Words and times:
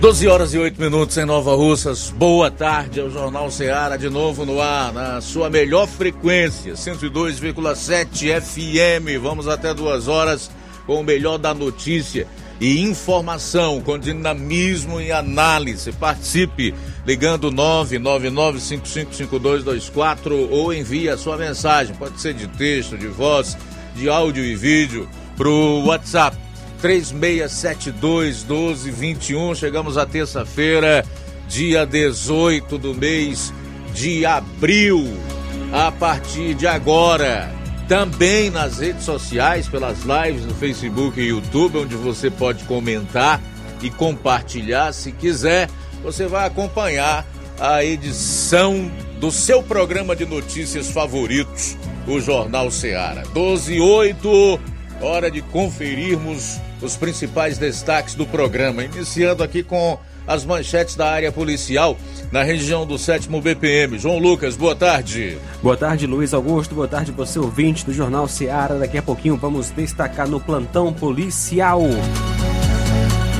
12 0.00 0.28
horas 0.28 0.54
e 0.54 0.58
8 0.58 0.80
minutos 0.80 1.16
em 1.16 1.24
Nova 1.24 1.54
Russas. 1.54 2.10
Boa 2.10 2.50
tarde 2.50 3.00
ao 3.00 3.08
Jornal 3.10 3.50
Ceará 3.50 3.96
de 3.96 4.10
novo 4.10 4.44
no 4.44 4.60
ar, 4.60 4.92
na 4.92 5.20
sua 5.20 5.48
melhor 5.48 5.88
frequência, 5.88 6.74
102,7 6.74 8.40
FM. 8.40 9.22
Vamos 9.22 9.48
até 9.48 9.72
duas 9.72 10.06
horas 10.06 10.50
com 10.86 11.00
o 11.00 11.04
melhor 11.04 11.38
da 11.38 11.54
notícia 11.54 12.26
e 12.60 12.82
informação, 12.82 13.80
com 13.80 13.98
dinamismo 13.98 15.00
e 15.00 15.10
análise. 15.10 15.90
Participe 15.92 16.74
ligando 17.06 17.50
999555224 17.50 20.48
ou 20.50 20.72
envie 20.72 21.08
a 21.08 21.16
sua 21.16 21.36
mensagem. 21.36 21.96
Pode 21.96 22.20
ser 22.20 22.34
de 22.34 22.46
texto, 22.48 22.98
de 22.98 23.08
voz, 23.08 23.56
de 23.94 24.08
áudio 24.08 24.44
e 24.44 24.54
vídeo 24.54 25.08
para 25.36 25.48
o 25.48 25.86
WhatsApp 25.86 26.45
3672 26.80 28.44
1221. 28.44 29.54
Chegamos 29.54 29.96
à 29.98 30.06
terça-feira, 30.06 31.04
dia 31.48 31.84
18 31.84 32.78
do 32.78 32.94
mês 32.94 33.52
de 33.94 34.24
abril. 34.26 35.16
A 35.72 35.90
partir 35.90 36.54
de 36.54 36.66
agora, 36.66 37.52
também 37.88 38.50
nas 38.50 38.78
redes 38.78 39.04
sociais, 39.04 39.68
pelas 39.68 39.98
lives 40.02 40.44
no 40.44 40.54
Facebook 40.54 41.20
e 41.20 41.28
YouTube, 41.28 41.78
onde 41.78 41.94
você 41.96 42.30
pode 42.30 42.64
comentar 42.64 43.40
e 43.82 43.90
compartilhar 43.90 44.92
se 44.92 45.12
quiser. 45.12 45.68
Você 46.02 46.26
vai 46.26 46.46
acompanhar 46.46 47.26
a 47.58 47.84
edição 47.84 48.90
do 49.18 49.30
seu 49.30 49.62
programa 49.62 50.14
de 50.14 50.26
notícias 50.26 50.90
favoritos, 50.90 51.76
o 52.06 52.20
Jornal 52.20 52.70
Ceará. 52.70 53.22
12 53.32 53.74
e 53.74 53.80
8, 53.80 54.60
hora 55.00 55.30
de 55.30 55.40
conferirmos 55.40 56.60
os 56.80 56.96
principais 56.96 57.58
destaques 57.58 58.14
do 58.14 58.26
programa, 58.26 58.84
iniciando 58.84 59.42
aqui 59.42 59.62
com 59.62 59.98
as 60.26 60.44
manchetes 60.44 60.96
da 60.96 61.08
área 61.08 61.30
policial 61.30 61.96
na 62.32 62.42
região 62.42 62.84
do 62.84 62.98
7 62.98 63.28
BPM. 63.28 63.98
João 63.98 64.18
Lucas, 64.18 64.56
boa 64.56 64.74
tarde. 64.74 65.38
Boa 65.62 65.76
tarde, 65.76 66.06
Luiz 66.06 66.34
Augusto. 66.34 66.74
Boa 66.74 66.88
tarde, 66.88 67.12
você 67.12 67.38
ouvinte 67.38 67.86
do 67.86 67.92
Jornal 67.92 68.26
Seara. 68.26 68.78
Daqui 68.78 68.98
a 68.98 69.02
pouquinho 69.02 69.36
vamos 69.36 69.70
destacar 69.70 70.28
no 70.28 70.40
plantão 70.40 70.92
policial. 70.92 71.82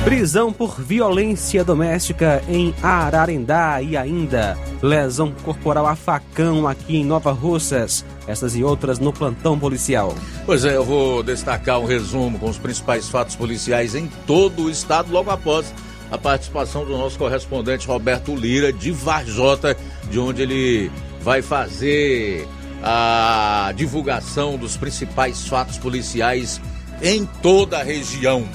Prisão 0.07 0.53
por 0.53 0.79
violência 0.79 1.65
doméstica 1.65 2.41
em 2.47 2.73
Ararendá 2.81 3.81
e 3.81 3.97
ainda 3.97 4.57
lesão 4.81 5.33
corporal 5.43 5.85
a 5.85 5.97
facão 5.97 6.65
aqui 6.65 6.95
em 6.95 7.03
Nova 7.03 7.33
Russas. 7.33 8.05
Essas 8.25 8.55
e 8.55 8.63
outras 8.63 8.99
no 8.99 9.11
plantão 9.11 9.59
policial. 9.59 10.15
Pois 10.45 10.63
é, 10.63 10.77
eu 10.77 10.85
vou 10.85 11.21
destacar 11.21 11.77
um 11.81 11.85
resumo 11.85 12.39
com 12.39 12.49
os 12.49 12.57
principais 12.57 13.09
fatos 13.09 13.35
policiais 13.35 13.95
em 13.95 14.07
todo 14.25 14.63
o 14.63 14.69
estado 14.69 15.11
logo 15.11 15.29
após 15.29 15.73
a 16.09 16.17
participação 16.17 16.85
do 16.85 16.97
nosso 16.97 17.17
correspondente 17.17 17.85
Roberto 17.85 18.33
Lira 18.33 18.71
de 18.71 18.91
Varjota, 18.91 19.75
de 20.09 20.17
onde 20.17 20.41
ele 20.41 20.89
vai 21.19 21.41
fazer 21.41 22.47
a 22.81 23.73
divulgação 23.75 24.57
dos 24.57 24.77
principais 24.77 25.45
fatos 25.45 25.77
policiais 25.77 26.61
em 27.01 27.25
toda 27.41 27.79
a 27.79 27.83
região. 27.83 28.47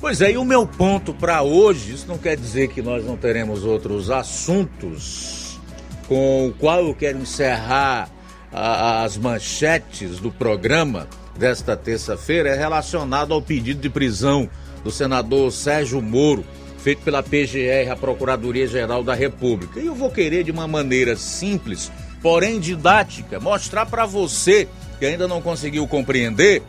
Pois 0.00 0.20
é, 0.20 0.30
e 0.30 0.38
o 0.38 0.44
meu 0.44 0.64
ponto 0.64 1.12
para 1.12 1.42
hoje, 1.42 1.92
isso 1.92 2.06
não 2.06 2.18
quer 2.18 2.36
dizer 2.36 2.68
que 2.68 2.80
nós 2.80 3.04
não 3.04 3.16
teremos 3.16 3.64
outros 3.64 4.10
assuntos 4.10 5.58
com 6.06 6.46
o 6.46 6.52
qual 6.52 6.86
eu 6.86 6.94
quero 6.94 7.18
encerrar 7.18 8.08
a, 8.52 9.02
as 9.02 9.16
manchetes 9.16 10.20
do 10.20 10.30
programa 10.30 11.08
desta 11.36 11.76
terça-feira, 11.76 12.50
é 12.50 12.56
relacionado 12.56 13.34
ao 13.34 13.42
pedido 13.42 13.80
de 13.80 13.90
prisão 13.90 14.48
do 14.84 14.90
senador 14.90 15.50
Sérgio 15.50 16.00
Moro, 16.00 16.44
feito 16.78 17.02
pela 17.02 17.22
PGR, 17.22 17.90
a 17.90 17.96
Procuradoria-Geral 17.96 19.02
da 19.02 19.14
República. 19.14 19.80
E 19.80 19.86
eu 19.86 19.96
vou 19.96 20.10
querer, 20.10 20.44
de 20.44 20.52
uma 20.52 20.68
maneira 20.68 21.16
simples, 21.16 21.90
porém 22.22 22.60
didática, 22.60 23.40
mostrar 23.40 23.86
para 23.86 24.06
você 24.06 24.68
que 24.98 25.06
ainda 25.06 25.26
não 25.26 25.42
conseguiu 25.42 25.86
compreender 25.88 26.62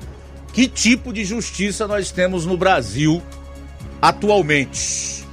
que 0.54 0.68
tipo 0.68 1.14
de 1.14 1.24
justiça 1.24 1.88
nós 1.88 2.12
temos 2.12 2.46
no 2.46 2.58
Brasil 2.58 3.22
atualmente. 4.02 5.24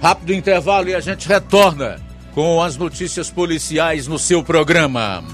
Rápido 0.00 0.34
intervalo 0.34 0.88
e 0.88 0.94
a 0.94 1.00
gente 1.00 1.26
retorna 1.28 2.00
com 2.34 2.62
as 2.62 2.76
notícias 2.76 3.30
policiais 3.30 4.06
no 4.06 4.18
seu 4.18 4.42
programa. 4.42 5.24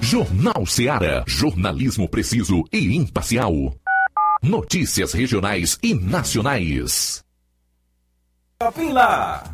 Jornal 0.00 0.64
Seara. 0.66 1.24
Jornalismo 1.26 2.08
preciso 2.08 2.64
e 2.72 2.96
imparcial. 2.96 3.74
Notícias 4.42 5.12
regionais 5.12 5.78
e 5.82 5.94
nacionais. 5.94 7.24
Shopping 8.62 8.92
Lá. 8.92 9.53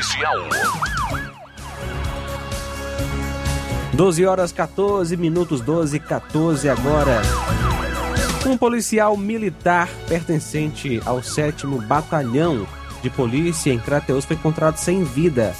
policial. 0.00 0.48
12 3.92 4.24
horas 4.24 4.50
14 4.50 5.14
minutos, 5.14 5.60
12 5.60 5.98
e 5.98 6.00
14 6.00 6.68
agora. 6.70 7.20
Um 8.46 8.56
policial 8.56 9.14
militar 9.14 9.90
pertencente 10.08 11.02
ao 11.04 11.22
7 11.22 11.66
Batalhão 11.86 12.66
de 13.02 13.10
Polícia 13.10 13.70
em 13.70 13.78
Crateus 13.78 14.24
foi 14.24 14.36
encontrado 14.36 14.78
sem 14.78 15.04
vida 15.04 15.54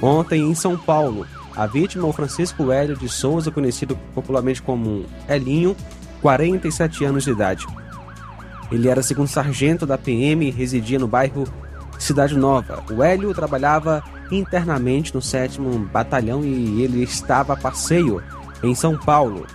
ontem 0.00 0.42
em 0.42 0.54
São 0.54 0.78
Paulo. 0.78 1.26
A 1.56 1.66
vítima, 1.66 2.06
o 2.06 2.12
Francisco 2.12 2.70
Hélio 2.70 2.96
de 2.96 3.08
Souza, 3.08 3.50
conhecido 3.50 3.98
popularmente 4.14 4.62
como 4.62 5.04
Elinho, 5.28 5.76
47 6.22 7.04
anos 7.04 7.24
de 7.24 7.32
idade. 7.32 7.66
Ele 8.70 8.88
era 8.88 9.02
segundo 9.02 9.26
sargento 9.26 9.84
da 9.84 9.98
PM 9.98 10.46
e 10.46 10.50
residia 10.52 10.98
no 10.98 11.08
bairro 11.08 11.44
Cidade 12.00 12.36
Nova. 12.36 12.82
O 12.90 13.02
Hélio 13.02 13.34
trabalhava 13.34 14.02
internamente 14.30 15.14
no 15.14 15.20
7 15.20 15.60
Batalhão 15.92 16.44
e 16.44 16.82
ele 16.82 17.02
estava 17.02 17.52
a 17.52 17.56
passeio 17.56 18.22
em 18.62 18.74
São 18.74 18.96
Paulo. 18.96 19.46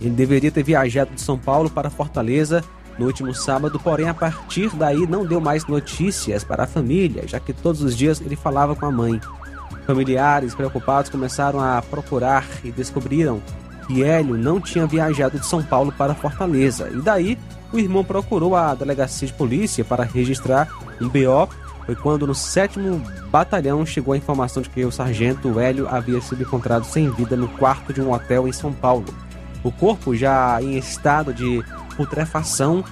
Ele 0.00 0.10
deveria 0.10 0.50
ter 0.50 0.62
viajado 0.62 1.14
de 1.14 1.20
São 1.20 1.38
Paulo 1.38 1.68
para 1.68 1.90
Fortaleza 1.90 2.62
no 2.98 3.06
último 3.06 3.34
sábado, 3.34 3.80
porém 3.80 4.08
a 4.08 4.14
partir 4.14 4.70
daí 4.76 5.06
não 5.06 5.26
deu 5.26 5.40
mais 5.40 5.66
notícias 5.66 6.44
para 6.44 6.64
a 6.64 6.66
família, 6.66 7.26
já 7.26 7.40
que 7.40 7.52
todos 7.52 7.82
os 7.82 7.96
dias 7.96 8.20
ele 8.20 8.36
falava 8.36 8.76
com 8.76 8.86
a 8.86 8.92
mãe. 8.92 9.20
Familiares 9.86 10.54
preocupados 10.54 11.10
começaram 11.10 11.60
a 11.60 11.82
procurar 11.82 12.46
e 12.62 12.70
descobriram 12.70 13.42
que 13.86 14.02
Hélio 14.02 14.36
não 14.36 14.60
tinha 14.60 14.86
viajado 14.86 15.38
de 15.38 15.46
São 15.46 15.62
Paulo 15.62 15.92
para 15.92 16.14
Fortaleza. 16.14 16.88
E 16.88 17.00
daí 17.02 17.38
o 17.74 17.78
irmão 17.78 18.04
procurou 18.04 18.54
a 18.54 18.72
delegacia 18.72 19.26
de 19.26 19.34
polícia 19.34 19.84
para 19.84 20.04
registrar 20.04 20.68
um 21.00 21.08
BO. 21.08 21.48
Foi 21.84 21.96
quando 21.96 22.24
no 22.24 22.34
sétimo 22.34 23.02
batalhão 23.30 23.84
chegou 23.84 24.14
a 24.14 24.16
informação 24.16 24.62
de 24.62 24.70
que 24.70 24.84
o 24.84 24.92
sargento 24.92 25.58
Hélio 25.58 25.88
havia 25.88 26.20
sido 26.20 26.42
encontrado 26.42 26.84
sem 26.84 27.10
vida 27.10 27.36
no 27.36 27.48
quarto 27.48 27.92
de 27.92 28.00
um 28.00 28.12
hotel 28.12 28.46
em 28.46 28.52
São 28.52 28.72
Paulo. 28.72 29.04
O 29.64 29.72
corpo 29.72 30.14
já 30.14 30.62
em 30.62 30.78
estado 30.78 31.34
de 31.34 31.64
putrefação. 31.96 32.84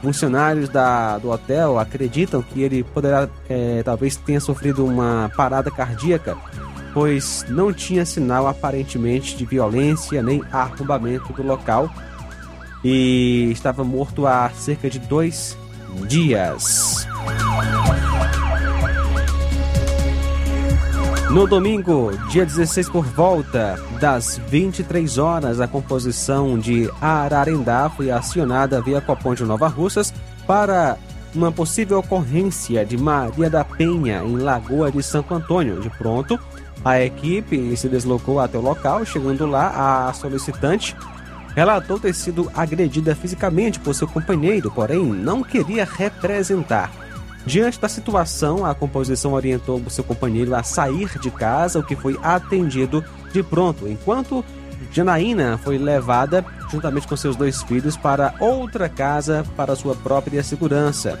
Funcionários 0.00 0.68
da, 0.68 1.18
do 1.18 1.30
hotel 1.30 1.78
acreditam 1.78 2.42
que 2.42 2.62
ele 2.62 2.82
poderá, 2.82 3.28
é, 3.48 3.82
talvez 3.84 4.16
tenha 4.16 4.40
sofrido 4.40 4.84
uma 4.84 5.30
parada 5.36 5.70
cardíaca, 5.70 6.36
pois 6.92 7.44
não 7.48 7.72
tinha 7.72 8.04
sinal 8.04 8.48
aparentemente 8.48 9.36
de 9.36 9.44
violência 9.44 10.20
nem 10.22 10.42
arrombamento 10.50 11.32
do 11.34 11.42
local 11.44 11.88
e 12.84 13.50
estava 13.52 13.84
morto 13.84 14.26
há 14.26 14.50
cerca 14.50 14.90
de 14.90 14.98
dois 14.98 15.56
dias. 16.08 17.06
No 21.30 21.46
domingo, 21.46 22.10
dia 22.28 22.44
16, 22.44 22.90
por 22.90 23.06
volta 23.06 23.78
das 23.98 24.38
23 24.48 25.16
horas, 25.16 25.60
a 25.60 25.66
composição 25.66 26.58
de 26.58 26.90
Ararendá 27.00 27.88
foi 27.88 28.10
acionada 28.10 28.82
via 28.82 29.00
Copom 29.00 29.34
de 29.34 29.42
Nova 29.42 29.66
Russas 29.66 30.12
para 30.46 30.98
uma 31.34 31.50
possível 31.50 32.00
ocorrência 32.00 32.84
de 32.84 32.98
Maria 32.98 33.48
da 33.48 33.64
Penha 33.64 34.22
em 34.22 34.36
Lagoa 34.36 34.92
de 34.92 35.02
Santo 35.02 35.32
Antônio. 35.32 35.80
De 35.80 35.88
pronto, 35.88 36.38
a 36.84 37.00
equipe 37.00 37.74
se 37.78 37.88
deslocou 37.88 38.38
até 38.38 38.58
o 38.58 38.60
local, 38.60 39.02
chegando 39.06 39.46
lá, 39.46 40.08
a 40.08 40.12
solicitante 40.12 40.94
relatou 41.54 41.98
ter 41.98 42.14
sido 42.14 42.50
agredida 42.54 43.14
fisicamente 43.14 43.78
por 43.78 43.94
seu 43.94 44.08
companheiro, 44.08 44.70
porém 44.70 45.04
não 45.04 45.42
queria 45.42 45.84
representar. 45.84 46.90
Diante 47.44 47.80
da 47.80 47.88
situação, 47.88 48.64
a 48.64 48.74
composição 48.74 49.32
orientou 49.32 49.82
seu 49.90 50.04
companheiro 50.04 50.54
a 50.54 50.62
sair 50.62 51.18
de 51.18 51.30
casa, 51.30 51.80
o 51.80 51.82
que 51.82 51.96
foi 51.96 52.18
atendido 52.22 53.04
de 53.32 53.42
pronto, 53.42 53.88
enquanto 53.88 54.44
Janaína 54.92 55.58
foi 55.58 55.78
levada, 55.78 56.44
juntamente 56.70 57.06
com 57.06 57.16
seus 57.16 57.34
dois 57.34 57.62
filhos, 57.62 57.96
para 57.96 58.34
outra 58.38 58.88
casa 58.88 59.44
para 59.56 59.74
sua 59.74 59.94
própria 59.94 60.42
segurança. 60.42 61.18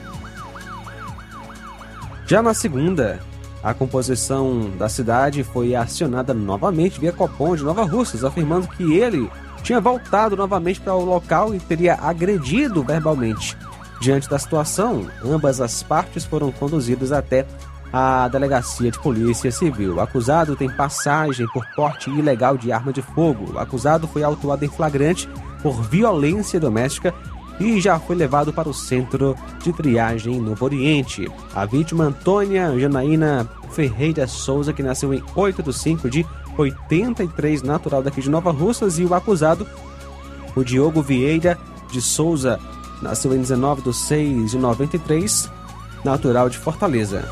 Já 2.26 2.40
na 2.40 2.54
segunda, 2.54 3.20
a 3.62 3.74
composição 3.74 4.70
da 4.78 4.88
cidade 4.88 5.42
foi 5.42 5.74
acionada 5.74 6.32
novamente 6.32 7.00
via 7.00 7.12
Copom 7.12 7.56
de 7.56 7.64
Nova 7.64 7.84
Russas, 7.84 8.24
afirmando 8.24 8.68
que 8.68 8.94
ele 8.94 9.30
tinha 9.62 9.80
voltado 9.80 10.36
novamente 10.36 10.80
para 10.80 10.94
o 10.94 11.04
local 11.04 11.54
e 11.54 11.60
teria 11.60 11.94
agredido 11.94 12.82
verbalmente. 12.82 13.56
Diante 14.00 14.28
da 14.28 14.38
situação, 14.38 15.06
ambas 15.24 15.60
as 15.60 15.82
partes 15.82 16.24
foram 16.24 16.50
conduzidas 16.50 17.12
até 17.12 17.46
a 17.92 18.26
delegacia 18.28 18.90
de 18.90 18.98
polícia 18.98 19.52
civil. 19.52 19.96
O 19.96 20.00
acusado 20.00 20.56
tem 20.56 20.68
passagem 20.68 21.46
por 21.48 21.64
porte 21.76 22.10
ilegal 22.10 22.56
de 22.56 22.72
arma 22.72 22.92
de 22.92 23.02
fogo. 23.02 23.52
O 23.52 23.58
acusado 23.58 24.08
foi 24.08 24.24
autuado 24.24 24.64
em 24.64 24.68
flagrante 24.68 25.28
por 25.62 25.82
violência 25.82 26.58
doméstica 26.58 27.14
e 27.60 27.80
já 27.80 27.98
foi 27.98 28.16
levado 28.16 28.52
para 28.52 28.68
o 28.68 28.74
centro 28.74 29.36
de 29.62 29.72
triagem 29.72 30.40
no 30.40 30.56
Oriente. 30.58 31.30
A 31.54 31.66
vítima 31.66 32.04
Antônia 32.04 32.76
Janaína 32.78 33.48
Ferreira 33.72 34.26
Souza, 34.26 34.72
que 34.72 34.82
nasceu 34.82 35.12
em 35.12 35.22
8 35.36 35.62
de 35.62 35.72
5 35.72 36.10
de 36.10 36.26
83, 36.56 37.62
natural 37.62 38.02
daqui 38.02 38.20
de 38.20 38.30
Nova 38.30 38.50
Russas, 38.50 38.98
e 38.98 39.04
o 39.04 39.14
acusado, 39.14 39.66
o 40.54 40.62
Diogo 40.62 41.02
Vieira 41.02 41.58
de 41.90 42.00
Souza, 42.00 42.58
nasceu 43.00 43.34
em 43.34 43.40
19 43.40 43.82
de 43.82 43.94
6 43.94 44.50
de 44.52 44.58
93, 44.58 45.50
natural 46.04 46.48
de 46.48 46.58
Fortaleza. 46.58 47.28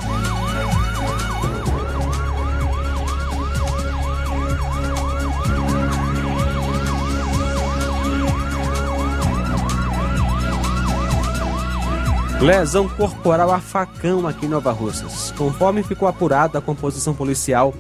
Lesão 12.41 12.89
corporal 12.89 13.53
a 13.53 13.61
facão 13.61 14.27
aqui 14.27 14.47
em 14.47 14.49
Nova 14.49 14.73
Russas. 14.73 15.31
Conforme 15.37 15.83
ficou 15.83 16.09
apurado, 16.09 16.57
a 16.57 16.61
composição 16.63 17.13
policial 17.13 17.75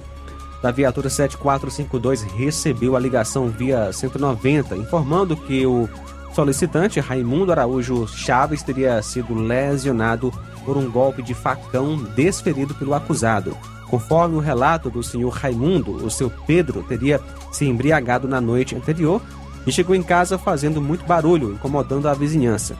da 0.62 0.70
viatura 0.70 1.08
7452 1.08 2.22
recebeu 2.22 2.94
a 2.94 3.00
ligação 3.00 3.48
via 3.48 3.92
190, 3.92 4.76
informando 4.76 5.36
que 5.36 5.64
o 5.66 5.88
solicitante 6.34 7.00
Raimundo 7.00 7.50
Araújo 7.50 8.06
Chaves 8.06 8.62
teria 8.62 9.00
sido 9.02 9.34
lesionado 9.34 10.32
por 10.64 10.76
um 10.76 10.90
golpe 10.90 11.22
de 11.22 11.34
facão 11.34 11.96
desferido 11.96 12.74
pelo 12.74 12.94
acusado. 12.94 13.56
Conforme 13.88 14.36
o 14.36 14.40
relato 14.40 14.88
do 14.88 15.02
senhor 15.02 15.30
Raimundo, 15.30 15.92
o 16.04 16.10
seu 16.10 16.30
Pedro 16.46 16.84
teria 16.84 17.20
se 17.50 17.64
embriagado 17.64 18.28
na 18.28 18.40
noite 18.40 18.76
anterior 18.76 19.20
e 19.66 19.72
chegou 19.72 19.96
em 19.96 20.02
casa 20.02 20.38
fazendo 20.38 20.80
muito 20.80 21.04
barulho, 21.04 21.52
incomodando 21.52 22.08
a 22.08 22.14
vizinhança. 22.14 22.76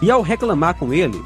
E 0.00 0.10
ao 0.10 0.22
reclamar 0.22 0.74
com 0.74 0.92
ele, 0.92 1.20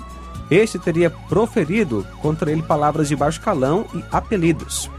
este 0.51 0.79
teria 0.79 1.11
proferido 1.11 2.07
contra 2.23 2.51
ele 2.51 2.63
palavras 2.63 3.09
de 3.09 3.17
baixo 3.17 3.41
calão 3.41 3.85
e 3.95 4.03
apelidos. 4.11 4.91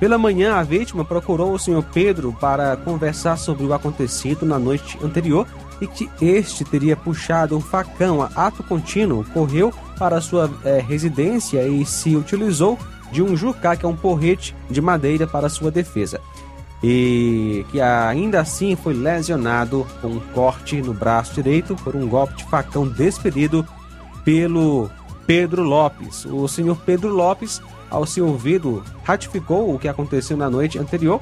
Pela 0.00 0.16
manhã, 0.16 0.54
a 0.54 0.62
vítima 0.62 1.04
procurou 1.04 1.52
o 1.52 1.58
senhor 1.58 1.84
Pedro 1.92 2.34
para 2.40 2.74
conversar 2.78 3.36
sobre 3.36 3.64
o 3.64 3.74
acontecido 3.74 4.46
na 4.46 4.58
noite 4.58 4.98
anterior 5.04 5.46
e 5.78 5.86
que 5.86 6.10
este 6.22 6.64
teria 6.64 6.96
puxado 6.96 7.54
um 7.54 7.60
facão 7.60 8.22
a 8.22 8.30
ato 8.34 8.62
contínuo, 8.62 9.24
correu 9.34 9.72
para 9.98 10.20
sua 10.22 10.50
é, 10.64 10.80
residência 10.80 11.68
e 11.68 11.84
se 11.84 12.16
utilizou 12.16 12.78
de 13.12 13.22
um 13.22 13.36
jucá, 13.36 13.76
que 13.76 13.84
é 13.84 13.88
um 13.88 13.94
porrete 13.94 14.56
de 14.70 14.80
madeira, 14.80 15.26
para 15.26 15.50
sua 15.50 15.70
defesa 15.70 16.18
e 16.82 17.64
que 17.70 17.80
ainda 17.80 18.40
assim 18.40 18.74
foi 18.74 18.94
lesionado 18.94 19.86
com 20.00 20.08
um 20.08 20.20
corte 20.32 20.80
no 20.80 20.94
braço 20.94 21.34
direito 21.34 21.76
por 21.76 21.94
um 21.94 22.08
golpe 22.08 22.36
de 22.36 22.44
facão 22.44 22.88
despedido 22.88 23.66
pelo 24.24 24.90
Pedro 25.26 25.62
Lopes. 25.62 26.24
O 26.24 26.48
senhor 26.48 26.76
Pedro 26.78 27.10
Lopes, 27.14 27.60
ao 27.90 28.06
ser 28.06 28.22
ouvido, 28.22 28.82
ratificou 29.02 29.74
o 29.74 29.78
que 29.78 29.88
aconteceu 29.88 30.36
na 30.36 30.48
noite 30.48 30.78
anterior 30.78 31.20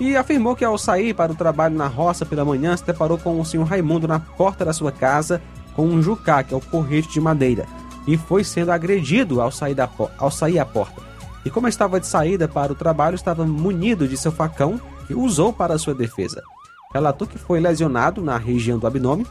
e 0.00 0.16
afirmou 0.16 0.56
que 0.56 0.64
ao 0.64 0.78
sair 0.78 1.14
para 1.14 1.32
o 1.32 1.36
trabalho 1.36 1.76
na 1.76 1.86
roça 1.86 2.24
pela 2.24 2.44
manhã 2.44 2.76
se 2.76 2.84
deparou 2.84 3.18
com 3.18 3.40
o 3.40 3.44
senhor 3.44 3.64
Raimundo 3.64 4.08
na 4.08 4.18
porta 4.18 4.64
da 4.64 4.72
sua 4.72 4.92
casa 4.92 5.40
com 5.74 5.86
um 5.86 6.02
jucá, 6.02 6.42
que 6.42 6.54
é 6.54 6.56
o 6.56 6.60
porrete 6.60 7.08
de 7.12 7.20
madeira, 7.20 7.66
e 8.06 8.16
foi 8.16 8.42
sendo 8.42 8.72
agredido 8.72 9.40
ao 9.40 9.52
sair, 9.52 9.74
da, 9.74 9.88
ao 10.18 10.30
sair 10.30 10.58
à 10.58 10.64
porta 10.64 11.08
e, 11.48 11.50
como 11.50 11.66
estava 11.66 11.98
de 11.98 12.06
saída 12.06 12.46
para 12.46 12.72
o 12.72 12.76
trabalho, 12.76 13.14
estava 13.14 13.46
munido 13.46 14.06
de 14.06 14.18
seu 14.18 14.30
facão 14.30 14.78
que 15.06 15.14
usou 15.14 15.50
para 15.50 15.78
sua 15.78 15.94
defesa. 15.94 16.42
Relatou 16.92 17.26
que 17.26 17.38
foi 17.38 17.58
lesionado 17.58 18.22
na 18.22 18.36
região 18.36 18.78
do 18.78 18.86
abdômen 18.86 19.26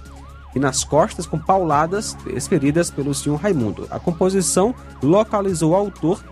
e 0.55 0.59
nas 0.59 0.83
costas 0.83 1.27
com 1.27 1.37
pauladas 1.37 2.15
desferidas 2.25 2.89
pelo 2.89 3.13
senhor 3.13 3.35
Raimundo. 3.35 3.87
A 3.91 3.99
composição 3.99 4.73
localizou 5.01 5.71
o 5.71 5.75
autor, 5.75 6.23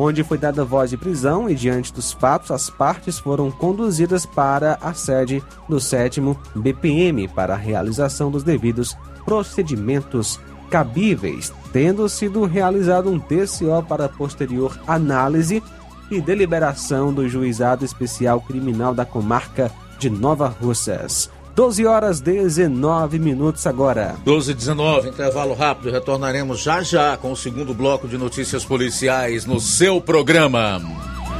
onde 0.00 0.24
foi 0.24 0.38
dada 0.38 0.64
voz 0.64 0.88
de 0.88 0.96
prisão 0.96 1.48
e, 1.48 1.54
diante 1.54 1.92
dos 1.92 2.10
fatos, 2.10 2.50
as 2.50 2.70
partes 2.70 3.18
foram 3.18 3.50
conduzidas 3.50 4.24
para 4.24 4.78
a 4.80 4.94
sede 4.94 5.42
do 5.68 5.78
7 5.78 6.22
BPM 6.54 7.28
para 7.28 7.52
a 7.52 7.58
realização 7.58 8.30
dos 8.30 8.42
devidos 8.42 8.96
procedimentos 9.26 10.40
cabíveis, 10.70 11.52
tendo 11.70 12.08
sido 12.08 12.46
realizado 12.46 13.10
um 13.10 13.18
TCO 13.18 13.82
para 13.86 14.08
posterior 14.08 14.80
análise 14.86 15.62
e 16.10 16.18
deliberação 16.18 17.12
do 17.12 17.28
Juizado 17.28 17.84
Especial 17.84 18.40
Criminal 18.40 18.94
da 18.94 19.04
Comarca 19.04 19.70
de 19.98 20.08
Nova 20.08 20.48
Russas. 20.48 21.30
12 21.54 21.86
horas 21.86 22.20
19 22.20 23.18
minutos 23.18 23.66
agora. 23.66 24.16
12 24.24 24.52
e 24.52 24.54
19, 24.54 25.08
intervalo 25.08 25.54
rápido. 25.54 25.90
Retornaremos 25.90 26.60
já 26.60 26.82
já 26.82 27.16
com 27.16 27.32
o 27.32 27.36
segundo 27.36 27.74
bloco 27.74 28.08
de 28.08 28.16
notícias 28.16 28.64
policiais 28.64 29.44
no 29.44 29.60
seu 29.60 30.00
programa. 30.00 30.80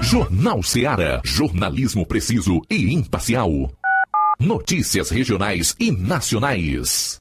Jornal 0.02 0.62
Seara. 0.62 1.20
Jornalismo 1.24 2.06
preciso 2.06 2.60
e 2.70 2.94
imparcial. 2.94 3.70
Notícias 4.38 5.10
regionais 5.10 5.76
e 5.78 5.90
nacionais. 5.92 7.20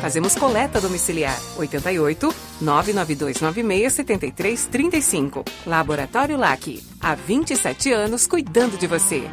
Fazemos 0.00 0.34
coleta 0.34 0.80
domiciliar 0.80 1.38
88 1.58 2.34
99296 2.60 3.92
7335. 3.92 5.44
Laboratório 5.66 6.36
LAC. 6.38 6.82
Há 7.00 7.14
27 7.14 7.92
anos 7.92 8.26
cuidando 8.26 8.78
de 8.78 8.86
você. 8.86 9.28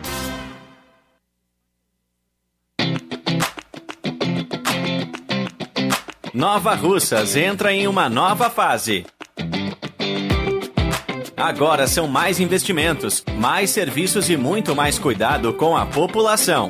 Nova 6.33 6.75
Russas 6.75 7.35
entra 7.35 7.73
em 7.73 7.87
uma 7.87 8.07
nova 8.07 8.49
fase. 8.49 9.05
Agora 11.35 11.87
são 11.87 12.07
mais 12.07 12.39
investimentos, 12.39 13.23
mais 13.39 13.69
serviços 13.69 14.29
e 14.29 14.35
muito 14.35 14.75
mais 14.75 14.99
cuidado 14.99 15.53
com 15.53 15.77
a 15.77 15.85
população. 15.85 16.69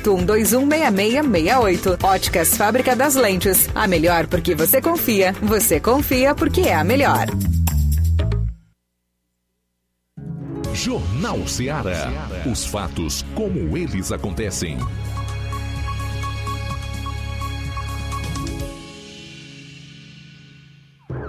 6668. 0.03 1.97
Óticas 2.03 2.57
Fábrica 2.57 2.95
das 2.95 3.15
Lentes. 3.15 3.69
A 3.75 3.87
melhor 3.87 4.27
porque 4.27 4.55
você 4.55 4.81
confia. 4.81 5.33
Você 5.41 5.79
confia 5.79 6.35
porque 6.35 6.61
é 6.61 6.75
a 6.75 6.83
melhor. 6.83 7.27
Jornal 10.73 11.47
Ceará. 11.47 12.09
Os 12.51 12.65
fatos 12.65 13.23
como 13.35 13.77
eles 13.77 14.11
acontecem. 14.11 14.77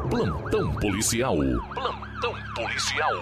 Plantão 0.09 0.73
policial. 0.77 1.37
Plantão 1.75 2.35
policial. 2.55 3.13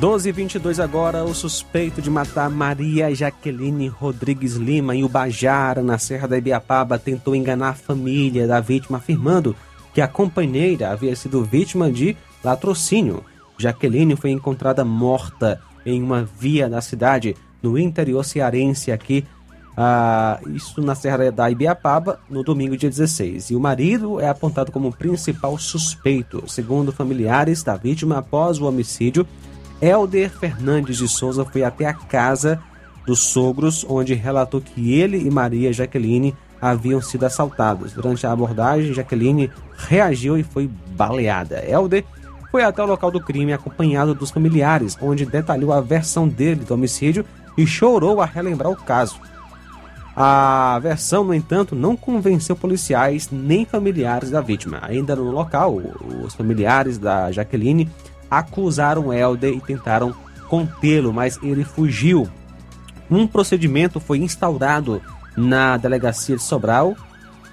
12 0.00 0.28
e 0.28 0.32
22 0.32 0.80
agora, 0.80 1.24
o 1.24 1.32
suspeito 1.32 2.02
de 2.02 2.10
matar 2.10 2.50
Maria 2.50 3.14
Jaqueline 3.14 3.86
Rodrigues 3.86 4.54
Lima 4.54 4.94
em 4.94 5.04
Ubajara, 5.04 5.82
na 5.82 5.98
Serra 5.98 6.26
da 6.26 6.36
Ibiapaba, 6.36 6.98
tentou 6.98 7.34
enganar 7.34 7.70
a 7.70 7.74
família 7.74 8.46
da 8.46 8.60
vítima, 8.60 8.98
afirmando 8.98 9.54
que 9.94 10.00
a 10.00 10.08
companheira 10.08 10.90
havia 10.90 11.14
sido 11.14 11.44
vítima 11.44 11.92
de 11.92 12.16
latrocínio. 12.42 13.22
Jaqueline 13.56 14.16
foi 14.16 14.30
encontrada 14.30 14.84
morta 14.84 15.60
em 15.86 16.02
uma 16.02 16.24
via 16.24 16.68
da 16.68 16.80
cidade, 16.80 17.36
no 17.62 17.78
interior 17.78 18.24
cearense, 18.24 18.90
aqui, 18.90 19.24
ah, 19.76 20.40
isso 20.48 20.80
na 20.82 20.96
Serra 20.96 21.30
da 21.30 21.48
Ibiapaba, 21.48 22.18
no 22.28 22.42
domingo, 22.42 22.76
dia 22.76 22.90
16. 22.90 23.50
E 23.50 23.56
o 23.56 23.60
marido 23.60 24.20
é 24.20 24.28
apontado 24.28 24.72
como 24.72 24.92
principal 24.92 25.56
suspeito. 25.56 26.42
Segundo 26.48 26.92
familiares 26.92 27.62
da 27.62 27.76
vítima, 27.76 28.18
após 28.18 28.58
o 28.60 28.66
homicídio, 28.66 29.26
Helder 29.84 30.30
Fernandes 30.30 30.96
de 30.96 31.06
Souza 31.06 31.44
foi 31.44 31.62
até 31.62 31.84
a 31.84 31.92
casa 31.92 32.58
dos 33.06 33.20
sogros, 33.20 33.84
onde 33.86 34.14
relatou 34.14 34.58
que 34.58 34.94
ele 34.94 35.18
e 35.18 35.30
Maria 35.30 35.74
Jaqueline 35.74 36.34
haviam 36.58 37.02
sido 37.02 37.26
assaltados. 37.26 37.92
Durante 37.92 38.26
a 38.26 38.32
abordagem, 38.32 38.94
Jaqueline 38.94 39.50
reagiu 39.76 40.38
e 40.38 40.42
foi 40.42 40.70
baleada. 40.96 41.62
Helder 41.68 42.02
foi 42.50 42.64
até 42.64 42.82
o 42.82 42.86
local 42.86 43.10
do 43.10 43.20
crime 43.20 43.52
acompanhado 43.52 44.14
dos 44.14 44.30
familiares, 44.30 44.96
onde 45.02 45.26
detalhou 45.26 45.70
a 45.70 45.82
versão 45.82 46.26
dele 46.26 46.64
do 46.64 46.72
homicídio 46.72 47.22
e 47.58 47.66
chorou 47.66 48.22
a 48.22 48.24
relembrar 48.24 48.70
o 48.70 48.76
caso. 48.76 49.20
A 50.16 50.78
versão, 50.80 51.24
no 51.24 51.34
entanto, 51.34 51.74
não 51.74 51.94
convenceu 51.94 52.56
policiais 52.56 53.28
nem 53.30 53.66
familiares 53.66 54.30
da 54.30 54.40
vítima. 54.40 54.78
Ainda 54.80 55.14
no 55.14 55.30
local, 55.30 55.78
os 56.24 56.34
familiares 56.34 56.96
da 56.96 57.30
Jaqueline 57.30 57.90
acusaram 58.30 59.12
Helder 59.12 59.54
e 59.54 59.60
tentaram 59.60 60.14
contê-lo, 60.48 61.12
mas 61.12 61.38
ele 61.42 61.64
fugiu. 61.64 62.28
Um 63.10 63.26
procedimento 63.26 64.00
foi 64.00 64.18
instaurado 64.18 65.00
na 65.36 65.76
delegacia 65.76 66.36
de 66.36 66.42
Sobral 66.42 66.96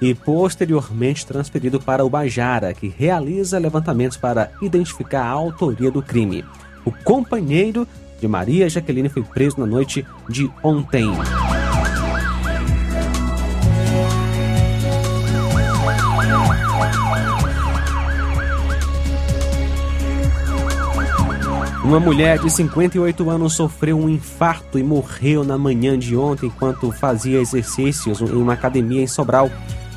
e 0.02 0.16
posteriormente 0.16 1.26
transferido 1.26 1.80
para 1.80 2.04
o 2.04 2.10
Bajara, 2.10 2.74
que 2.74 2.88
realiza 2.88 3.60
levantamentos 3.60 4.18
para 4.18 4.52
identificar 4.62 5.24
a 5.24 5.30
autoria 5.30 5.92
do 5.92 6.02
crime. 6.02 6.44
O 6.84 6.92
companheiro 6.92 7.88
de 8.20 8.28
Maria 8.28 8.70
Jaqueline 8.70 9.10
foi 9.10 9.24
preso 9.24 9.60
na 9.60 9.66
noite 9.66 10.06
de 10.28 10.50
ontem. 10.64 11.12
Uma 21.84 22.00
mulher 22.00 22.38
de 22.38 22.48
58 22.48 23.28
anos 23.28 23.54
sofreu 23.54 23.98
um 23.98 24.08
infarto 24.08 24.78
e 24.78 24.84
morreu 24.84 25.44
na 25.44 25.58
manhã 25.58 25.98
de 25.98 26.16
ontem 26.16 26.46
enquanto 26.46 26.92
fazia 26.92 27.42
exercícios 27.42 28.22
em 28.22 28.36
uma 28.36 28.54
academia 28.54 29.02
em 29.02 29.08
Sobral. 29.08 29.50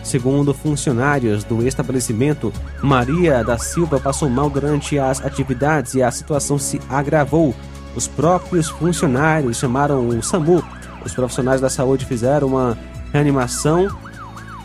Segundo 0.02 0.54
funcionários 0.54 1.44
do 1.44 1.66
estabelecimento, 1.66 2.50
Maria 2.82 3.44
da 3.44 3.58
Silva 3.58 4.00
passou 4.00 4.30
mal 4.30 4.48
durante 4.48 4.98
as 4.98 5.22
atividades 5.22 5.94
e 5.94 6.02
a 6.02 6.10
situação 6.10 6.58
se 6.58 6.80
agravou. 6.88 7.54
Os 7.94 8.08
próprios 8.08 8.68
funcionários 8.68 9.58
chamaram 9.58 10.08
o 10.08 10.22
SAMU. 10.22 10.64
Os 11.04 11.12
profissionais 11.12 11.60
da 11.60 11.68
saúde 11.68 12.06
fizeram 12.06 12.48
uma 12.48 12.78
reanimação, 13.12 13.88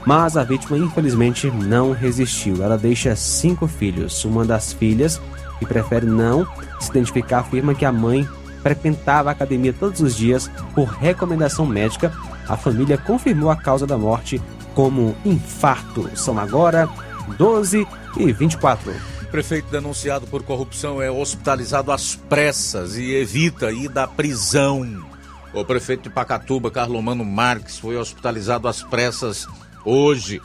mas 0.06 0.38
a 0.38 0.44
vítima 0.44 0.78
infelizmente 0.78 1.52
não 1.52 1.92
resistiu. 1.92 2.64
Ela 2.64 2.78
deixa 2.78 3.14
cinco 3.16 3.68
filhos. 3.68 4.24
Uma 4.24 4.46
das 4.46 4.72
filhas, 4.72 5.22
que 5.60 5.66
prefere 5.66 6.06
não 6.06 6.48
se 6.80 6.90
identificar, 6.90 7.40
afirma 7.40 7.76
que 7.76 7.86
a 7.86 7.92
mãe 7.92 8.28
frequentava 8.64 9.30
a 9.30 9.32
academia 9.34 9.74
todos 9.74 10.02
os 10.02 10.16
dias 10.16 10.50
por 10.74 10.88
recomendação 10.88 11.66
médica. 11.66 12.12
A 12.48 12.58
família 12.58 12.98
confirmou 12.98 13.52
a 13.52 13.56
causa 13.56 13.86
da 13.86 13.98
morte 13.98 14.42
como 14.74 15.16
infarto. 15.26 16.10
São 16.16 16.40
agora 16.40 16.90
12 17.38 17.88
e 18.18 18.32
24. 18.32 18.92
O 19.22 19.26
prefeito 19.28 19.70
denunciado 19.70 20.26
por 20.26 20.42
corrupção 20.42 21.02
é 21.02 21.12
hospitalizado 21.12 21.92
às 21.92 22.16
pressas 22.16 22.98
e 22.98 23.14
evita 23.14 23.72
ir 23.72 23.90
da 23.90 24.08
prisão. 24.08 25.06
O 25.54 25.64
prefeito 25.64 26.04
de 26.04 26.10
Pacatuba, 26.10 26.72
Carlomano 26.72 27.26
Marques, 27.26 27.78
foi 27.78 27.96
hospitalizado 27.96 28.68
às 28.68 28.82
pressas 28.82 29.48
hoje 29.86 30.42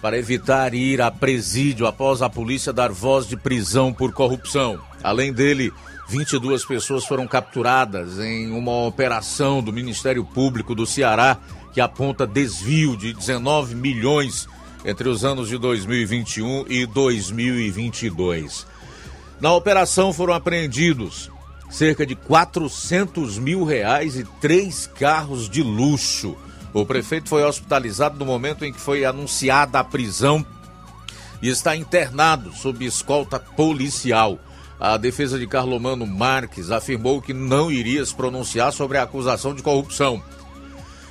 para 0.00 0.18
evitar 0.18 0.74
ir 0.74 1.00
a 1.00 1.10
presídio 1.10 1.86
após 1.86 2.22
a 2.22 2.28
polícia 2.28 2.72
dar 2.72 2.90
voz 2.90 3.26
de 3.26 3.36
prisão 3.36 3.92
por 3.92 4.12
corrupção. 4.12 4.80
Além 5.02 5.32
dele, 5.32 5.72
22 6.08 6.64
pessoas 6.64 7.04
foram 7.04 7.26
capturadas 7.26 8.18
em 8.18 8.52
uma 8.52 8.86
operação 8.86 9.62
do 9.62 9.72
Ministério 9.72 10.24
Público 10.24 10.74
do 10.74 10.86
Ceará 10.86 11.38
que 11.72 11.80
aponta 11.80 12.26
desvio 12.26 12.96
de 12.96 13.12
19 13.12 13.74
milhões 13.74 14.48
entre 14.84 15.08
os 15.08 15.24
anos 15.24 15.48
de 15.48 15.58
2021 15.58 16.66
e 16.68 16.86
2022. 16.86 18.66
Na 19.40 19.52
operação 19.52 20.12
foram 20.12 20.32
apreendidos 20.32 21.30
cerca 21.68 22.06
de 22.06 22.14
400 22.14 23.38
mil 23.38 23.64
reais 23.64 24.16
e 24.16 24.24
três 24.40 24.86
carros 24.86 25.48
de 25.48 25.62
luxo. 25.62 26.36
O 26.76 26.84
prefeito 26.84 27.30
foi 27.30 27.42
hospitalizado 27.42 28.18
no 28.18 28.26
momento 28.26 28.62
em 28.62 28.70
que 28.70 28.78
foi 28.78 29.02
anunciada 29.02 29.78
a 29.78 29.84
prisão 29.84 30.44
e 31.40 31.48
está 31.48 31.74
internado 31.74 32.52
sob 32.52 32.84
escolta 32.84 33.40
policial. 33.40 34.38
A 34.78 34.98
defesa 34.98 35.38
de 35.38 35.46
Carlomano 35.46 36.06
Marques 36.06 36.70
afirmou 36.70 37.22
que 37.22 37.32
não 37.32 37.72
iria 37.72 38.04
se 38.04 38.14
pronunciar 38.14 38.74
sobre 38.74 38.98
a 38.98 39.04
acusação 39.04 39.54
de 39.54 39.62
corrupção. 39.62 40.22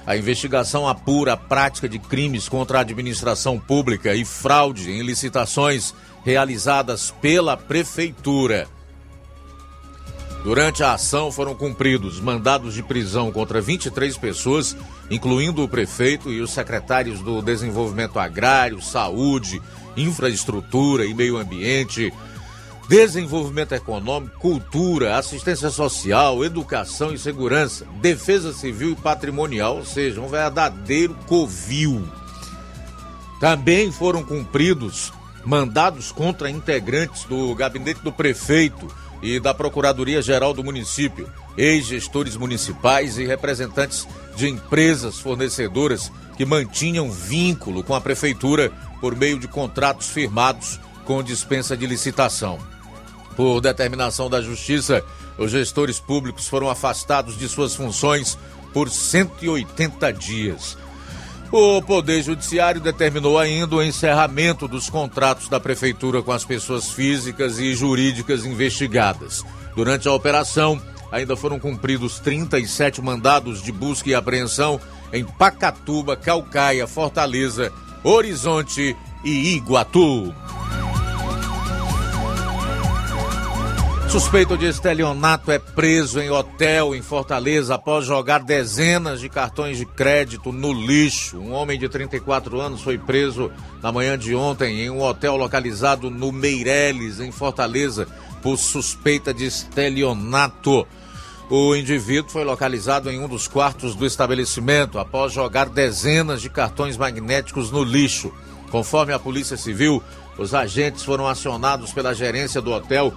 A 0.06 0.16
investigação 0.16 0.88
apura 0.88 1.34
a 1.34 1.38
prática 1.38 1.90
de 1.90 1.98
crimes 1.98 2.48
contra 2.48 2.78
a 2.78 2.82
administração 2.82 3.60
pública 3.60 4.14
e 4.14 4.24
fraude 4.24 4.92
em 4.92 5.02
licitações 5.02 5.96
realizadas 6.24 7.10
pela 7.20 7.58
Prefeitura. 7.58 8.68
Durante 10.46 10.84
a 10.84 10.94
ação 10.94 11.32
foram 11.32 11.56
cumpridos 11.56 12.20
mandados 12.20 12.76
de 12.76 12.84
prisão 12.84 13.32
contra 13.32 13.60
23 13.60 14.16
pessoas, 14.16 14.78
incluindo 15.10 15.64
o 15.64 15.68
prefeito 15.68 16.32
e 16.32 16.40
os 16.40 16.52
secretários 16.52 17.20
do 17.20 17.42
Desenvolvimento 17.42 18.20
Agrário, 18.20 18.80
Saúde, 18.80 19.60
Infraestrutura 19.98 21.04
e 21.04 21.16
Meio 21.16 21.38
Ambiente, 21.38 22.14
Desenvolvimento 22.88 23.74
Econômico, 23.74 24.38
Cultura, 24.40 25.18
Assistência 25.18 25.72
Social, 25.72 26.46
Educação 26.46 27.12
e 27.12 27.18
Segurança, 27.18 27.88
Defesa 28.00 28.54
Civil 28.54 28.92
e 28.92 28.96
Patrimonial, 28.96 29.78
ou 29.78 29.86
seja, 29.86 30.22
um 30.22 30.28
verdadeiro 30.28 31.16
covil. 31.26 32.08
Também 33.40 33.92
foram 33.92 34.24
cumpridos 34.24 35.12
mandados 35.44 36.12
contra 36.12 36.52
integrantes 36.52 37.24
do 37.24 37.56
gabinete 37.56 38.02
do 38.02 38.12
prefeito 38.12 38.88
e 39.26 39.40
da 39.40 39.56
Procuradoria-Geral 39.56 40.54
do 40.54 40.64
município, 40.64 41.28
ex-gestores 41.58 42.38
municipais 42.38 43.18
e 43.18 43.26
representantes 43.26 44.08
de 44.36 44.48
empresas 44.48 45.20
fornecedoras 45.20 46.12
que 46.38 46.46
mantinham 46.46 47.10
vínculo 47.10 47.84
com 47.84 47.96
a 47.96 48.02
prefeitura 48.02 48.72
por 49.02 49.16
meio 49.16 49.40
de 49.40 49.48
contratos 49.48 50.10
firmados 50.10 50.80
com 51.06 51.24
dispensa 51.24 51.76
de 51.76 51.88
licitação. 51.88 52.60
Por 53.36 53.62
determinação 53.62 54.30
da 54.30 54.44
Justiça, 54.44 55.04
os 55.40 55.50
gestores 55.50 56.00
públicos 56.00 56.48
foram 56.48 56.70
afastados 56.70 57.36
de 57.36 57.50
suas 57.50 57.74
funções 57.74 58.38
por 58.72 58.92
180 58.92 60.14
dias. 60.14 60.78
O 61.52 61.82
Poder 61.82 62.22
Judiciário 62.22 62.82
determinou 62.82 63.38
ainda 63.38 63.76
o 63.76 63.84
encerramento 63.84 64.68
dos 64.68 64.90
contratos 64.90 65.48
da 65.48 65.60
Prefeitura 65.60 66.22
com 66.22 66.32
as 66.32 66.44
pessoas 66.44 66.92
físicas 66.92 67.60
e 67.60 67.74
jurídicas 67.74 68.46
investigadas. 68.46 69.44
Durante 69.76 70.08
a 70.08 70.14
operação, 70.14 70.82
ainda 71.12 71.36
foram 71.36 71.60
cumpridos 71.60 72.20
37 72.20 73.02
mandados 73.02 73.62
de 73.62 73.72
busca 73.72 74.10
e 74.10 74.16
apreensão 74.16 74.80
em 75.14 75.24
Pacatuba, 75.24 76.16
Calcaia, 76.18 76.88
Fortaleza, 76.88 77.72
Horizonte 78.04 78.96
e 79.24 79.56
Iguatu. 79.56 80.34
Suspeito 84.16 84.58
de 84.58 84.66
estelionato 84.66 85.52
é 85.52 85.60
preso 85.60 86.22
em 86.22 86.30
hotel 86.30 86.96
em 86.96 87.02
Fortaleza 87.02 87.76
após 87.76 88.06
jogar 88.06 88.42
dezenas 88.42 89.20
de 89.20 89.28
cartões 89.28 89.78
de 89.78 89.86
crédito 89.86 90.54
no 90.54 90.72
lixo. 90.72 91.38
Um 91.38 91.52
homem 91.52 91.78
de 91.78 91.90
34 91.90 92.62
anos 92.62 92.82
foi 92.82 92.98
preso 92.98 93.52
na 93.84 93.92
manhã 93.92 94.18
de 94.18 94.34
ontem 94.34 94.84
em 94.84 94.90
um 94.90 95.02
hotel 95.02 95.36
localizado 95.36 96.10
no 96.10 96.32
Meireles, 96.32 97.20
em 97.20 97.30
Fortaleza, 97.30 98.08
por 98.42 98.56
suspeita 98.56 99.34
de 99.34 99.48
estelionato. 99.48 100.88
O 101.50 101.76
indivíduo 101.76 102.32
foi 102.32 102.46
localizado 102.46 103.12
em 103.12 103.20
um 103.20 103.28
dos 103.28 103.50
quartos 103.50 103.96
do 103.96 104.06
estabelecimento 104.06 104.98
após 104.98 105.34
jogar 105.34 105.68
dezenas 105.68 106.42
de 106.42 106.50
cartões 106.50 106.96
magnéticos 106.96 107.70
no 107.70 107.84
lixo. 107.84 108.32
Conforme 108.72 109.12
a 109.12 109.20
Polícia 109.20 109.58
Civil, 109.58 110.02
os 110.38 110.54
agentes 110.54 111.04
foram 111.04 111.28
acionados 111.28 111.92
pela 111.92 112.16
gerência 112.16 112.62
do 112.62 112.72
hotel 112.72 113.14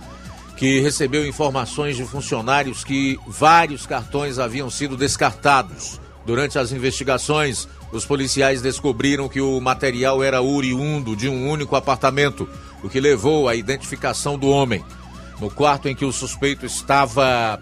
que 0.58 0.80
recebeu 0.80 1.24
informações 1.24 1.96
de 1.96 2.04
funcionários 2.04 2.82
que 2.82 3.16
vários 3.28 3.86
cartões 3.86 4.40
haviam 4.40 4.68
sido 4.68 4.96
descartados. 4.96 6.00
Durante 6.26 6.58
as 6.58 6.72
investigações, 6.72 7.68
os 7.92 8.04
policiais 8.04 8.60
descobriram 8.60 9.28
que 9.28 9.40
o 9.40 9.60
material 9.60 10.20
era 10.20 10.42
oriundo 10.42 11.14
de 11.14 11.28
um 11.28 11.48
único 11.48 11.76
apartamento, 11.76 12.48
o 12.82 12.88
que 12.88 12.98
levou 12.98 13.48
à 13.48 13.54
identificação 13.54 14.36
do 14.36 14.48
homem. 14.48 14.84
No 15.40 15.48
quarto 15.48 15.88
em 15.88 15.94
que 15.94 16.04
o 16.04 16.10
suspeito 16.10 16.66
estava, 16.66 17.60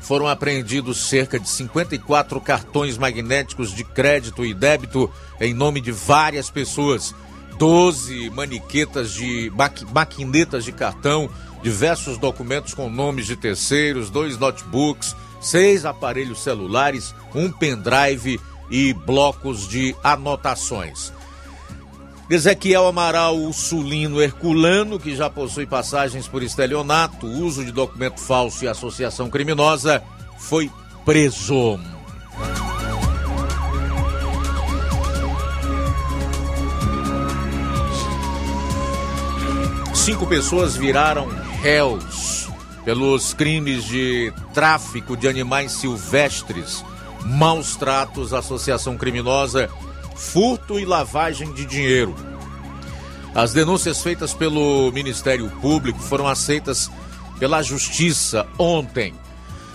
foram 0.00 0.26
apreendidos 0.26 1.06
cerca 1.06 1.38
de 1.38 1.46
54 1.46 2.40
cartões 2.40 2.96
magnéticos 2.96 3.74
de 3.74 3.84
crédito 3.84 4.42
e 4.42 4.54
débito 4.54 5.12
em 5.38 5.52
nome 5.52 5.82
de 5.82 5.92
várias 5.92 6.48
pessoas, 6.48 7.14
12 7.58 8.30
maniquetas 8.30 9.12
de 9.12 9.52
maquinetas 9.92 10.64
de 10.64 10.72
cartão, 10.72 11.28
diversos 11.62 12.18
documentos 12.18 12.74
com 12.74 12.90
nomes 12.90 13.26
de 13.26 13.36
terceiros, 13.36 14.10
dois 14.10 14.36
notebooks, 14.38 15.16
seis 15.40 15.84
aparelhos 15.84 16.42
celulares, 16.42 17.14
um 17.34 17.50
pendrive 17.50 18.40
e 18.70 18.92
blocos 18.92 19.68
de 19.68 19.94
anotações. 20.02 21.12
Ezequiel 22.30 22.86
Amaral 22.86 23.52
Sulino 23.52 24.22
Herculano, 24.22 24.98
que 24.98 25.14
já 25.14 25.28
possui 25.28 25.66
passagens 25.66 26.26
por 26.26 26.42
estelionato, 26.42 27.26
uso 27.26 27.64
de 27.64 27.70
documento 27.70 28.20
falso 28.20 28.64
e 28.64 28.68
associação 28.68 29.28
criminosa, 29.28 30.02
foi 30.38 30.70
preso. 31.04 31.78
Cinco 39.94 40.26
pessoas 40.26 40.74
viraram 40.74 41.41
réus 41.62 42.48
pelos 42.84 43.32
crimes 43.32 43.84
de 43.84 44.32
tráfico 44.52 45.16
de 45.16 45.28
animais 45.28 45.70
silvestres, 45.70 46.84
maus 47.24 47.76
tratos, 47.76 48.34
associação 48.34 48.98
criminosa, 48.98 49.70
furto 50.16 50.80
e 50.80 50.84
lavagem 50.84 51.52
de 51.52 51.64
dinheiro. 51.64 52.16
As 53.32 53.52
denúncias 53.52 54.02
feitas 54.02 54.34
pelo 54.34 54.90
Ministério 54.90 55.48
Público 55.60 56.00
foram 56.00 56.26
aceitas 56.26 56.90
pela 57.38 57.62
Justiça 57.62 58.44
ontem. 58.58 59.14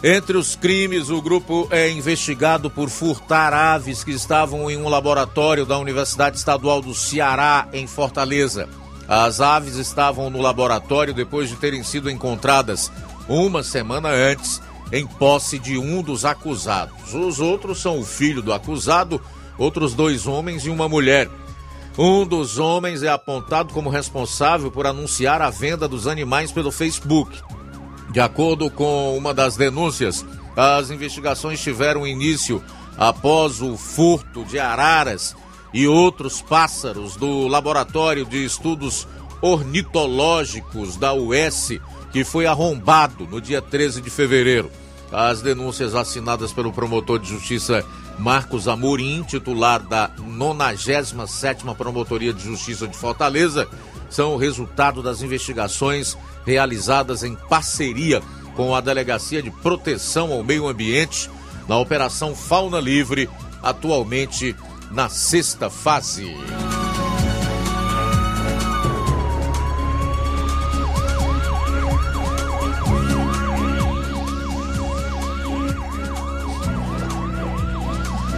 Entre 0.04 0.38
os 0.38 0.58
crimes, 0.58 1.10
o 1.10 1.22
grupo 1.22 1.70
é 1.72 1.90
investigado 1.90 2.70
por 2.70 2.90
furtar 2.90 3.54
aves 3.54 4.04
que 4.04 4.12
estavam 4.12 4.70
em 4.70 4.78
um 4.78 4.90
laboratório 4.90 5.66
da 5.66 5.80
Universidade 5.80 6.38
Estadual 6.38 6.82
do 6.82 6.94
Ceará, 6.94 7.68
em 7.72 7.88
Fortaleza. 7.88 8.68
As 9.08 9.40
aves 9.40 9.76
estavam 9.76 10.30
no 10.30 10.42
laboratório 10.42 11.14
depois 11.14 11.50
de 11.50 11.56
terem 11.56 11.84
sido 11.84 12.10
encontradas 12.10 12.92
uma 13.28 13.64
semana 13.64 14.10
antes 14.10 14.62
em 14.92 15.06
posse 15.06 15.58
de 15.58 15.78
um 15.78 16.02
dos 16.02 16.26
acusados. 16.26 17.14
Os 17.14 17.40
outros 17.40 17.80
são 17.80 18.00
o 18.00 18.06
filho 18.06 18.42
do 18.42 18.54
acusado, 18.54 19.22
outros 19.58 19.94
dois 19.94 20.28
homens 20.28 20.66
e 20.66 20.70
uma 20.70 20.90
mulher. 20.90 21.30
Um 21.98 22.26
dos 22.26 22.60
homens 22.60 23.02
é 23.02 23.10
apontado 23.10 23.74
como 23.74 23.90
responsável 23.90 24.70
por 24.70 24.86
anunciar 24.86 25.42
a 25.42 25.50
venda 25.50 25.88
dos 25.88 26.06
animais 26.06 26.52
pelo 26.52 26.72
Facebook. 26.72 27.42
De 28.12 28.20
acordo 28.20 28.70
com 28.70 29.18
uma 29.18 29.34
das 29.34 29.58
denúncias, 29.58 30.26
as 30.56 30.90
investigações 30.92 31.62
tiveram 31.62 32.06
início 32.06 32.64
após 32.98 33.62
o 33.62 33.78
furto 33.78 34.44
de 34.46 34.60
araras 34.60 35.36
e 35.74 35.88
outros 35.88 36.42
pássaros 36.42 37.16
do 37.16 37.48
Laboratório 37.48 38.26
de 38.26 38.44
Estudos 38.44 39.08
Ornitológicos 39.42 40.98
da 40.98 41.14
US, 41.14 41.80
que 42.12 42.24
foi 42.24 42.46
arrombado 42.46 43.26
no 43.28 43.40
dia 43.40 43.62
13 43.62 44.02
de 44.02 44.10
fevereiro. 44.10 44.72
As 45.12 45.42
denúncias 45.42 45.96
assinadas 45.96 46.52
pelo 46.52 46.74
promotor 46.74 47.20
de 47.20 47.30
justiça 47.30 47.86
Marcos 48.20 48.68
Amorim, 48.68 49.24
titular 49.24 49.80
da 49.80 50.10
97ª 50.18 51.76
Promotoria 51.76 52.34
de 52.34 52.44
Justiça 52.44 52.88
de 52.88 52.98
Fortaleza, 52.98 53.68
são 54.10 54.34
o 54.34 54.38
resultado 54.38 55.04
das 55.04 55.22
investigações 55.22 56.18
realizadas 56.46 57.24
em 57.24 57.36
parceria 57.36 58.22
com 58.56 58.74
a 58.74 58.82
Delegacia 58.82 59.42
de 59.42 59.52
Proteção 59.52 60.32
ao 60.32 60.44
Meio 60.44 60.68
Ambiente 60.68 61.30
na 61.68 61.78
Operação 61.78 62.34
Fauna 62.34 62.80
Livre, 62.80 63.30
atualmente 63.62 64.56
na 64.92 65.10
sexta 65.10 65.70
fase. 65.70 66.36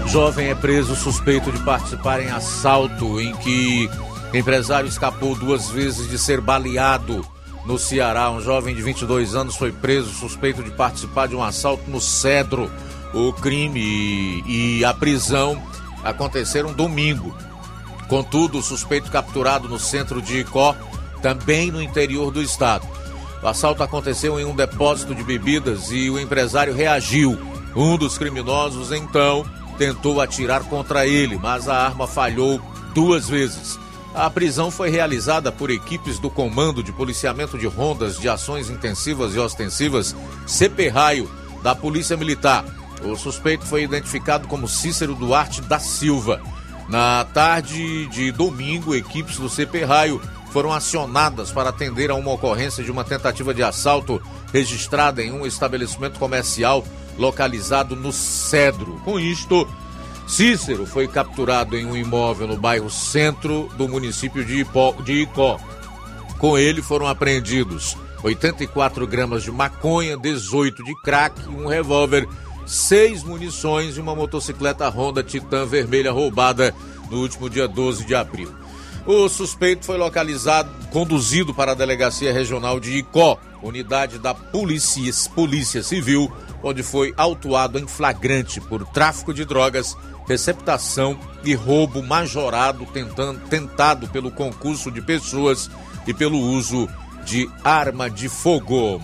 Jovem 0.08 0.48
é 0.48 0.56
preso 0.56 0.96
suspeito 0.96 1.52
de 1.52 1.60
participar 1.60 2.20
em 2.20 2.32
assalto 2.32 3.22
em 3.22 3.36
que 3.36 3.88
empresário 4.34 4.90
escapou 4.90 5.36
duas 5.36 5.70
vezes 5.70 6.10
de 6.10 6.18
ser 6.18 6.42
baleado 6.42 7.24
no 7.64 7.78
Ceará. 7.78 8.32
Um 8.32 8.42
jovem 8.42 8.74
de 8.74 8.82
22 8.82 9.36
anos 9.36 9.56
foi 9.56 9.72
preso 9.72 10.10
suspeito 10.10 10.64
de 10.64 10.72
participar 10.72 11.28
de 11.28 11.36
um 11.36 11.44
assalto 11.44 11.90
no 11.90 12.02
Cedro. 12.02 12.72
O 13.14 13.32
crime 13.34 14.44
e 14.48 14.84
a 14.84 14.96
prisão 14.96 15.62
aconteceram 16.04 16.74
domingo. 16.74 17.36
Contudo, 18.08 18.60
o 18.60 18.64
suspeito 18.64 19.12
capturado 19.12 19.68
no 19.68 19.80
centro 19.80 20.22
de 20.22 20.40
Icó, 20.40 20.76
também 21.22 21.72
no 21.72 21.82
interior 21.82 22.32
do 22.32 22.42
estado. 22.42 22.88
O 23.42 23.48
assalto 23.48 23.84
aconteceu 23.84 24.40
em 24.40 24.46
um 24.46 24.56
depósito 24.56 25.16
de 25.16 25.24
bebidas 25.24 25.92
e 25.92 26.10
o 26.10 26.20
empresário 26.20 26.74
reagiu. 26.74 27.38
Um 27.76 27.98
dos 27.98 28.18
criminosos, 28.18 28.92
então, 28.92 29.46
tentou 29.78 30.20
atirar 30.20 30.64
contra 30.64 31.08
ele, 31.08 31.38
mas 31.38 31.70
a 31.70 31.86
arma 31.86 32.08
falhou 32.08 32.60
duas 32.94 33.30
vezes. 33.30 33.80
A 34.14 34.30
prisão 34.30 34.72
foi 34.72 34.90
realizada 34.90 35.52
por 35.52 35.70
equipes 35.70 36.20
do 36.20 36.30
Comando 36.30 36.84
de 36.84 36.92
Policiamento 36.92 37.58
de 37.58 37.68
Rondas 37.68 38.18
de 38.18 38.28
Ações 38.28 38.70
Intensivas 38.70 39.36
e 39.36 39.40
Ostensivas, 39.40 40.16
CP 40.48 40.90
Raio, 40.90 41.30
da 41.62 41.76
Polícia 41.76 42.18
Militar. 42.18 42.66
O 43.04 43.16
suspeito 43.16 43.66
foi 43.66 43.84
identificado 43.84 44.48
como 44.48 44.68
Cícero 44.68 45.16
Duarte 45.16 45.62
da 45.62 45.80
Silva. 45.80 46.42
Na 46.90 47.24
tarde 47.24 48.08
de 48.08 48.32
domingo, 48.32 48.96
equipes 48.96 49.38
do 49.38 49.50
CP 49.50 49.86
Raio 49.86 50.22
foram 50.52 50.74
acionadas 50.74 51.52
para 51.52 51.70
atender 51.70 52.10
a 52.10 52.16
uma 52.16 52.32
ocorrência 52.32 52.84
de 52.84 52.92
uma 52.92 53.04
tentativa 53.04 53.54
de 53.54 53.64
assalto 53.64 54.22
registrada 54.52 55.22
em 55.22 55.32
um 55.32 55.46
estabelecimento 55.46 56.20
comercial 56.20 56.84
localizado 57.18 57.96
no 57.96 58.12
Cedro. 58.12 59.00
Com 59.06 59.20
isto, 59.20 59.68
Cícero 60.28 60.86
foi 60.86 61.08
capturado 61.08 61.78
em 61.78 61.86
um 61.86 61.96
imóvel 61.96 62.48
no 62.48 62.58
bairro 62.58 62.90
Centro 62.90 63.70
do 63.78 63.88
município 63.88 64.44
de, 64.44 64.60
Ipó, 64.62 64.94
de 65.04 65.22
Icó. 65.22 65.60
Com 66.38 66.58
ele 66.58 66.82
foram 66.82 67.08
apreendidos 67.08 67.98
84 68.24 69.06
gramas 69.08 69.44
de 69.44 69.52
maconha, 69.52 70.18
18 70.18 70.84
de 70.84 70.96
crack, 71.02 71.48
um 71.50 71.68
revólver 71.68 72.28
seis 72.70 73.24
munições 73.24 73.98
e 73.98 74.00
uma 74.00 74.16
motocicleta 74.16 74.88
Honda 74.90 75.24
Titan 75.24 75.66
vermelha 75.66 76.12
roubada 76.12 76.74
no 77.10 77.20
último 77.20 77.50
dia 77.50 77.68
12 77.68 78.06
de 78.06 78.14
abril. 78.14 78.54
O 79.08 79.28
suspeito 79.28 79.86
foi 79.86 79.98
localizado, 79.98 80.70
conduzido 80.92 81.52
para 81.54 81.72
a 81.72 81.76
Delegacia 81.76 82.32
Regional 82.32 82.80
de 82.80 82.96
Icó, 82.98 83.40
unidade 83.64 84.20
da 84.20 84.36
Polícia, 84.36 85.12
Polícia 85.34 85.82
Civil, 85.82 86.32
onde 86.62 86.84
foi 86.84 87.12
autuado 87.18 87.80
em 87.80 87.88
flagrante 87.88 88.62
por 88.62 88.86
tráfico 88.86 89.34
de 89.34 89.46
drogas, 89.46 89.98
receptação 90.28 91.18
e 91.44 91.56
roubo 91.56 92.04
majorado 92.04 92.86
tentando, 92.94 93.40
tentado 93.50 94.08
pelo 94.10 94.30
concurso 94.30 94.92
de 94.92 95.02
pessoas 95.02 95.72
e 96.06 96.14
pelo 96.14 96.38
uso 96.38 96.88
de 97.26 97.50
arma 97.64 98.12
de 98.12 98.30
fogo. 98.30 99.02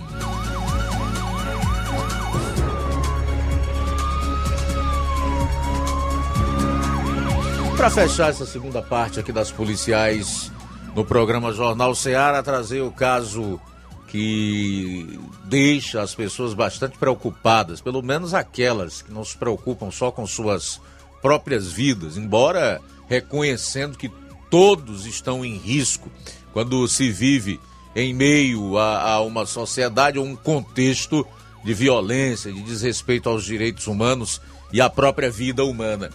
Para 7.78 7.90
fechar 7.90 8.30
essa 8.30 8.46
segunda 8.46 8.82
parte 8.82 9.20
aqui 9.20 9.32
das 9.32 9.52
policiais 9.52 10.52
no 10.96 11.04
programa 11.04 11.52
Jornal 11.52 11.94
Ceará, 11.94 12.42
trazer 12.42 12.82
o 12.82 12.92
caso 12.92 13.60
que 14.08 15.20
deixa 15.44 16.02
as 16.02 16.16
pessoas 16.16 16.54
bastante 16.54 16.98
preocupadas, 16.98 17.82
pelo 17.82 18.02
menos 18.02 18.34
aquelas 18.34 19.02
que 19.02 19.12
não 19.12 19.26
se 19.26 19.38
preocupam 19.38 19.92
só 19.92 20.10
com 20.10 20.26
suas 20.26 20.80
próprias 21.22 21.72
vidas, 21.72 22.16
embora 22.16 22.82
reconhecendo 23.10 23.98
que 23.98 24.10
todos 24.50 25.06
estão 25.06 25.44
em 25.44 25.58
risco 25.58 26.10
quando 26.54 26.88
se 26.88 27.12
vive 27.12 27.60
em 27.94 28.14
meio 28.14 28.78
a, 28.78 29.12
a 29.12 29.22
uma 29.22 29.46
sociedade 29.46 30.18
ou 30.18 30.26
um 30.26 30.36
contexto 30.36 31.28
de 31.64 31.74
violência, 31.74 32.54
de 32.54 32.62
desrespeito 32.62 33.28
aos 33.28 33.44
direitos 33.44 33.86
humanos 33.88 34.42
e 34.72 34.80
à 34.80 34.90
própria 34.90 35.30
vida 35.30 35.64
humana. 35.64 36.10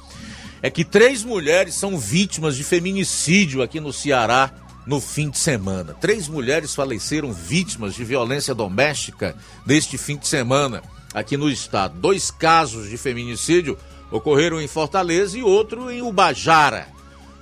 É 0.62 0.68
que 0.68 0.84
três 0.84 1.24
mulheres 1.24 1.74
são 1.74 1.98
vítimas 1.98 2.56
de 2.56 2.64
feminicídio 2.64 3.62
aqui 3.62 3.80
no 3.80 3.92
Ceará 3.92 4.52
no 4.86 5.00
fim 5.00 5.30
de 5.30 5.38
semana. 5.38 5.94
Três 5.94 6.28
mulheres 6.28 6.74
faleceram 6.74 7.32
vítimas 7.32 7.94
de 7.94 8.04
violência 8.04 8.54
doméstica 8.54 9.34
neste 9.64 9.96
fim 9.96 10.16
de 10.16 10.26
semana 10.26 10.82
aqui 11.14 11.36
no 11.36 11.48
estado. 11.48 11.98
Dois 11.98 12.30
casos 12.30 12.88
de 12.88 12.96
feminicídio 12.96 13.78
ocorreram 14.10 14.60
em 14.60 14.68
Fortaleza 14.68 15.38
e 15.38 15.42
outro 15.42 15.90
em 15.90 16.02
Ubajara. 16.02 16.88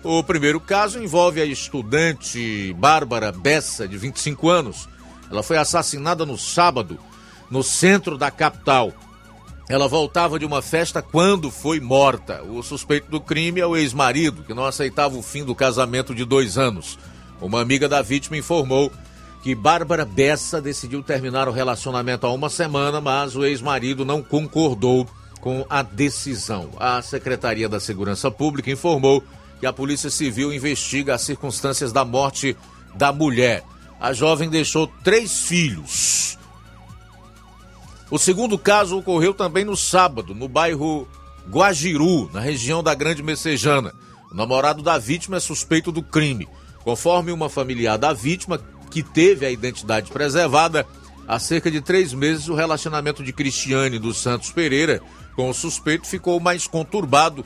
O 0.04 0.22
primeiro 0.22 0.60
caso 0.60 1.02
envolve 1.02 1.40
a 1.40 1.44
estudante 1.44 2.72
Bárbara 2.78 3.32
Bessa, 3.32 3.88
de 3.88 3.96
25 3.96 4.48
anos. 4.48 4.88
Ela 5.30 5.42
foi 5.42 5.56
assassinada 5.56 6.24
no 6.24 6.38
sábado, 6.38 6.98
no 7.50 7.62
centro 7.62 8.16
da 8.16 8.30
capital. 8.30 8.92
Ela 9.68 9.86
voltava 9.86 10.38
de 10.38 10.46
uma 10.46 10.62
festa 10.62 11.02
quando 11.02 11.50
foi 11.50 11.78
morta. 11.78 12.42
O 12.42 12.62
suspeito 12.62 13.10
do 13.10 13.20
crime 13.20 13.60
é 13.60 13.66
o 13.66 13.76
ex-marido, 13.76 14.42
que 14.42 14.54
não 14.54 14.64
aceitava 14.64 15.16
o 15.16 15.22
fim 15.22 15.44
do 15.44 15.54
casamento 15.54 16.14
de 16.14 16.24
dois 16.24 16.56
anos. 16.56 16.98
Uma 17.38 17.60
amiga 17.60 17.86
da 17.86 18.00
vítima 18.00 18.38
informou 18.38 18.90
que 19.42 19.54
Bárbara 19.54 20.06
Bessa 20.06 20.60
decidiu 20.60 21.02
terminar 21.02 21.48
o 21.48 21.52
relacionamento 21.52 22.26
há 22.26 22.32
uma 22.32 22.48
semana, 22.48 22.98
mas 22.98 23.36
o 23.36 23.44
ex-marido 23.44 24.06
não 24.06 24.22
concordou 24.22 25.06
com 25.40 25.64
a 25.68 25.82
decisão. 25.82 26.70
A 26.78 27.02
Secretaria 27.02 27.68
da 27.68 27.78
Segurança 27.78 28.30
Pública 28.30 28.70
informou 28.70 29.22
que 29.60 29.66
a 29.66 29.72
Polícia 29.72 30.08
Civil 30.08 30.52
investiga 30.52 31.14
as 31.14 31.22
circunstâncias 31.22 31.92
da 31.92 32.06
morte 32.06 32.56
da 32.94 33.12
mulher. 33.12 33.62
A 34.00 34.14
jovem 34.14 34.48
deixou 34.48 34.86
três 35.04 35.40
filhos. 35.40 36.37
O 38.10 38.18
segundo 38.18 38.58
caso 38.58 38.98
ocorreu 38.98 39.34
também 39.34 39.64
no 39.64 39.76
sábado, 39.76 40.34
no 40.34 40.48
bairro 40.48 41.06
Guajiru, 41.50 42.30
na 42.32 42.40
região 42.40 42.82
da 42.82 42.94
Grande 42.94 43.22
Messejana. 43.22 43.92
O 44.32 44.34
namorado 44.34 44.82
da 44.82 44.96
vítima 44.96 45.36
é 45.36 45.40
suspeito 45.40 45.92
do 45.92 46.02
crime. 46.02 46.48
Conforme 46.82 47.32
uma 47.32 47.50
familiar 47.50 47.98
da 47.98 48.14
vítima, 48.14 48.58
que 48.90 49.02
teve 49.02 49.44
a 49.44 49.50
identidade 49.50 50.10
preservada, 50.10 50.86
há 51.26 51.38
cerca 51.38 51.70
de 51.70 51.82
três 51.82 52.14
meses 52.14 52.48
o 52.48 52.54
relacionamento 52.54 53.22
de 53.22 53.32
Cristiane 53.32 53.98
dos 53.98 54.16
Santos 54.16 54.50
Pereira 54.50 55.02
com 55.36 55.50
o 55.50 55.54
suspeito 55.54 56.06
ficou 56.06 56.40
mais 56.40 56.66
conturbado 56.66 57.44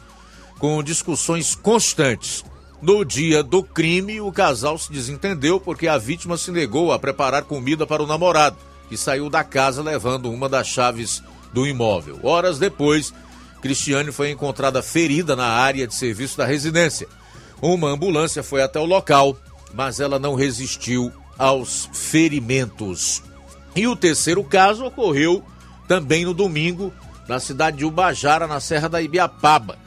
com 0.59 0.83
discussões 0.83 1.55
constantes. 1.57 2.45
No 2.81 3.05
dia 3.05 3.43
do 3.43 3.63
crime, 3.63 4.21
o 4.21 4.33
casal 4.33 4.79
se 4.79 4.93
desentendeu 4.93 5.61
porque 5.61 5.89
a 5.89 5.99
vítima 5.99 6.37
se 6.37 6.51
negou 6.51 6.93
a 6.93 6.99
preparar 6.99 7.43
comida 7.43 7.87
para 7.87 8.03
o 8.03 8.07
namorado, 8.07 8.57
que 8.93 8.97
saiu 8.99 9.31
da 9.31 9.43
casa 9.43 9.83
levando 9.83 10.31
uma 10.31 10.51
das 10.51 10.67
chaves 10.67 11.23
do 11.51 11.67
imóvel. 11.67 12.21
Horas 12.23 12.59
depois, 12.59 13.15
Cristiane 13.63 14.13
foi 14.13 14.31
encontrada 14.31 14.83
ferida 14.83 15.35
na 15.35 15.47
área 15.47 15.87
de 15.87 15.95
serviço 15.95 16.37
da 16.37 16.45
residência. 16.45 17.09
Uma 17.63 17.89
ambulância 17.89 18.43
foi 18.43 18.63
até 18.63 18.79
o 18.79 18.85
local, 18.85 19.35
mas 19.73 19.99
ela 19.99 20.19
não 20.19 20.35
resistiu 20.35 21.11
aos 21.39 21.89
ferimentos. 21.95 23.23
E 23.75 23.87
o 23.87 23.97
terceiro 23.97 24.45
caso 24.45 24.85
ocorreu 24.85 25.43
também 25.89 26.27
no 26.27 26.35
domingo, 26.35 26.93
na 27.27 27.41
cidade 27.41 27.79
de 27.79 27.87
Ubajara, 27.87 28.47
na 28.47 28.61
Serra 28.61 28.91
da 28.91 29.01
Ibiapaba. 29.01 29.79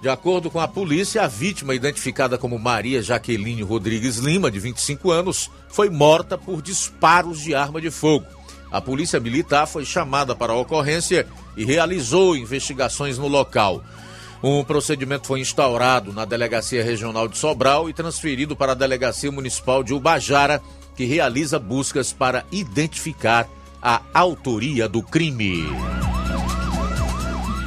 De 0.00 0.08
acordo 0.08 0.52
com 0.52 0.60
a 0.60 0.68
polícia, 0.68 1.22
a 1.22 1.26
vítima, 1.26 1.74
identificada 1.74 2.38
como 2.38 2.60
Maria 2.60 3.02
Jaqueline 3.02 3.62
Rodrigues 3.62 4.18
Lima, 4.18 4.52
de 4.52 4.60
25 4.60 5.10
anos, 5.10 5.50
foi 5.68 5.90
morta 5.90 6.38
por 6.38 6.62
disparos 6.62 7.40
de 7.40 7.56
arma 7.56 7.80
de 7.80 7.90
fogo. 7.90 8.41
A 8.72 8.80
polícia 8.80 9.20
militar 9.20 9.66
foi 9.66 9.84
chamada 9.84 10.34
para 10.34 10.54
a 10.54 10.56
ocorrência 10.56 11.26
e 11.54 11.62
realizou 11.62 12.34
investigações 12.34 13.18
no 13.18 13.28
local. 13.28 13.84
Um 14.42 14.64
procedimento 14.64 15.26
foi 15.26 15.40
instaurado 15.40 16.10
na 16.10 16.24
Delegacia 16.24 16.82
Regional 16.82 17.28
de 17.28 17.36
Sobral 17.36 17.90
e 17.90 17.92
transferido 17.92 18.56
para 18.56 18.72
a 18.72 18.74
Delegacia 18.74 19.30
Municipal 19.30 19.84
de 19.84 19.92
Ubajara, 19.92 20.60
que 20.96 21.04
realiza 21.04 21.58
buscas 21.58 22.14
para 22.14 22.44
identificar 22.50 23.46
a 23.80 24.00
autoria 24.14 24.88
do 24.88 25.02
crime. 25.02 25.66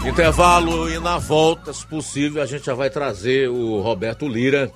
Intervalo 0.06 0.90
e 0.90 1.00
na 1.00 1.18
volta, 1.18 1.72
se 1.72 1.86
possível, 1.86 2.42
a 2.42 2.46
gente 2.46 2.66
já 2.66 2.74
vai 2.74 2.90
trazer 2.90 3.50
o 3.50 3.80
Roberto 3.80 4.28
Lira 4.28 4.72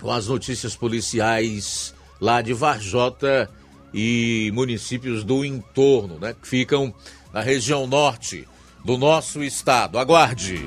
com 0.00 0.10
as 0.10 0.26
notícias 0.26 0.74
policiais 0.76 1.94
lá 2.20 2.42
de 2.42 2.52
Varjota 2.52 3.48
e 3.92 4.50
municípios 4.54 5.24
do 5.24 5.44
entorno, 5.44 6.18
né? 6.18 6.34
Que 6.40 6.48
ficam 6.48 6.92
na 7.32 7.40
região 7.40 7.86
norte 7.86 8.46
do 8.84 8.96
nosso 8.96 9.42
estado. 9.42 9.98
Aguarde. 9.98 10.64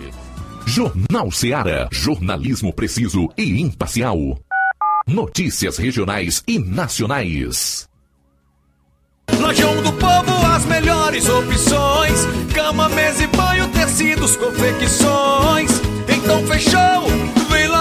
Jornal 0.66 1.32
Seara. 1.32 1.90
Jornalismo 1.92 2.74
preciso 2.74 3.30
e 3.38 3.62
imparcial. 3.62 4.40
Notícias 5.08 5.78
regionais 5.78 6.44
e 6.48 6.60
nacionais. 6.60 7.90
Lojão 9.40 9.82
do 9.82 9.92
Povo, 9.94 10.46
as 10.46 10.66
melhores 10.66 11.28
opções: 11.28 12.28
cama, 12.54 12.90
mesa 12.90 13.24
e 13.24 13.28
banho, 13.28 13.68
tecidos, 13.70 14.36
confecções. 14.36 15.72
Então 16.08 16.46
fechou, 16.46 17.08
vem 17.50 17.68
logo 17.68 17.81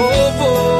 Povo. 0.00 0.79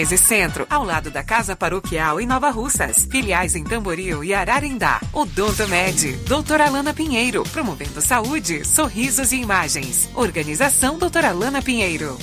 1213 0.01 0.17
Centro, 0.17 0.65
ao 0.69 0.83
lado 0.83 1.11
da 1.11 1.23
Casa 1.23 1.55
Paroquial 1.55 2.19
em 2.19 2.25
Nova 2.25 2.49
Russas. 2.49 3.05
Filiais 3.05 3.55
em 3.55 3.63
Tamboril 3.63 4.23
e 4.23 4.33
Ararindá. 4.33 4.99
Odonto 5.13 5.67
Med, 5.67 6.13
doutora 6.27 6.65
Alana 6.65 6.93
Pinheiro, 6.93 7.43
promovendo 7.51 8.01
saúde, 8.01 8.65
sorrisos 8.65 9.31
e 9.31 9.37
imagens. 9.37 10.09
Organização 10.15 10.97
doutora 10.97 11.29
Alana 11.29 11.61
Pinheiro. 11.61 12.17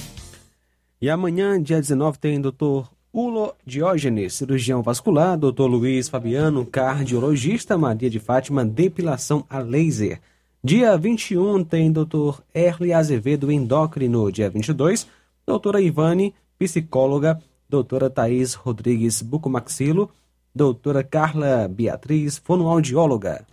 E 1.01 1.09
amanhã, 1.09 1.63
dia 1.63 1.81
19, 1.81 2.19
tem 2.19 2.41
doutor 2.41 2.91
Ulo 3.13 3.55
Diógenes, 3.65 4.35
cirurgião 4.35 4.83
vascular, 4.83 5.39
Dr. 5.39 5.67
Luiz 5.67 6.09
Fabiano, 6.09 6.67
cardiologista, 6.67 7.79
Maria 7.79 8.11
de 8.11 8.19
Fátima, 8.19 8.65
depilação 8.65 9.45
a 9.49 9.61
laser. 9.61 10.21
Dia 10.65 10.97
21 10.97 11.63
tem 11.63 11.93
Dr. 11.93 12.41
Erle 12.53 12.93
Azevedo, 12.93 13.53
endócrino. 13.53 14.33
Dia 14.33 14.51
22, 14.51 15.07
doutora 15.47 15.81
Ivane, 15.81 16.35
psicóloga, 16.59 17.41
doutora 17.69 18.09
Thaís 18.09 18.55
Rodrigues 18.55 19.21
Bucomaxilo, 19.21 20.11
doutora 20.55 21.05
Carla 21.05 21.69
Beatriz, 21.69 22.39
fonoaudióloga. 22.39 23.47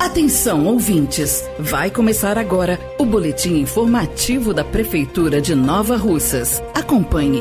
Atenção, 0.00 0.66
ouvintes! 0.66 1.42
Vai 1.58 1.90
começar 1.90 2.36
agora 2.36 2.78
o 2.98 3.04
boletim 3.04 3.60
informativo 3.60 4.52
da 4.52 4.62
Prefeitura 4.62 5.40
de 5.40 5.54
Nova 5.54 5.96
Russas. 5.96 6.62
Acompanhe. 6.74 7.40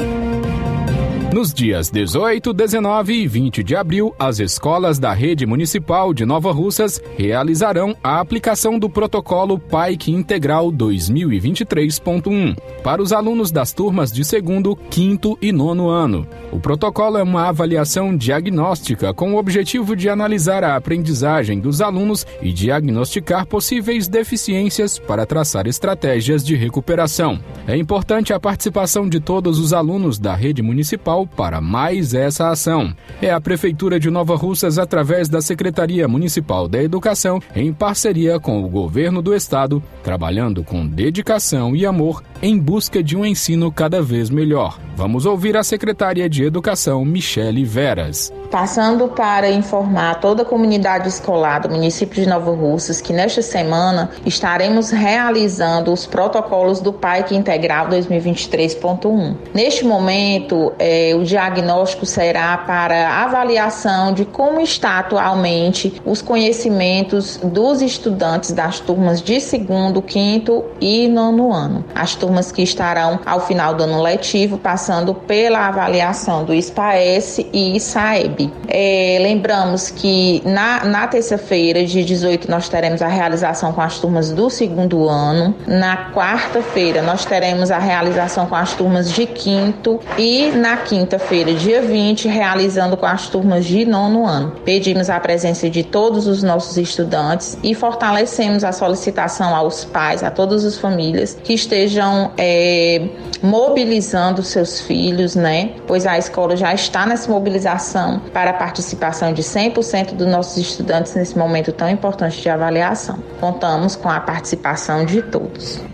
Nos 1.33 1.53
dias 1.53 1.89
18, 1.89 2.51
19 2.51 3.13
e 3.13 3.25
20 3.25 3.63
de 3.63 3.73
abril, 3.73 4.13
as 4.19 4.39
escolas 4.39 4.99
da 4.99 5.13
rede 5.13 5.45
municipal 5.45 6.13
de 6.13 6.25
Nova 6.25 6.51
Russas 6.51 7.01
realizarão 7.17 7.95
a 8.03 8.19
aplicação 8.19 8.77
do 8.77 8.89
protocolo 8.89 9.57
PAIC 9.57 10.11
Integral 10.11 10.69
2023.1 10.73 12.57
para 12.83 13.01
os 13.01 13.13
alunos 13.13 13.49
das 13.49 13.71
turmas 13.71 14.11
de 14.11 14.25
segundo, 14.25 14.75
quinto 14.75 15.37
e 15.41 15.53
nono 15.53 15.87
ano. 15.87 16.27
O 16.51 16.59
protocolo 16.59 17.17
é 17.17 17.23
uma 17.23 17.47
avaliação 17.47 18.13
diagnóstica 18.13 19.13
com 19.13 19.33
o 19.33 19.37
objetivo 19.37 19.95
de 19.95 20.09
analisar 20.09 20.65
a 20.65 20.75
aprendizagem 20.75 21.61
dos 21.61 21.79
alunos 21.79 22.27
e 22.41 22.51
diagnosticar 22.51 23.45
possíveis 23.45 24.09
deficiências 24.09 24.99
para 24.99 25.25
traçar 25.25 25.65
estratégias 25.65 26.43
de 26.43 26.57
recuperação. 26.57 27.39
É 27.65 27.77
importante 27.77 28.33
a 28.33 28.39
participação 28.39 29.07
de 29.07 29.21
todos 29.21 29.59
os 29.59 29.71
alunos 29.71 30.19
da 30.19 30.35
rede 30.35 30.61
municipal 30.61 31.20
para 31.25 31.61
mais 31.61 32.13
essa 32.13 32.49
ação. 32.49 32.93
É 33.21 33.31
a 33.31 33.41
Prefeitura 33.41 33.99
de 33.99 34.09
Nova 34.09 34.35
Russas, 34.35 34.77
através 34.77 35.29
da 35.29 35.41
Secretaria 35.41 36.07
Municipal 36.07 36.67
da 36.67 36.81
Educação, 36.81 37.39
em 37.55 37.71
parceria 37.71 38.39
com 38.39 38.63
o 38.63 38.69
Governo 38.69 39.21
do 39.21 39.35
Estado, 39.35 39.81
trabalhando 40.03 40.63
com 40.63 40.85
dedicação 40.85 41.75
e 41.75 41.85
amor 41.85 42.23
em 42.41 42.57
busca 42.57 43.03
de 43.03 43.15
um 43.15 43.25
ensino 43.25 43.71
cada 43.71 44.01
vez 44.01 44.29
melhor. 44.29 44.79
Vamos 44.95 45.25
ouvir 45.25 45.55
a 45.57 45.63
secretária 45.63 46.29
de 46.29 46.43
Educação, 46.43 47.05
Michele 47.05 47.63
Veras. 47.63 48.33
Passando 48.51 49.07
para 49.07 49.49
informar 49.49 50.19
toda 50.19 50.41
a 50.41 50.45
comunidade 50.45 51.07
escolar 51.07 51.61
do 51.61 51.69
município 51.69 52.21
de 52.21 52.27
Nova 52.27 52.51
Russas 52.51 52.99
que 52.99 53.13
nesta 53.13 53.41
semana 53.41 54.09
estaremos 54.25 54.89
realizando 54.89 55.93
os 55.93 56.05
protocolos 56.05 56.81
do 56.81 56.91
PAIC 56.91 57.33
Integral 57.33 57.87
2023.1. 57.87 59.37
Neste 59.53 59.85
momento, 59.85 60.73
é, 60.77 61.13
o 61.15 61.23
diagnóstico 61.23 62.05
será 62.05 62.57
para 62.57 63.23
avaliação 63.23 64.13
de 64.13 64.25
como 64.25 64.59
está 64.59 64.99
atualmente 64.99 66.01
os 66.05 66.21
conhecimentos 66.21 67.37
dos 67.37 67.81
estudantes 67.81 68.51
das 68.51 68.81
turmas 68.81 69.21
de 69.21 69.39
segundo, 69.39 70.01
quinto 70.01 70.65
e 70.81 71.07
nono 71.07 71.53
ano. 71.53 71.85
As 71.95 72.15
turmas 72.15 72.51
que 72.51 72.61
estarão 72.61 73.17
ao 73.25 73.39
final 73.39 73.73
do 73.73 73.83
ano 73.83 74.01
letivo 74.01 74.57
passando 74.57 75.13
pela 75.13 75.69
avaliação 75.69 76.43
do 76.43 76.53
SPAES 76.53 77.39
e 77.53 77.79
SAEB. 77.79 78.40
É, 78.67 79.17
lembramos 79.21 79.89
que 79.89 80.41
na, 80.45 80.85
na 80.85 81.07
terça-feira, 81.07 81.83
dia 81.85 82.03
18, 82.03 82.49
nós 82.49 82.69
teremos 82.69 83.01
a 83.01 83.07
realização 83.07 83.73
com 83.73 83.81
as 83.81 83.99
turmas 83.99 84.31
do 84.31 84.49
segundo 84.49 85.09
ano. 85.09 85.53
Na 85.67 86.11
quarta-feira, 86.11 87.01
nós 87.01 87.25
teremos 87.25 87.71
a 87.71 87.79
realização 87.79 88.45
com 88.45 88.55
as 88.55 88.73
turmas 88.73 89.11
de 89.11 89.25
quinto 89.25 89.99
e 90.17 90.51
na 90.51 90.77
quinta-feira, 90.77 91.53
dia 91.53 91.81
20, 91.81 92.27
realizando 92.27 92.95
com 92.95 93.05
as 93.05 93.27
turmas 93.27 93.65
de 93.65 93.85
nono 93.85 94.25
ano. 94.25 94.53
Pedimos 94.63 95.09
a 95.09 95.19
presença 95.19 95.69
de 95.69 95.83
todos 95.83 96.27
os 96.27 96.41
nossos 96.43 96.77
estudantes 96.77 97.57
e 97.63 97.73
fortalecemos 97.75 98.63
a 98.63 98.71
solicitação 98.71 99.55
aos 99.55 99.83
pais, 99.83 100.23
a 100.23 100.31
todas 100.31 100.63
as 100.65 100.77
famílias 100.77 101.37
que 101.43 101.53
estejam 101.53 102.31
é, 102.37 103.01
mobilizando 103.41 104.43
seus 104.43 104.81
filhos, 104.81 105.35
né? 105.35 105.71
Pois 105.87 106.05
a 106.05 106.17
escola 106.17 106.55
já 106.55 106.73
está 106.73 107.05
nessa 107.05 107.31
mobilização 107.31 108.21
para 108.33 108.51
a 108.51 108.53
participação 108.53 109.33
de 109.33 109.43
100% 109.43 110.13
dos 110.13 110.27
nossos 110.27 110.57
estudantes 110.57 111.13
nesse 111.15 111.37
momento 111.37 111.71
tão 111.71 111.89
importante 111.89 112.41
de 112.41 112.49
avaliação. 112.49 113.19
Contamos 113.39 113.95
com 113.95 114.09
a 114.09 114.19
participação 114.19 115.05
de 115.05 115.21
todos. 115.21 115.90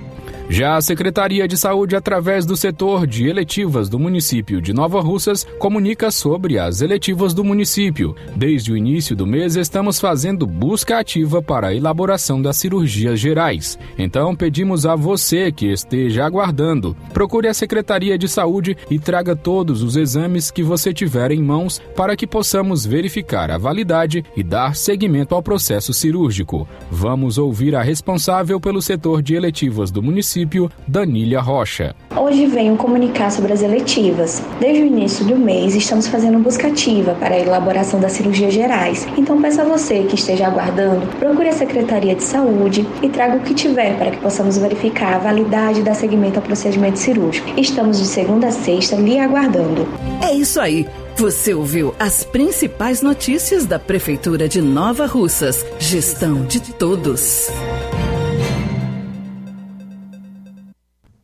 Já 0.49 0.77
a 0.77 0.81
Secretaria 0.81 1.45
de 1.45 1.57
Saúde, 1.57 1.93
através 1.93 2.45
do 2.45 2.55
setor 2.55 3.05
de 3.05 3.27
eletivas 3.27 3.89
do 3.89 3.99
município 3.99 4.61
de 4.61 4.71
Nova 4.71 5.01
Russas, 5.01 5.45
comunica 5.59 6.09
sobre 6.09 6.57
as 6.57 6.79
eletivas 6.79 7.33
do 7.33 7.43
município. 7.43 8.15
Desde 8.33 8.71
o 8.71 8.77
início 8.77 9.13
do 9.13 9.27
mês, 9.27 9.57
estamos 9.57 9.99
fazendo 9.99 10.47
busca 10.47 10.99
ativa 10.99 11.41
para 11.41 11.67
a 11.67 11.75
elaboração 11.75 12.41
das 12.41 12.55
cirurgias 12.55 13.19
gerais. 13.19 13.77
Então, 13.97 14.33
pedimos 14.33 14.85
a 14.85 14.95
você 14.95 15.51
que 15.51 15.65
esteja 15.65 16.25
aguardando, 16.25 16.95
procure 17.13 17.49
a 17.49 17.53
Secretaria 17.53 18.17
de 18.17 18.29
Saúde 18.29 18.77
e 18.89 18.97
traga 18.97 19.35
todos 19.35 19.83
os 19.83 19.97
exames 19.97 20.49
que 20.49 20.63
você 20.63 20.93
tiver 20.93 21.31
em 21.31 21.43
mãos 21.43 21.81
para 21.93 22.15
que 22.15 22.25
possamos 22.25 22.85
verificar 22.85 23.51
a 23.51 23.57
validade 23.57 24.23
e 24.35 24.41
dar 24.43 24.77
seguimento 24.77 25.35
ao 25.35 25.43
processo 25.43 25.93
cirúrgico. 25.93 26.65
Vamos 26.89 27.37
ouvir 27.37 27.75
a 27.75 27.81
responsável 27.81 28.61
pelo 28.61 28.81
setor 28.81 29.21
de 29.21 29.35
eletivas 29.35 29.91
do 29.91 30.01
município 30.01 30.36
município, 30.37 30.71
Danília 30.87 31.41
Rocha. 31.41 31.95
Hoje 32.15 32.45
venho 32.45 32.75
comunicar 32.77 33.31
sobre 33.31 33.53
as 33.53 33.61
eletivas. 33.61 34.41
Desde 34.59 34.83
o 34.83 34.85
início 34.85 35.25
do 35.25 35.35
mês, 35.35 35.75
estamos 35.75 36.07
fazendo 36.07 36.39
busca 36.39 36.67
ativa 36.67 37.13
para 37.15 37.35
a 37.35 37.39
elaboração 37.39 37.99
das 37.99 38.11
cirurgias 38.13 38.53
gerais. 38.53 39.07
Então, 39.17 39.41
peço 39.41 39.61
a 39.61 39.63
você 39.63 40.03
que 40.03 40.15
esteja 40.15 40.47
aguardando, 40.47 41.07
procure 41.19 41.49
a 41.49 41.53
Secretaria 41.53 42.15
de 42.15 42.23
Saúde 42.23 42.87
e 43.01 43.09
traga 43.09 43.37
o 43.37 43.39
que 43.41 43.53
tiver 43.53 43.97
para 43.97 44.11
que 44.11 44.17
possamos 44.17 44.57
verificar 44.57 45.15
a 45.15 45.19
validade 45.19 45.81
da 45.81 45.93
segmento 45.93 46.37
ao 46.37 46.45
procedimento 46.45 46.99
cirúrgico. 46.99 47.47
Estamos 47.59 47.99
de 47.99 48.05
segunda 48.05 48.47
a 48.47 48.51
sexta 48.51 48.95
lhe 48.95 49.17
aguardando. 49.17 49.87
É 50.21 50.33
isso 50.33 50.59
aí. 50.59 50.87
Você 51.15 51.51
ouviu 51.51 51.95
as 51.97 52.23
principais 52.23 53.01
notícias 53.01 53.65
da 53.65 53.79
Prefeitura 53.79 54.47
de 54.47 54.61
Nova 54.61 55.07
Russas. 55.07 55.65
Gestão 55.79 56.45
de 56.45 56.59
todos. 56.59 57.49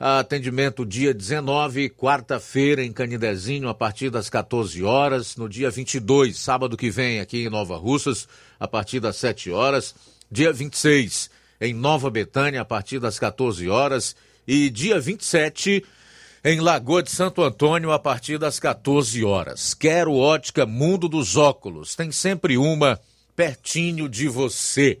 Atendimento 0.00 0.86
dia 0.86 1.12
19, 1.12 1.90
quarta-feira, 1.90 2.84
em 2.84 2.92
Canidezinho, 2.92 3.68
a 3.68 3.74
partir 3.74 4.10
das 4.10 4.30
14 4.30 4.84
horas. 4.84 5.34
No 5.34 5.48
dia 5.48 5.70
22, 5.70 6.38
sábado 6.38 6.76
que 6.76 6.88
vem, 6.88 7.18
aqui 7.18 7.46
em 7.46 7.50
Nova 7.50 7.76
Russas, 7.76 8.28
a 8.60 8.68
partir 8.68 9.00
das 9.00 9.16
7 9.16 9.50
horas. 9.50 9.96
Dia 10.30 10.52
26, 10.52 11.28
em 11.60 11.74
Nova 11.74 12.08
Betânia, 12.10 12.60
a 12.60 12.64
partir 12.64 13.00
das 13.00 13.18
14 13.18 13.68
horas. 13.68 14.14
E 14.46 14.70
dia 14.70 15.00
27, 15.00 15.84
em 16.44 16.60
Lagoa 16.60 17.02
de 17.02 17.10
Santo 17.10 17.42
Antônio, 17.42 17.90
a 17.90 17.98
partir 17.98 18.38
das 18.38 18.60
14 18.60 19.24
horas. 19.24 19.74
Quero 19.74 20.14
ótica 20.14 20.64
Mundo 20.64 21.08
dos 21.08 21.36
Óculos. 21.36 21.96
Tem 21.96 22.12
sempre 22.12 22.56
uma 22.56 23.00
pertinho 23.34 24.08
de 24.08 24.28
você. 24.28 25.00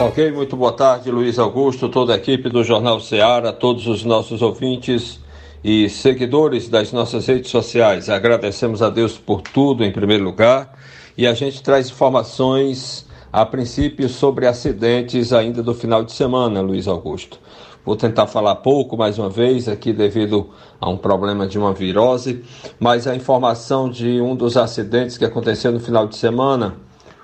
Ok, 0.00 0.30
muito 0.30 0.56
boa 0.56 0.70
tarde, 0.70 1.10
Luiz 1.10 1.40
Augusto, 1.40 1.88
toda 1.88 2.14
a 2.14 2.16
equipe 2.16 2.48
do 2.48 2.62
Jornal 2.62 3.00
Ceará, 3.00 3.52
todos 3.52 3.88
os 3.88 4.04
nossos 4.04 4.42
ouvintes 4.42 5.18
e 5.62 5.88
seguidores 5.88 6.68
das 6.68 6.92
nossas 6.92 7.26
redes 7.26 7.50
sociais. 7.50 8.08
Agradecemos 8.08 8.80
a 8.80 8.90
Deus 8.90 9.18
por 9.18 9.42
tudo, 9.42 9.82
em 9.82 9.90
primeiro 9.90 10.22
lugar, 10.22 10.72
e 11.16 11.26
a 11.26 11.34
gente 11.34 11.60
traz 11.64 11.90
informações, 11.90 13.08
a 13.32 13.44
princípio, 13.44 14.08
sobre 14.08 14.46
acidentes 14.46 15.32
ainda 15.32 15.64
do 15.64 15.74
final 15.74 16.04
de 16.04 16.12
semana, 16.12 16.60
Luiz 16.60 16.86
Augusto. 16.86 17.40
Vou 17.84 17.96
tentar 17.96 18.28
falar 18.28 18.54
pouco 18.54 18.96
mais 18.96 19.18
uma 19.18 19.28
vez 19.28 19.68
aqui 19.68 19.92
devido 19.92 20.50
a 20.80 20.88
um 20.88 20.96
problema 20.96 21.44
de 21.44 21.58
uma 21.58 21.72
virose, 21.72 22.44
mas 22.78 23.08
a 23.08 23.16
informação 23.16 23.90
de 23.90 24.20
um 24.20 24.36
dos 24.36 24.56
acidentes 24.56 25.18
que 25.18 25.24
aconteceu 25.24 25.72
no 25.72 25.80
final 25.80 26.06
de 26.06 26.16
semana 26.16 26.76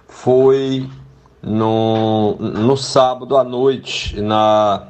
foi 0.09 0.89
no, 1.45 2.37
no 2.37 2.77
sábado 2.77 3.37
à 3.37 3.45
noite, 3.45 4.21
na 4.21 4.89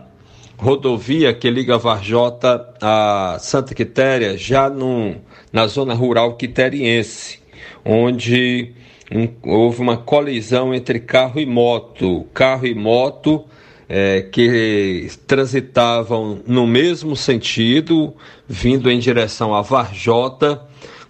rodovia 0.57 1.35
que 1.35 1.51
liga 1.51 1.77
Varjota 1.77 2.75
a 2.81 3.37
Santa 3.41 3.75
Quitéria, 3.75 4.37
já 4.39 4.71
no, 4.71 5.17
na 5.53 5.67
zona 5.67 5.95
rural 5.95 6.35
quiteriense, 6.35 7.41
onde 7.85 8.73
um, 9.13 9.29
houve 9.53 9.81
uma 9.81 9.97
colisão 9.97 10.73
entre 10.73 11.01
carro 11.01 11.41
e 11.41 11.47
moto. 11.47 12.25
Carro 12.33 12.67
e 12.67 12.75
moto 12.75 13.45
é, 13.89 14.23
que 14.23 15.09
transitavam 15.27 16.41
no 16.47 16.67
mesmo 16.67 17.17
sentido, 17.17 18.15
vindo 18.47 18.91
em 18.91 18.99
direção 18.99 19.55
a 19.55 19.61
Varjota, 19.61 20.63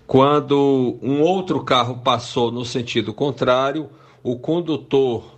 quando 0.07 0.99
um 1.03 1.21
outro 1.21 1.63
carro 1.63 2.01
passou 2.03 2.51
no 2.51 2.65
sentido 2.65 3.13
contrário, 3.13 3.89
o 4.23 4.39
condutor 4.39 5.34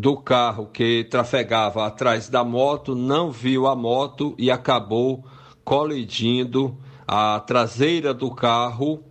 do 0.00 0.16
carro 0.16 0.66
que 0.72 1.04
trafegava 1.04 1.86
atrás 1.86 2.28
da 2.28 2.42
moto 2.42 2.94
não 2.94 3.30
viu 3.30 3.66
a 3.66 3.76
moto 3.76 4.34
e 4.38 4.50
acabou 4.50 5.24
colidindo 5.64 6.76
a 7.06 7.40
traseira 7.40 8.12
do 8.12 8.30
carro, 8.34 9.02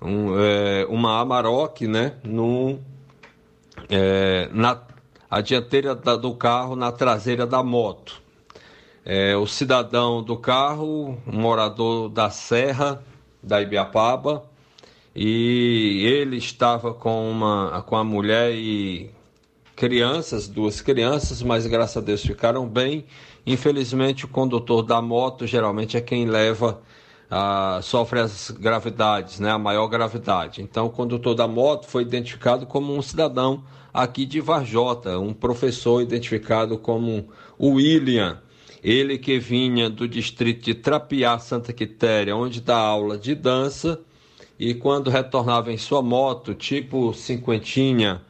um, 0.00 0.38
é, 0.38 0.86
uma 0.88 1.20
Amarok, 1.20 1.86
né, 1.86 2.14
no, 2.24 2.78
é, 3.88 4.48
na 4.52 4.80
a 5.30 5.40
dianteira 5.40 5.94
da, 5.94 6.14
do 6.14 6.34
carro 6.34 6.76
na 6.76 6.92
traseira 6.92 7.46
da 7.46 7.62
moto. 7.62 8.20
É, 9.04 9.34
o 9.34 9.46
cidadão 9.46 10.22
do 10.22 10.36
carro, 10.36 11.18
um 11.26 11.40
morador 11.40 12.10
da 12.10 12.28
Serra 12.28 13.02
da 13.42 13.60
Ibiapaba, 13.62 14.44
e 15.16 16.04
ele 16.06 16.36
estava 16.36 16.92
com 16.92 17.30
uma 17.30 17.82
com 17.82 17.96
a 17.96 18.04
mulher 18.04 18.52
e 18.54 19.10
crianças, 19.82 20.46
duas 20.46 20.80
crianças, 20.80 21.42
mas 21.42 21.66
graças 21.66 21.96
a 21.96 22.00
Deus 22.00 22.22
ficaram 22.22 22.68
bem. 22.68 23.04
Infelizmente, 23.44 24.24
o 24.24 24.28
condutor 24.28 24.84
da 24.84 25.02
moto 25.02 25.44
geralmente 25.44 25.96
é 25.96 26.00
quem 26.00 26.24
leva, 26.24 26.80
ah, 27.28 27.80
sofre 27.82 28.20
as 28.20 28.52
gravidades, 28.52 29.40
né, 29.40 29.50
a 29.50 29.58
maior 29.58 29.88
gravidade. 29.88 30.62
Então, 30.62 30.86
o 30.86 30.90
condutor 30.90 31.34
da 31.34 31.48
moto 31.48 31.88
foi 31.88 32.02
identificado 32.02 32.64
como 32.64 32.94
um 32.96 33.02
cidadão 33.02 33.64
aqui 33.92 34.24
de 34.24 34.40
Varjota, 34.40 35.18
um 35.18 35.34
professor 35.34 36.00
identificado 36.00 36.78
como 36.78 37.26
William. 37.60 38.40
Ele 38.84 39.18
que 39.18 39.40
vinha 39.40 39.90
do 39.90 40.06
distrito 40.06 40.62
de 40.64 40.74
Trapiá, 40.74 41.40
Santa 41.40 41.72
Quitéria, 41.72 42.36
onde 42.36 42.60
dá 42.60 42.76
aula 42.76 43.18
de 43.18 43.34
dança, 43.34 43.98
e 44.56 44.74
quando 44.74 45.10
retornava 45.10 45.72
em 45.72 45.76
sua 45.76 46.00
moto, 46.00 46.54
tipo 46.54 47.12
cinquentinha, 47.12 48.22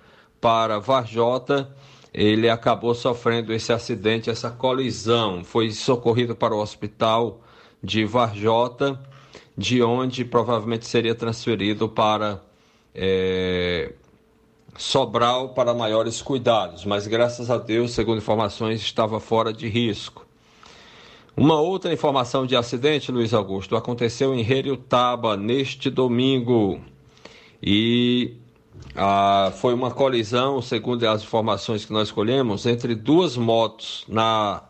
para 0.42 0.80
Varjota, 0.80 1.72
ele 2.12 2.50
acabou 2.50 2.96
sofrendo 2.96 3.52
esse 3.52 3.72
acidente, 3.72 4.28
essa 4.28 4.50
colisão. 4.50 5.44
Foi 5.44 5.70
socorrido 5.70 6.34
para 6.34 6.52
o 6.52 6.58
hospital 6.60 7.40
de 7.80 8.04
Varjota, 8.04 9.00
de 9.56 9.82
onde 9.82 10.24
provavelmente 10.24 10.84
seria 10.84 11.14
transferido 11.14 11.88
para 11.88 12.42
é, 12.92 13.92
Sobral 14.76 15.50
para 15.50 15.74
maiores 15.74 16.22
cuidados, 16.22 16.86
mas 16.86 17.06
graças 17.06 17.50
a 17.50 17.58
Deus, 17.58 17.92
segundo 17.92 18.18
informações, 18.18 18.80
estava 18.80 19.20
fora 19.20 19.52
de 19.52 19.68
risco. 19.68 20.26
Uma 21.36 21.60
outra 21.60 21.92
informação 21.92 22.46
de 22.46 22.56
acidente, 22.56 23.12
Luiz 23.12 23.34
Augusto, 23.34 23.76
aconteceu 23.76 24.34
em 24.34 24.40
Heriutaba 24.40 25.36
neste 25.36 25.90
domingo 25.90 26.80
e 27.62 28.41
ah, 28.94 29.52
foi 29.56 29.74
uma 29.74 29.90
colisão, 29.90 30.60
segundo 30.60 31.06
as 31.06 31.22
informações 31.22 31.84
que 31.84 31.92
nós 31.92 32.10
colhemos, 32.10 32.66
entre 32.66 32.94
duas 32.94 33.36
motos 33.36 34.04
na 34.08 34.62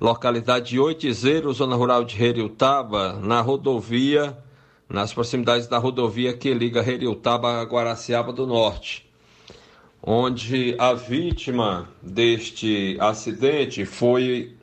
localidade 0.00 0.70
de 0.70 0.80
Oitizeiro, 0.80 1.52
zona 1.52 1.74
rural 1.74 2.04
de 2.04 2.22
Heriutaba, 2.22 3.14
na 3.14 3.40
rodovia, 3.40 4.36
nas 4.88 5.12
proximidades 5.12 5.66
da 5.66 5.78
rodovia 5.78 6.32
que 6.32 6.54
liga 6.54 6.80
Heriutaba 6.80 7.60
a 7.60 7.64
Guaraciaba 7.64 8.32
do 8.32 8.46
Norte, 8.46 9.04
onde 10.02 10.76
a 10.78 10.94
vítima 10.94 11.88
deste 12.00 12.96
acidente 13.00 13.84
foi 13.84 14.56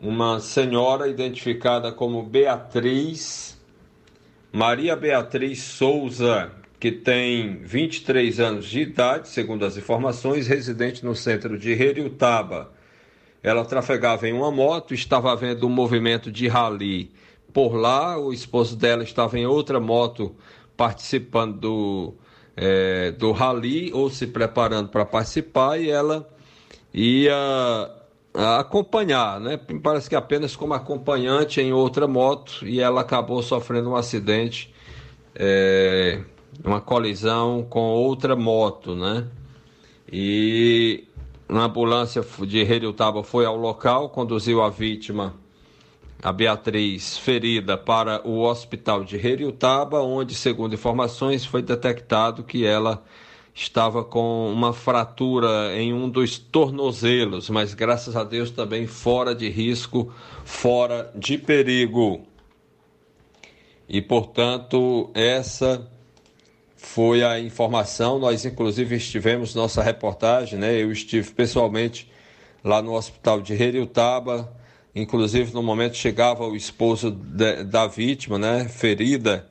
uma 0.00 0.40
senhora 0.40 1.08
identificada 1.08 1.90
como 1.90 2.22
Beatriz 2.22 3.56
Maria 4.52 4.96
Beatriz 4.96 5.62
Souza 5.62 6.50
que 6.78 6.92
tem 6.92 7.56
23 7.62 8.38
anos 8.40 8.66
de 8.66 8.80
idade, 8.80 9.28
segundo 9.28 9.64
as 9.64 9.76
informações, 9.76 10.46
residente 10.46 11.04
no 11.04 11.14
centro 11.14 11.58
de 11.58 11.72
Heriutaba. 11.72 12.72
Ela 13.42 13.64
trafegava 13.64 14.28
em 14.28 14.32
uma 14.32 14.50
moto, 14.50 14.92
estava 14.92 15.32
havendo 15.32 15.66
um 15.66 15.70
movimento 15.70 16.30
de 16.30 16.48
rally 16.48 17.12
por 17.52 17.74
lá, 17.74 18.18
o 18.18 18.32
esposo 18.34 18.76
dela 18.76 19.02
estava 19.02 19.38
em 19.38 19.46
outra 19.46 19.80
moto 19.80 20.36
participando 20.76 21.58
do, 21.58 22.14
é, 22.54 23.12
do 23.12 23.32
rally 23.32 23.90
ou 23.94 24.10
se 24.10 24.26
preparando 24.26 24.90
para 24.90 25.06
participar 25.06 25.80
e 25.80 25.88
ela 25.88 26.28
ia 26.92 27.34
acompanhar, 28.58 29.40
né? 29.40 29.58
Parece 29.82 30.10
que 30.10 30.14
apenas 30.14 30.54
como 30.54 30.74
acompanhante 30.74 31.58
em 31.58 31.72
outra 31.72 32.06
moto 32.06 32.66
e 32.66 32.78
ela 32.80 33.00
acabou 33.00 33.42
sofrendo 33.42 33.90
um 33.90 33.96
acidente. 33.96 34.74
É, 35.34 36.20
uma 36.64 36.80
colisão 36.80 37.66
com 37.68 37.80
outra 37.80 38.36
moto, 38.36 38.94
né? 38.94 39.26
E 40.10 41.04
uma 41.48 41.64
ambulância 41.64 42.24
de 42.46 42.62
Redutaba 42.62 43.22
foi 43.22 43.44
ao 43.44 43.56
local, 43.56 44.10
conduziu 44.10 44.62
a 44.62 44.68
vítima, 44.68 45.34
a 46.22 46.32
Beatriz, 46.32 47.18
ferida, 47.18 47.76
para 47.76 48.26
o 48.26 48.40
hospital 48.40 49.04
de 49.04 49.16
Redutaba, 49.16 50.00
onde, 50.02 50.34
segundo 50.34 50.74
informações, 50.74 51.44
foi 51.44 51.62
detectado 51.62 52.42
que 52.42 52.64
ela 52.64 53.04
estava 53.54 54.04
com 54.04 54.52
uma 54.52 54.72
fratura 54.72 55.74
em 55.74 55.92
um 55.92 56.10
dos 56.10 56.38
tornozelos, 56.38 57.48
mas 57.48 57.72
graças 57.72 58.14
a 58.14 58.22
Deus 58.22 58.50
também 58.50 58.86
fora 58.86 59.34
de 59.34 59.48
risco, 59.48 60.12
fora 60.44 61.10
de 61.14 61.38
perigo. 61.38 62.26
E 63.88 64.02
portanto, 64.02 65.10
essa 65.14 65.90
foi 66.86 67.22
a 67.22 67.38
informação. 67.38 68.18
Nós, 68.18 68.44
inclusive, 68.44 68.96
estivemos 68.96 69.54
nossa 69.54 69.82
reportagem, 69.82 70.58
né? 70.58 70.74
Eu 70.80 70.92
estive 70.92 71.30
pessoalmente 71.32 72.10
lá 72.64 72.80
no 72.80 72.94
hospital 72.94 73.40
de 73.40 73.54
Heriutaba. 73.54 74.52
Inclusive, 74.94 75.52
no 75.52 75.62
momento 75.62 75.96
chegava 75.96 76.46
o 76.46 76.56
esposo 76.56 77.10
de, 77.10 77.64
da 77.64 77.86
vítima, 77.86 78.38
né? 78.38 78.66
Ferida 78.68 79.46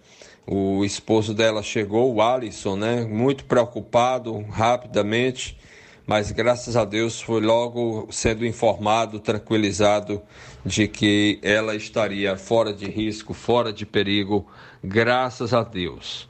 o 0.48 0.86
esposo 0.86 1.34
dela 1.34 1.64
chegou, 1.64 2.14
o 2.14 2.22
Alisson, 2.22 2.76
né? 2.76 3.04
Muito 3.04 3.46
preocupado, 3.46 4.40
rapidamente, 4.50 5.58
mas 6.06 6.32
graças 6.32 6.76
a 6.76 6.86
Deus 6.86 7.20
foi 7.20 7.42
logo 7.42 8.08
sendo 8.12 8.46
informado, 8.46 9.20
tranquilizado 9.20 10.22
de 10.64 10.88
que 10.88 11.40
ela 11.42 11.76
estaria 11.76 12.38
fora 12.38 12.72
de 12.72 12.86
risco, 12.86 13.34
fora 13.34 13.74
de 13.74 13.86
perigo, 13.86 14.46
graças 14.84 15.52
a 15.52 15.64
Deus. 15.64 16.30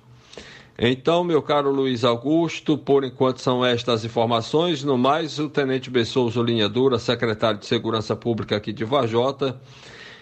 Então, 0.77 1.23
meu 1.23 1.41
caro 1.41 1.71
Luiz 1.71 2.03
Augusto, 2.03 2.77
por 2.77 3.05
enquanto 3.05 3.39
são 3.39 3.65
estas 3.65 4.03
informações. 4.03 4.83
No 4.83 4.97
mais, 4.97 5.39
o 5.39 5.49
Tenente 5.49 5.89
Bessouza 5.89 6.41
Linha 6.41 6.67
Dura, 6.67 6.99
secretário 6.99 7.59
de 7.59 7.65
Segurança 7.65 8.13
Pública 8.13 8.57
aqui 8.57 8.73
de 8.73 8.83
Vajota, 8.83 9.59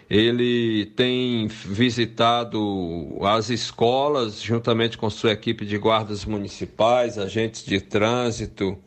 ele 0.07 0.85
tem 0.95 1.47
visitado 1.47 3.17
as 3.23 3.49
escolas, 3.49 4.39
juntamente 4.39 4.95
com 4.95 5.09
sua 5.09 5.31
equipe 5.31 5.65
de 5.65 5.75
guardas 5.79 6.23
municipais, 6.23 7.17
agentes 7.17 7.65
de 7.65 7.81
trânsito, 7.81 8.77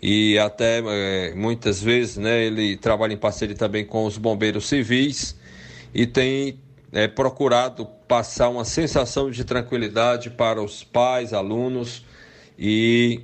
e 0.00 0.38
até 0.38 0.82
é, 0.86 1.34
muitas 1.34 1.82
vezes 1.82 2.16
né, 2.16 2.44
ele 2.46 2.78
trabalha 2.78 3.12
em 3.12 3.18
parceria 3.18 3.56
também 3.56 3.84
com 3.84 4.06
os 4.06 4.16
bombeiros 4.16 4.66
civis 4.66 5.36
e 5.92 6.06
tem 6.06 6.58
é, 6.92 7.06
procurado 7.06 7.86
passar 8.06 8.48
uma 8.48 8.64
sensação 8.64 9.30
de 9.30 9.44
tranquilidade 9.44 10.30
para 10.30 10.62
os 10.62 10.82
pais, 10.82 11.32
alunos 11.32 12.04
e 12.58 13.20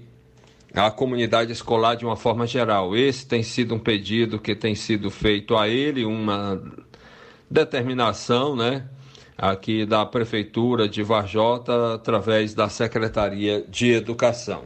a 0.74 0.90
comunidade 0.90 1.52
escolar 1.52 1.94
de 1.94 2.04
uma 2.04 2.16
forma 2.16 2.46
geral. 2.46 2.96
Esse 2.96 3.26
tem 3.26 3.42
sido 3.42 3.74
um 3.74 3.78
pedido 3.78 4.38
que 4.38 4.54
tem 4.54 4.74
sido 4.74 5.10
feito 5.10 5.56
a 5.56 5.68
ele, 5.68 6.04
uma 6.04 6.60
determinação, 7.50 8.56
né, 8.56 8.84
aqui 9.37 9.85
da 9.85 10.07
Prefeitura 10.07 10.89
de 10.89 11.03
Varjota, 11.03 11.95
através 11.95 12.55
da 12.55 12.68
Secretaria 12.68 13.64
de 13.68 13.93
Educação. 13.93 14.62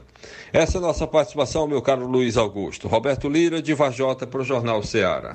Essa 0.52 0.76
é 0.76 0.78
a 0.78 0.82
nossa 0.82 1.06
participação, 1.06 1.66
meu 1.66 1.80
caro 1.80 2.06
Luiz 2.06 2.36
Augusto. 2.36 2.88
Roberto 2.88 3.28
Lira, 3.28 3.62
de 3.62 3.74
Varjota, 3.74 4.26
para 4.26 4.40
o 4.40 4.44
Jornal 4.44 4.82
Ceará. 4.82 5.34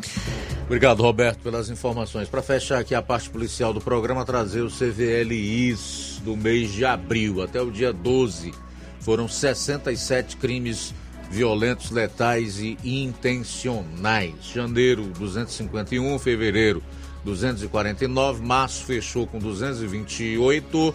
Obrigado, 0.66 1.02
Roberto, 1.02 1.40
pelas 1.40 1.70
informações. 1.70 2.30
Para 2.30 2.42
fechar 2.42 2.80
aqui 2.80 2.96
a 2.96 3.02
parte 3.02 3.30
policial 3.30 3.74
do 3.74 3.82
programa, 3.82 4.26
trazer 4.26 4.62
o 4.62 4.70
CVLIs 4.70 6.22
do 6.24 6.38
mês 6.38 6.72
de 6.72 6.86
abril 6.86 7.42
até 7.42 7.62
o 7.62 7.70
dia 7.70 7.92
12. 7.92 8.54
Foram 9.00 9.28
67 9.28 10.38
crimes 10.38 10.94
violentos, 11.30 11.92
letais 11.92 12.60
e 12.60 12.78
intencionais. 12.84 14.36
Janeiro, 14.54 15.04
251, 15.18 16.18
fevereiro, 16.20 16.82
249, 17.24 18.44
março 18.44 18.86
fechou 18.86 19.26
com 19.26 19.40
228 19.40 20.94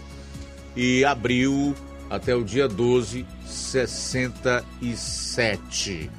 e 0.76 1.04
abril 1.04 1.74
até 2.10 2.34
o 2.34 2.42
dia 2.44 2.68
12, 2.68 3.24
67. 3.46 6.10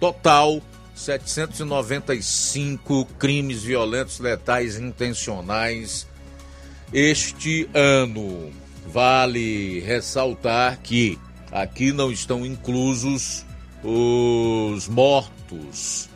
Total 0.00 0.60
795 0.94 3.04
crimes 3.18 3.62
violentos, 3.62 4.18
letais 4.18 4.78
intencionais 4.78 6.06
este 6.92 7.70
ano. 7.72 8.50
Vale 8.86 9.80
ressaltar 9.80 10.80
que 10.82 11.18
aqui 11.52 11.92
não 11.92 12.10
estão 12.10 12.44
inclusos 12.44 13.46
os 13.84 14.88
mortos 14.88 16.07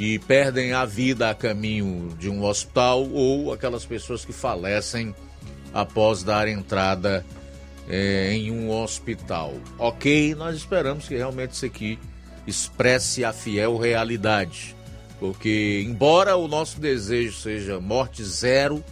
que 0.00 0.18
perdem 0.18 0.72
a 0.72 0.86
vida 0.86 1.28
a 1.28 1.34
caminho 1.34 2.16
de 2.18 2.30
um 2.30 2.42
hospital 2.42 3.06
ou 3.10 3.52
aquelas 3.52 3.84
pessoas 3.84 4.24
que 4.24 4.32
falecem 4.32 5.14
após 5.74 6.22
dar 6.22 6.48
entrada 6.48 7.22
é, 7.86 8.32
em 8.32 8.50
um 8.50 8.70
hospital. 8.70 9.52
Ok, 9.78 10.34
nós 10.34 10.56
esperamos 10.56 11.06
que 11.06 11.14
realmente 11.14 11.50
isso 11.50 11.66
aqui 11.66 11.98
expresse 12.46 13.26
a 13.26 13.30
fiel 13.34 13.76
realidade. 13.76 14.74
Porque, 15.18 15.84
embora 15.86 16.34
o 16.34 16.48
nosso 16.48 16.80
desejo 16.80 17.36
seja 17.36 17.78
morte 17.78 18.24
zero, 18.24 18.82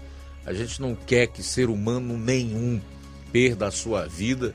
a 0.44 0.52
gente 0.52 0.78
não 0.78 0.94
quer 0.94 1.28
que 1.28 1.42
ser 1.42 1.70
humano 1.70 2.18
nenhum 2.18 2.82
perda 3.32 3.68
a 3.68 3.70
sua 3.70 4.06
vida, 4.06 4.54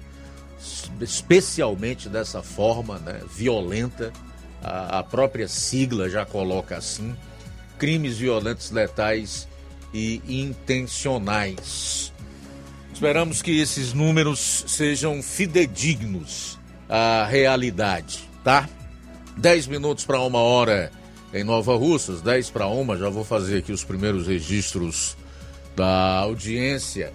especialmente 1.01 2.07
dessa 2.07 2.43
forma 2.43 2.99
né, 2.99 3.21
violenta 3.27 4.13
a, 4.63 4.99
a 4.99 5.03
própria 5.03 5.47
sigla 5.47 6.09
já 6.09 6.25
coloca 6.25 6.77
assim: 6.77 7.15
crimes 7.77 8.17
violentos, 8.17 8.71
letais 8.71 9.47
e 9.93 10.21
intencionais. 10.27 12.11
Esperamos 12.93 13.41
que 13.41 13.59
esses 13.59 13.93
números 13.93 14.63
sejam 14.67 15.21
fidedignos 15.21 16.57
à 16.87 17.25
realidade, 17.25 18.29
tá? 18.43 18.69
10 19.37 19.67
minutos 19.67 20.05
para 20.05 20.21
uma 20.21 20.39
hora 20.39 20.91
em 21.33 21.43
Nova 21.43 21.75
Russas, 21.75 22.21
10 22.21 22.51
para 22.51 22.67
uma, 22.67 22.95
já 22.95 23.09
vou 23.09 23.23
fazer 23.23 23.57
aqui 23.57 23.71
os 23.71 23.83
primeiros 23.83 24.27
registros 24.27 25.17
da 25.75 26.19
audiência. 26.19 27.11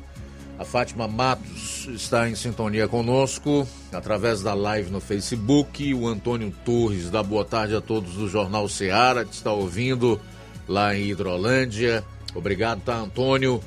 A 0.58 0.64
Fátima 0.64 1.06
Matos 1.06 1.86
está 1.88 2.28
em 2.28 2.34
sintonia 2.34 2.88
conosco 2.88 3.66
através 3.92 4.42
da 4.42 4.54
live 4.54 4.90
no 4.90 5.00
Facebook. 5.00 5.94
O 5.94 6.08
Antônio 6.08 6.52
Torres 6.64 7.10
dá 7.10 7.22
boa 7.22 7.44
tarde 7.44 7.76
a 7.76 7.80
todos 7.80 8.14
do 8.14 8.28
Jornal 8.28 8.68
Seara, 8.68 9.24
que 9.24 9.32
está 9.32 9.52
ouvindo 9.52 10.20
lá 10.66 10.96
em 10.96 11.10
Hidrolândia. 11.10 12.04
Obrigado, 12.34 12.80
tá, 12.80 12.96
Antônio? 12.96 13.62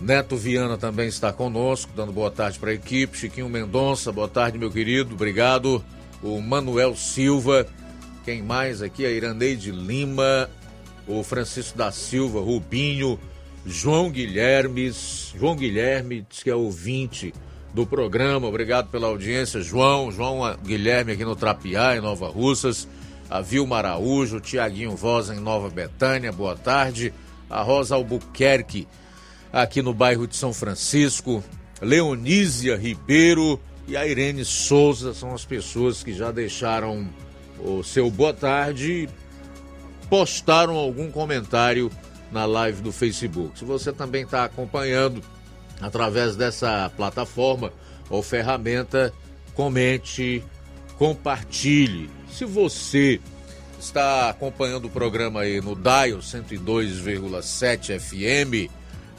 Neto 0.00 0.34
Viana 0.34 0.78
também 0.78 1.08
está 1.08 1.30
conosco, 1.30 1.92
dando 1.94 2.10
boa 2.10 2.30
tarde 2.30 2.58
para 2.58 2.70
a 2.70 2.74
equipe. 2.74 3.18
Chiquinho 3.18 3.48
Mendonça, 3.48 4.10
boa 4.10 4.28
tarde, 4.28 4.56
meu 4.56 4.70
querido, 4.70 5.14
obrigado. 5.14 5.84
O 6.22 6.40
Manuel 6.40 6.96
Silva, 6.96 7.66
quem 8.24 8.42
mais 8.42 8.80
aqui? 8.80 9.04
A 9.04 9.10
Iraneide 9.10 9.70
Lima, 9.70 10.48
o 11.06 11.22
Francisco 11.22 11.76
da 11.76 11.92
Silva, 11.92 12.40
Rubinho. 12.40 13.20
João 13.66 14.10
Guilherme, 14.10 14.92
João 15.36 15.56
Guilherme, 15.56 16.26
que 16.28 16.50
é 16.50 16.54
ouvinte 16.54 17.32
do 17.72 17.86
programa. 17.86 18.46
Obrigado 18.46 18.90
pela 18.90 19.08
audiência, 19.08 19.60
João. 19.62 20.12
João 20.12 20.56
Guilherme 20.62 21.12
aqui 21.12 21.24
no 21.24 21.34
Trapiá, 21.34 21.96
em 21.96 22.00
Nova 22.00 22.28
Russas. 22.28 22.86
A 23.28 23.40
Vilma 23.40 23.78
Araújo, 23.78 24.38
Tiaguinho 24.38 24.94
Voz 24.94 25.30
em 25.30 25.40
Nova 25.40 25.70
Betânia, 25.70 26.30
boa 26.30 26.54
tarde. 26.54 27.12
A 27.48 27.62
Rosa 27.62 27.94
Albuquerque, 27.94 28.86
aqui 29.52 29.80
no 29.80 29.94
bairro 29.94 30.26
de 30.26 30.36
São 30.36 30.52
Francisco. 30.52 31.42
Leonísia 31.80 32.76
Ribeiro 32.76 33.58
e 33.88 33.96
a 33.96 34.06
Irene 34.06 34.44
Souza 34.44 35.12
são 35.14 35.34
as 35.34 35.44
pessoas 35.44 36.02
que 36.02 36.12
já 36.12 36.30
deixaram 36.30 37.08
o 37.58 37.82
seu 37.82 38.10
boa 38.10 38.32
tarde, 38.32 39.08
postaram 40.08 40.76
algum 40.76 41.10
comentário 41.10 41.90
na 42.34 42.44
live 42.44 42.82
do 42.82 42.90
Facebook. 42.90 43.56
Se 43.56 43.64
você 43.64 43.92
também 43.92 44.24
está 44.24 44.44
acompanhando 44.44 45.22
através 45.80 46.34
dessa 46.34 46.90
plataforma 46.96 47.72
ou 48.10 48.22
ferramenta, 48.24 49.12
comente, 49.54 50.42
compartilhe. 50.98 52.10
Se 52.28 52.44
você 52.44 53.20
está 53.78 54.28
acompanhando 54.30 54.86
o 54.86 54.90
programa 54.90 55.42
aí 55.42 55.60
no 55.60 55.76
Dial 55.76 56.18
102,7 56.18 58.00
FM, 58.00 58.68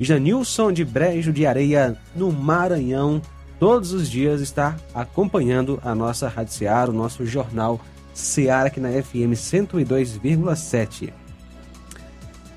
Janilson 0.00 0.70
de 0.70 0.84
Brejo 0.84 1.32
de 1.32 1.44
Areia, 1.44 1.96
no 2.14 2.30
Maranhão, 2.30 3.20
todos 3.58 3.92
os 3.92 4.08
dias 4.08 4.40
estar 4.40 4.78
acompanhando 4.94 5.80
a 5.82 5.92
nossa 5.92 6.28
Rádio 6.28 6.52
Seara, 6.52 6.90
o 6.90 6.94
nosso 6.94 7.26
jornal 7.26 7.80
Seara 8.14 8.68
aqui 8.68 8.78
na 8.78 8.90
FM 8.90 9.34
102,7. 9.34 11.12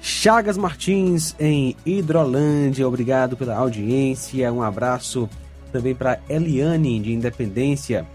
Chagas 0.01 0.57
Martins 0.57 1.35
em 1.39 1.75
Hidrolândia, 1.85 2.87
obrigado 2.87 3.35
pela 3.35 3.55
audiência. 3.55 4.51
Um 4.51 4.61
abraço 4.61 5.29
também 5.71 5.93
para 5.93 6.19
Eliane 6.29 6.99
de 6.99 7.13
Independência. 7.13 8.07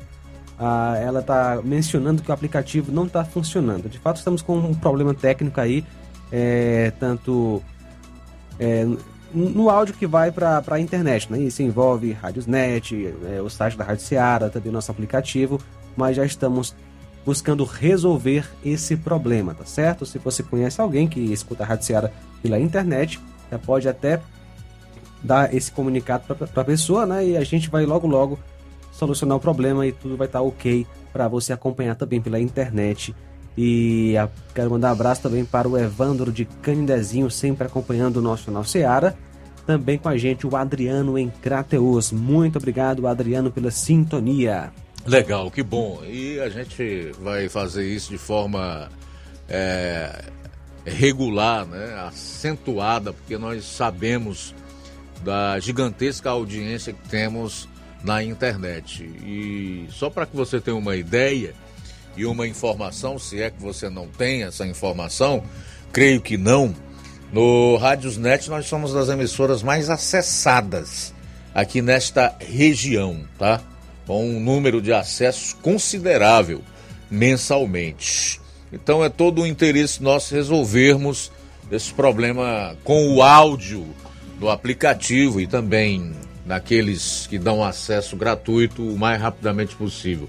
Ah, 0.58 0.94
ela 0.96 1.20
está 1.20 1.60
mencionando 1.62 2.22
que 2.22 2.30
o 2.30 2.34
aplicativo 2.34 2.90
não 2.90 3.04
está 3.04 3.24
funcionando. 3.24 3.88
De 3.88 3.98
fato, 3.98 4.16
estamos 4.16 4.40
com 4.40 4.56
um 4.56 4.74
problema 4.74 5.12
técnico 5.12 5.60
aí, 5.60 5.84
é, 6.32 6.92
tanto 6.98 7.62
é, 8.58 8.86
no 9.34 9.68
áudio 9.68 9.94
que 9.94 10.06
vai 10.06 10.30
para 10.30 10.62
a 10.66 10.80
internet. 10.80 11.30
Né? 11.30 11.40
Isso 11.40 11.62
envolve 11.62 12.12
Rádiosnet, 12.12 13.14
é, 13.26 13.42
o 13.42 13.50
site 13.50 13.76
da 13.76 13.84
Rádio 13.84 14.04
Seara, 14.04 14.48
também 14.48 14.72
nosso 14.72 14.90
aplicativo, 14.90 15.60
mas 15.96 16.16
já 16.16 16.24
estamos 16.24 16.74
buscando 17.24 17.64
resolver 17.64 18.48
esse 18.64 18.96
problema, 18.96 19.54
tá 19.54 19.64
certo? 19.64 20.04
Se 20.04 20.18
você 20.18 20.42
conhece 20.42 20.80
alguém 20.80 21.08
que 21.08 21.20
escuta 21.20 21.62
a 21.62 21.66
Rádio 21.66 21.86
Seara 21.86 22.12
pela 22.42 22.60
internet, 22.60 23.20
já 23.50 23.58
pode 23.58 23.88
até 23.88 24.20
dar 25.22 25.54
esse 25.54 25.72
comunicado 25.72 26.34
para 26.34 26.62
a 26.62 26.64
pessoa, 26.64 27.06
né? 27.06 27.26
E 27.26 27.36
a 27.36 27.44
gente 27.44 27.70
vai 27.70 27.86
logo 27.86 28.06
logo 28.06 28.38
solucionar 28.92 29.38
o 29.38 29.40
problema 29.40 29.86
e 29.86 29.92
tudo 29.92 30.16
vai 30.16 30.26
estar 30.26 30.40
tá 30.40 30.44
ok 30.44 30.86
para 31.12 31.26
você 31.26 31.52
acompanhar 31.52 31.94
também 31.94 32.20
pela 32.20 32.38
internet. 32.38 33.14
E 33.56 34.14
quero 34.54 34.70
mandar 34.70 34.88
um 34.88 34.92
abraço 34.92 35.22
também 35.22 35.44
para 35.44 35.68
o 35.68 35.78
Evandro 35.78 36.32
de 36.32 36.44
Canindezinho, 36.44 37.30
sempre 37.30 37.66
acompanhando 37.66 38.16
o 38.18 38.22
nosso 38.22 38.46
canal 38.46 38.64
Seara. 38.64 39.16
Também 39.66 39.96
com 39.96 40.08
a 40.08 40.16
gente 40.18 40.46
o 40.46 40.56
Adriano 40.56 41.16
em 41.16 41.30
Crateus. 41.30 42.12
Muito 42.12 42.58
obrigado, 42.58 43.06
Adriano, 43.06 43.50
pela 43.50 43.70
sintonia. 43.70 44.72
Legal, 45.06 45.50
que 45.50 45.62
bom. 45.62 46.02
E 46.04 46.40
a 46.40 46.48
gente 46.48 47.12
vai 47.20 47.48
fazer 47.48 47.86
isso 47.86 48.10
de 48.10 48.18
forma 48.18 48.88
é, 49.48 50.24
regular, 50.84 51.66
né? 51.66 51.94
acentuada, 52.06 53.12
porque 53.12 53.36
nós 53.36 53.64
sabemos 53.64 54.54
da 55.22 55.58
gigantesca 55.58 56.30
audiência 56.30 56.92
que 56.92 57.08
temos 57.08 57.68
na 58.02 58.22
internet. 58.22 59.02
E 59.02 59.86
só 59.90 60.08
para 60.08 60.26
que 60.26 60.36
você 60.36 60.60
tenha 60.60 60.76
uma 60.76 60.96
ideia 60.96 61.54
e 62.16 62.24
uma 62.24 62.46
informação, 62.46 63.18
se 63.18 63.42
é 63.42 63.50
que 63.50 63.60
você 63.60 63.88
não 63.88 64.06
tem 64.06 64.44
essa 64.44 64.66
informação, 64.66 65.42
creio 65.92 66.20
que 66.20 66.36
não. 66.36 66.74
No 67.32 67.76
Rádiosnet 67.76 68.48
nós 68.48 68.66
somos 68.66 68.92
das 68.92 69.08
emissoras 69.08 69.62
mais 69.62 69.90
acessadas 69.90 71.12
aqui 71.54 71.82
nesta 71.82 72.34
região, 72.38 73.24
tá? 73.38 73.60
Com 74.06 74.28
um 74.28 74.40
número 74.40 74.82
de 74.82 74.92
acessos 74.92 75.52
considerável 75.52 76.60
mensalmente. 77.10 78.40
Então 78.72 79.04
é 79.04 79.08
todo 79.08 79.42
o 79.42 79.46
interesse 79.46 80.02
nosso 80.02 80.34
resolvermos 80.34 81.30
esse 81.70 81.92
problema 81.92 82.76
com 82.84 83.14
o 83.14 83.22
áudio 83.22 83.86
do 84.38 84.48
aplicativo 84.48 85.40
e 85.40 85.46
também 85.46 86.12
naqueles 86.44 87.26
que 87.26 87.38
dão 87.38 87.64
acesso 87.64 88.16
gratuito 88.16 88.82
o 88.82 88.98
mais 88.98 89.20
rapidamente 89.20 89.74
possível. 89.74 90.28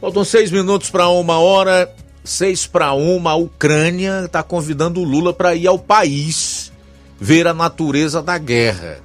Faltam 0.00 0.24
seis 0.24 0.50
minutos 0.50 0.90
para 0.90 1.08
uma 1.08 1.38
hora, 1.38 1.90
seis 2.24 2.66
para 2.66 2.92
uma. 2.92 3.32
A 3.32 3.36
Ucrânia 3.36 4.24
está 4.24 4.42
convidando 4.42 5.00
o 5.00 5.04
Lula 5.04 5.32
para 5.32 5.54
ir 5.54 5.66
ao 5.66 5.78
país 5.78 6.72
ver 7.18 7.46
a 7.46 7.54
natureza 7.54 8.22
da 8.22 8.36
guerra. 8.36 8.98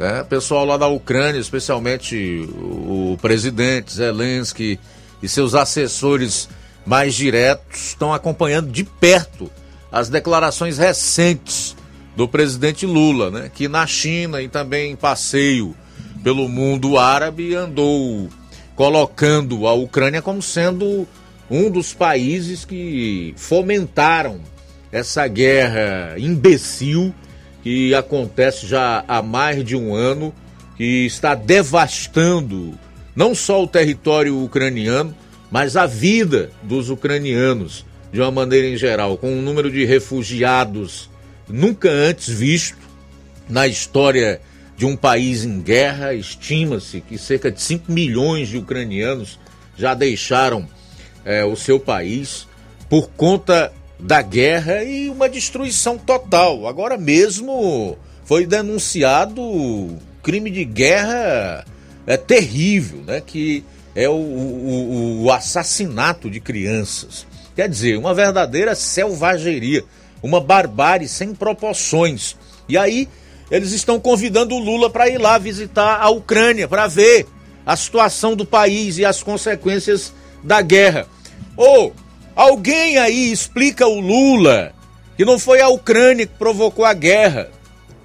Né? 0.00 0.24
Pessoal 0.24 0.64
lá 0.64 0.78
da 0.78 0.88
Ucrânia, 0.88 1.38
especialmente 1.38 2.48
o 2.58 3.18
presidente 3.20 3.92
Zelensky 3.92 4.80
e 5.22 5.28
seus 5.28 5.54
assessores 5.54 6.48
mais 6.86 7.14
diretos, 7.14 7.88
estão 7.88 8.14
acompanhando 8.14 8.72
de 8.72 8.82
perto 8.82 9.50
as 9.92 10.08
declarações 10.08 10.78
recentes 10.78 11.76
do 12.16 12.26
presidente 12.26 12.86
Lula, 12.86 13.30
né, 13.30 13.50
que 13.54 13.68
na 13.68 13.86
China 13.86 14.40
e 14.40 14.48
também 14.48 14.92
em 14.92 14.96
passeio 14.96 15.76
pelo 16.24 16.48
mundo 16.48 16.98
árabe 16.98 17.54
andou 17.54 18.30
colocando 18.74 19.66
a 19.66 19.74
Ucrânia 19.74 20.22
como 20.22 20.40
sendo 20.40 21.06
um 21.50 21.70
dos 21.70 21.92
países 21.92 22.64
que 22.64 23.34
fomentaram 23.36 24.40
essa 24.90 25.26
guerra 25.28 26.14
imbecil 26.18 27.14
que 27.62 27.94
acontece 27.94 28.66
já 28.66 29.04
há 29.06 29.22
mais 29.22 29.64
de 29.64 29.76
um 29.76 29.94
ano, 29.94 30.34
que 30.76 31.06
está 31.06 31.34
devastando 31.34 32.78
não 33.14 33.34
só 33.34 33.62
o 33.62 33.66
território 33.66 34.42
ucraniano, 34.42 35.14
mas 35.50 35.76
a 35.76 35.86
vida 35.86 36.50
dos 36.62 36.90
ucranianos 36.90 37.84
de 38.12 38.20
uma 38.20 38.30
maneira 38.30 38.68
em 38.68 38.76
geral, 38.76 39.16
com 39.16 39.32
um 39.32 39.42
número 39.42 39.70
de 39.70 39.84
refugiados 39.84 41.10
nunca 41.48 41.90
antes 41.90 42.28
visto 42.28 42.78
na 43.48 43.66
história 43.66 44.40
de 44.76 44.86
um 44.86 44.96
país 44.96 45.44
em 45.44 45.60
guerra. 45.60 46.14
Estima-se 46.14 47.00
que 47.00 47.18
cerca 47.18 47.50
de 47.50 47.60
5 47.60 47.90
milhões 47.92 48.48
de 48.48 48.58
ucranianos 48.58 49.38
já 49.76 49.94
deixaram 49.94 50.68
é, 51.24 51.44
o 51.44 51.56
seu 51.56 51.78
país 51.78 52.48
por 52.88 53.10
conta 53.10 53.72
da 54.02 54.22
guerra 54.22 54.82
e 54.82 55.08
uma 55.08 55.28
destruição 55.28 55.98
total. 55.98 56.66
Agora 56.66 56.96
mesmo 56.96 57.96
foi 58.24 58.46
denunciado 58.46 59.98
crime 60.22 60.50
de 60.50 60.64
guerra 60.64 61.64
é 62.06 62.16
terrível, 62.16 63.02
né? 63.06 63.22
Que 63.24 63.64
é 63.94 64.08
o, 64.08 64.12
o, 64.12 65.22
o 65.24 65.32
assassinato 65.32 66.30
de 66.30 66.40
crianças. 66.40 67.26
Quer 67.54 67.68
dizer, 67.68 67.98
uma 67.98 68.14
verdadeira 68.14 68.74
selvageria 68.74 69.84
uma 70.22 70.40
barbárie 70.40 71.08
sem 71.08 71.34
proporções. 71.34 72.36
E 72.68 72.76
aí 72.76 73.08
eles 73.50 73.72
estão 73.72 73.98
convidando 73.98 74.54
o 74.54 74.58
Lula 74.58 74.88
para 74.88 75.08
ir 75.08 75.18
lá 75.18 75.38
visitar 75.38 76.00
a 76.00 76.08
Ucrânia 76.10 76.68
para 76.68 76.86
ver 76.86 77.26
a 77.64 77.76
situação 77.76 78.36
do 78.36 78.46
país 78.46 78.98
e 78.98 79.04
as 79.04 79.22
consequências 79.22 80.12
da 80.42 80.62
guerra. 80.62 81.06
Ou 81.56 81.92
alguém 82.34 82.98
aí 82.98 83.30
explica 83.32 83.86
o 83.86 84.00
Lula 84.00 84.72
que 85.16 85.24
não 85.24 85.38
foi 85.38 85.60
a 85.60 85.68
Ucrânia 85.68 86.26
que 86.26 86.34
provocou 86.38 86.84
a 86.84 86.94
guerra, 86.94 87.50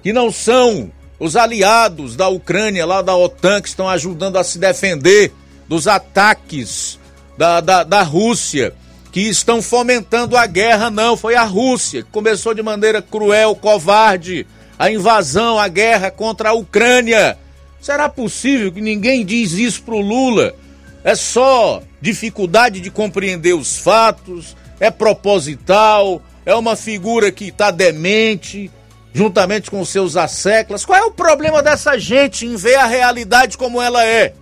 que 0.02 0.12
não 0.12 0.30
são 0.30 0.90
os 1.18 1.34
aliados 1.34 2.14
da 2.14 2.28
Ucrânia 2.28 2.84
lá 2.84 3.00
da 3.00 3.16
OTAN 3.16 3.62
que 3.62 3.68
estão 3.68 3.88
ajudando 3.88 4.36
a 4.36 4.44
se 4.44 4.58
defender 4.58 5.32
dos 5.68 5.88
ataques 5.88 6.98
da, 7.36 7.60
da, 7.60 7.82
da 7.82 8.02
Rússia 8.02 8.74
que 9.10 9.20
estão 9.22 9.62
fomentando 9.62 10.36
a 10.36 10.46
guerra, 10.46 10.90
não. 10.90 11.16
Foi 11.16 11.34
a 11.34 11.42
Rússia 11.42 12.02
que 12.02 12.10
começou 12.10 12.52
de 12.52 12.62
maneira 12.62 13.00
cruel, 13.00 13.56
covarde, 13.56 14.46
a 14.78 14.90
invasão, 14.90 15.58
a 15.58 15.68
guerra 15.68 16.10
contra 16.10 16.50
a 16.50 16.52
Ucrânia. 16.52 17.38
Será 17.80 18.10
possível 18.10 18.70
que 18.70 18.80
ninguém 18.82 19.24
diz 19.24 19.52
isso 19.52 19.82
pro 19.82 20.00
Lula? 20.00 20.54
É 21.02 21.14
só 21.14 21.82
dificuldade 22.06 22.80
de 22.80 22.88
compreender 22.88 23.54
os 23.54 23.78
fatos, 23.78 24.56
é 24.78 24.92
proposital, 24.92 26.22
é 26.44 26.54
uma 26.54 26.76
figura 26.76 27.32
que 27.32 27.46
está 27.46 27.72
demente, 27.72 28.70
juntamente 29.12 29.68
com 29.68 29.84
seus 29.84 30.16
asseclas. 30.16 30.84
Qual 30.84 30.96
é 30.96 31.02
o 31.02 31.10
problema 31.10 31.64
dessa 31.64 31.98
gente 31.98 32.46
em 32.46 32.54
ver 32.54 32.76
a 32.76 32.86
realidade 32.86 33.58
como 33.58 33.82
ela 33.82 34.06
é? 34.06 34.34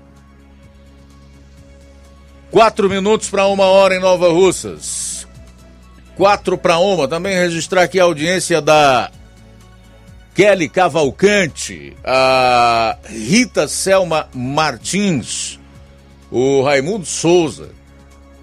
Quatro 2.50 2.86
minutos 2.90 3.30
para 3.30 3.46
uma 3.46 3.64
hora 3.64 3.96
em 3.96 4.00
Nova 4.00 4.28
Russas. 4.28 5.26
Quatro 6.16 6.58
para 6.58 6.78
uma. 6.78 7.08
Também 7.08 7.34
registrar 7.34 7.84
aqui 7.84 7.98
a 7.98 8.04
audiência 8.04 8.60
da 8.60 9.10
Kelly 10.34 10.68
Cavalcante, 10.68 11.96
a 12.04 12.98
Rita 13.08 13.66
Selma 13.66 14.28
Martins, 14.34 15.58
o 16.36 16.62
Raimundo 16.62 17.06
Souza, 17.06 17.68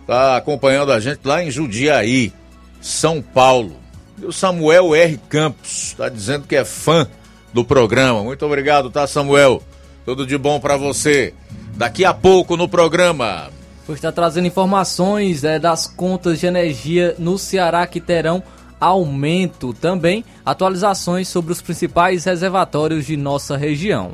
tá 0.08 0.38
acompanhando 0.38 0.94
a 0.94 1.00
gente 1.02 1.20
lá 1.26 1.44
em 1.44 1.52
Judiaí, 1.52 2.32
São 2.80 3.22
Paulo. 3.22 3.76
E 4.18 4.26
o 4.26 4.32
Samuel 4.32 4.96
R. 4.96 5.20
Campos, 5.28 5.88
está 5.88 6.08
dizendo 6.08 6.48
que 6.48 6.56
é 6.56 6.64
fã 6.64 7.06
do 7.52 7.66
programa. 7.66 8.24
Muito 8.24 8.46
obrigado, 8.46 8.89
tá, 8.89 9.06
Samuel? 9.06 9.62
Tudo 10.06 10.26
de 10.26 10.38
bom 10.38 10.58
para 10.58 10.78
você. 10.78 11.34
Daqui 11.76 12.06
a 12.06 12.14
pouco 12.14 12.56
no 12.56 12.70
programa 12.70 13.50
por 13.86 13.96
estar 13.96 14.14
trazendo 14.14 14.48
informações 14.48 15.44
é, 15.44 15.60
das 15.60 15.86
contas 15.86 16.39
de 16.39 16.46
energia 16.46 17.14
no 17.20 17.38
Ceará 17.38 17.86
que 17.86 18.00
terão 18.00 18.42
aumento. 18.80 19.74
Também 19.74 20.24
atualizações 20.46 21.28
sobre 21.28 21.52
os 21.52 21.62
principais 21.62 22.24
reservatórios 22.24 23.06
de 23.06 23.18
nossa 23.18 23.58
região. 23.58 24.14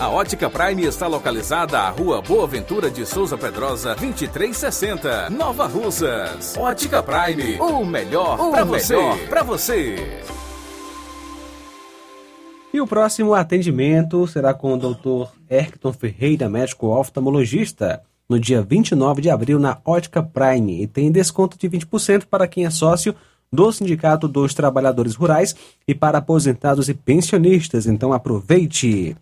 A 0.00 0.08
Ótica 0.10 0.48
Prime 0.48 0.84
está 0.84 1.08
localizada 1.08 1.80
à 1.80 1.90
Rua 1.90 2.22
Boa 2.22 2.46
Ventura 2.46 2.88
de 2.88 3.04
Souza 3.04 3.36
Pedrosa, 3.36 3.96
2360, 3.96 5.28
Nova 5.30 5.66
Russas. 5.66 6.56
Ótica 6.56 7.02
Prime, 7.02 7.58
o 7.58 7.84
melhor 7.84 8.38
para 8.52 8.62
você. 8.62 8.96
Para 9.28 9.42
você. 9.42 10.22
E 12.72 12.80
o 12.80 12.86
próximo 12.86 13.34
atendimento 13.34 14.24
será 14.28 14.54
com 14.54 14.74
o 14.74 14.78
Dr. 14.78 15.32
Erkton 15.50 15.92
Ferreira, 15.92 16.48
médico 16.48 16.86
oftalmologista, 16.86 18.02
no 18.28 18.38
dia 18.38 18.62
29 18.62 19.20
de 19.20 19.30
abril 19.30 19.58
na 19.58 19.78
Ótica 19.84 20.22
Prime. 20.22 20.80
E 20.80 20.86
tem 20.86 21.10
desconto 21.10 21.58
de 21.58 21.68
20% 21.68 22.26
para 22.30 22.46
quem 22.46 22.66
é 22.66 22.70
sócio 22.70 23.16
do 23.54 23.70
Sindicato 23.72 24.28
dos 24.28 24.52
Trabalhadores 24.52 25.14
Rurais 25.14 25.54
e 25.86 25.94
para 25.94 26.18
aposentados 26.18 26.88
e 26.88 26.94
pensionistas. 26.94 27.86
Então 27.86 28.12
aproveite! 28.12 29.16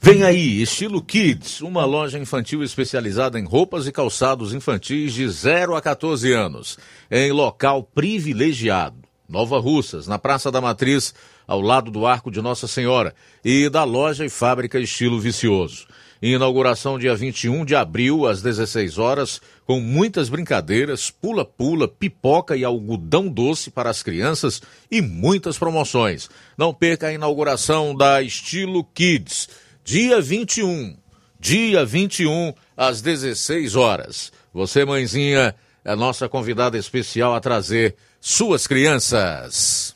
Vem 0.00 0.22
aí, 0.22 0.62
Estilo 0.62 1.02
Kids, 1.02 1.62
uma 1.62 1.84
loja 1.84 2.18
infantil 2.18 2.62
especializada 2.62 3.40
em 3.40 3.44
roupas 3.44 3.86
e 3.88 3.92
calçados 3.92 4.54
infantis 4.54 5.12
de 5.12 5.28
0 5.28 5.74
a 5.74 5.80
14 5.80 6.32
anos, 6.32 6.78
em 7.10 7.32
local 7.32 7.82
privilegiado. 7.82 8.96
Nova 9.28 9.58
Russas, 9.58 10.06
na 10.06 10.18
Praça 10.18 10.52
da 10.52 10.60
Matriz, 10.60 11.12
ao 11.46 11.60
lado 11.60 11.90
do 11.90 12.06
Arco 12.06 12.30
de 12.30 12.40
Nossa 12.40 12.68
Senhora, 12.68 13.14
e 13.44 13.68
da 13.68 13.82
loja 13.82 14.24
e 14.24 14.28
fábrica 14.28 14.78
Estilo 14.78 15.18
Vicioso. 15.18 15.88
Inauguração 16.22 16.98
dia 16.98 17.14
21 17.14 17.64
de 17.64 17.74
abril, 17.74 18.26
às 18.26 18.40
16 18.40 18.96
horas, 18.98 19.40
com 19.66 19.80
muitas 19.80 20.28
brincadeiras, 20.28 21.10
pula-pula, 21.10 21.86
pipoca 21.86 22.56
e 22.56 22.64
algodão 22.64 23.28
doce 23.28 23.70
para 23.70 23.90
as 23.90 24.02
crianças 24.02 24.62
e 24.90 25.02
muitas 25.02 25.58
promoções. 25.58 26.30
Não 26.56 26.72
perca 26.72 27.08
a 27.08 27.12
inauguração 27.12 27.94
da 27.94 28.22
Estilo 28.22 28.84
Kids, 28.94 29.48
dia 29.84 30.20
21. 30.20 30.96
Dia 31.38 31.84
21, 31.84 32.54
às 32.76 33.02
16 33.02 33.76
horas. 33.76 34.32
Você, 34.54 34.84
mãezinha, 34.86 35.54
é 35.84 35.92
a 35.92 35.96
nossa 35.96 36.28
convidada 36.28 36.78
especial 36.78 37.34
a 37.34 37.40
trazer 37.40 37.94
suas 38.20 38.66
crianças. 38.66 39.95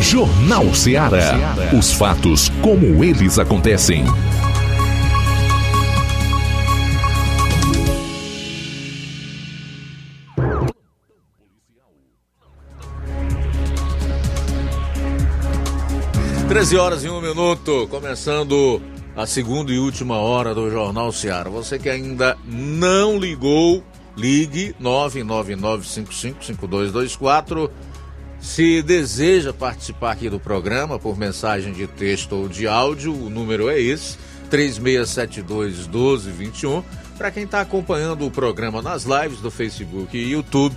Jornal 0.00 0.74
Ceará. 0.74 1.54
Os 1.76 1.92
fatos 1.92 2.48
como 2.62 3.04
eles 3.04 3.38
acontecem. 3.38 4.04
Treze 16.48 16.76
horas 16.76 17.04
e 17.04 17.08
um 17.08 17.20
minuto, 17.20 17.86
começando 17.88 18.80
a 19.14 19.26
segunda 19.26 19.70
e 19.70 19.78
última 19.78 20.16
hora 20.16 20.54
do 20.54 20.70
Jornal 20.70 21.12
Ceará. 21.12 21.50
Você 21.50 21.78
que 21.78 21.90
ainda 21.90 22.38
não 22.46 23.18
ligou, 23.18 23.84
ligue 24.16 24.74
999555224. 24.80 27.70
Se 28.40 28.82
deseja 28.82 29.52
participar 29.52 30.12
aqui 30.12 30.30
do 30.30 30.38
programa 30.38 30.98
por 30.98 31.18
mensagem 31.18 31.72
de 31.72 31.86
texto 31.86 32.34
ou 32.34 32.48
de 32.48 32.68
áudio, 32.68 33.12
o 33.12 33.28
número 33.28 33.68
é 33.68 33.80
esse, 33.80 34.16
3672 34.48 35.86
1221. 35.86 36.82
Para 37.16 37.30
quem 37.30 37.44
está 37.44 37.60
acompanhando 37.60 38.24
o 38.24 38.30
programa 38.30 38.80
nas 38.80 39.04
lives 39.04 39.40
do 39.40 39.50
Facebook 39.50 40.16
e 40.16 40.30
YouTube, 40.30 40.74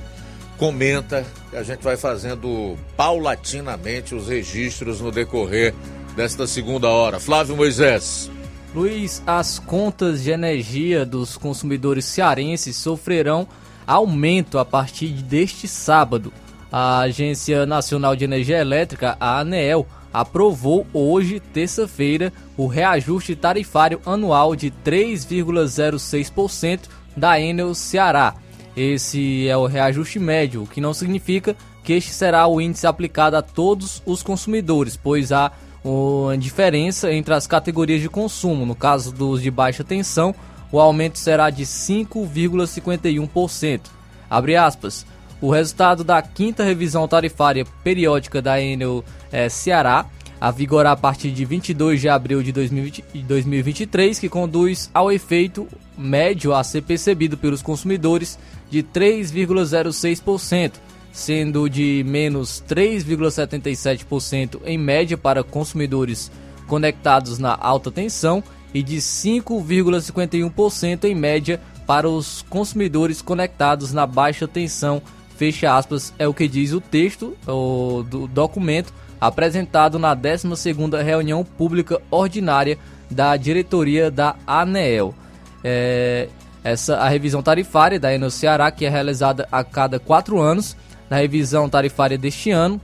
comenta 0.57 1.25
que 1.49 1.55
a 1.55 1.63
gente 1.63 1.83
vai 1.83 1.97
fazendo 1.97 2.75
paulatinamente 2.97 4.15
os 4.15 4.27
registros 4.27 4.99
no 4.99 5.11
decorrer 5.11 5.73
desta 6.15 6.47
segunda 6.47 6.89
hora. 6.89 7.19
Flávio 7.19 7.55
Moisés. 7.55 8.29
Luiz, 8.73 9.21
as 9.27 9.59
contas 9.59 10.23
de 10.23 10.31
energia 10.31 11.05
dos 11.05 11.37
consumidores 11.37 12.05
cearenses 12.05 12.75
sofrerão 12.75 13.47
aumento 13.85 14.57
a 14.57 14.63
partir 14.65 15.09
deste 15.09 15.67
sábado. 15.67 16.31
A 16.71 16.99
Agência 16.99 17.65
Nacional 17.65 18.15
de 18.15 18.23
Energia 18.23 18.59
Elétrica, 18.59 19.17
a 19.19 19.39
ANEEL, 19.39 19.85
aprovou 20.13 20.87
hoje, 20.93 21.39
terça-feira, 21.39 22.31
o 22.55 22.65
reajuste 22.65 23.35
tarifário 23.35 23.99
anual 24.05 24.55
de 24.55 24.71
3,06% 24.85 26.83
da 27.15 27.39
Enel 27.39 27.75
Ceará. 27.75 28.33
Esse 28.75 29.47
é 29.49 29.55
o 29.57 29.65
reajuste 29.65 30.17
médio, 30.17 30.63
o 30.63 30.67
que 30.67 30.79
não 30.79 30.93
significa 30.93 31.57
que 31.83 31.91
este 31.93 32.11
será 32.11 32.47
o 32.47 32.61
índice 32.61 32.87
aplicado 32.87 33.35
a 33.35 33.41
todos 33.41 34.01
os 34.05 34.23
consumidores, 34.23 34.95
pois 34.95 35.33
há 35.33 35.51
uma 35.83 36.37
diferença 36.37 37.11
entre 37.11 37.33
as 37.33 37.47
categorias 37.47 37.99
de 38.01 38.07
consumo. 38.07 38.65
No 38.65 38.75
caso 38.75 39.11
dos 39.11 39.41
de 39.41 39.51
baixa 39.51 39.83
tensão, 39.83 40.33
o 40.71 40.79
aumento 40.79 41.19
será 41.19 41.49
de 41.49 41.65
5,51%. 41.65 43.81
Abre 44.29 44.55
aspas. 44.55 45.05
O 45.41 45.49
resultado 45.49 46.03
da 46.03 46.21
quinta 46.21 46.63
revisão 46.63 47.07
tarifária 47.07 47.65
periódica 47.83 48.39
da 48.41 48.61
Enel 48.61 49.03
é, 49.31 49.49
Ceará, 49.49 50.05
a 50.39 50.51
vigorar 50.51 50.93
a 50.93 50.97
partir 50.97 51.31
de 51.31 51.43
22 51.43 51.99
de 51.99 52.07
abril 52.09 52.43
de 52.43 52.51
2020, 52.51 53.03
2023, 53.23 54.19
que 54.19 54.29
conduz 54.29 54.91
ao 54.93 55.11
efeito 55.11 55.67
médio 55.97 56.53
a 56.53 56.63
ser 56.63 56.83
percebido 56.83 57.35
pelos 57.37 57.63
consumidores 57.63 58.37
de 58.69 58.83
3,06%, 58.83 60.73
sendo 61.11 61.67
de 61.69 62.05
menos 62.07 62.63
3,77% 62.67 64.61
em 64.63 64.77
média 64.77 65.17
para 65.17 65.43
consumidores 65.43 66.31
conectados 66.67 67.39
na 67.39 67.57
alta 67.59 67.91
tensão 67.91 68.43
e 68.73 68.81
de 68.81 68.95
5,51% 68.97 71.03
em 71.03 71.15
média 71.15 71.59
para 71.85 72.07
os 72.07 72.45
consumidores 72.49 73.21
conectados 73.21 73.91
na 73.91 74.07
baixa 74.07 74.47
tensão. 74.47 75.01
Fecha 75.41 75.75
aspas, 75.75 76.13
é 76.19 76.27
o 76.27 76.35
que 76.35 76.47
diz 76.47 76.71
o 76.71 76.79
texto 76.79 77.35
o, 77.47 78.03
do 78.07 78.27
documento 78.27 78.93
apresentado 79.19 79.97
na 79.97 80.15
12ª 80.15 81.03
reunião 81.03 81.43
pública 81.43 81.99
ordinária 82.11 82.77
da 83.09 83.35
diretoria 83.37 84.11
da 84.11 84.35
ANEEL. 84.45 85.15
É, 85.63 86.29
essa 86.63 86.97
a 86.97 87.09
revisão 87.09 87.41
tarifária 87.41 87.99
da 87.99 88.13
Enel 88.13 88.29
Ceará, 88.29 88.69
que 88.69 88.85
é 88.85 88.89
realizada 88.89 89.47
a 89.51 89.63
cada 89.63 89.97
quatro 89.99 90.39
anos. 90.39 90.77
Na 91.09 91.17
revisão 91.17 91.67
tarifária 91.67 92.19
deste 92.19 92.51
ano, 92.51 92.79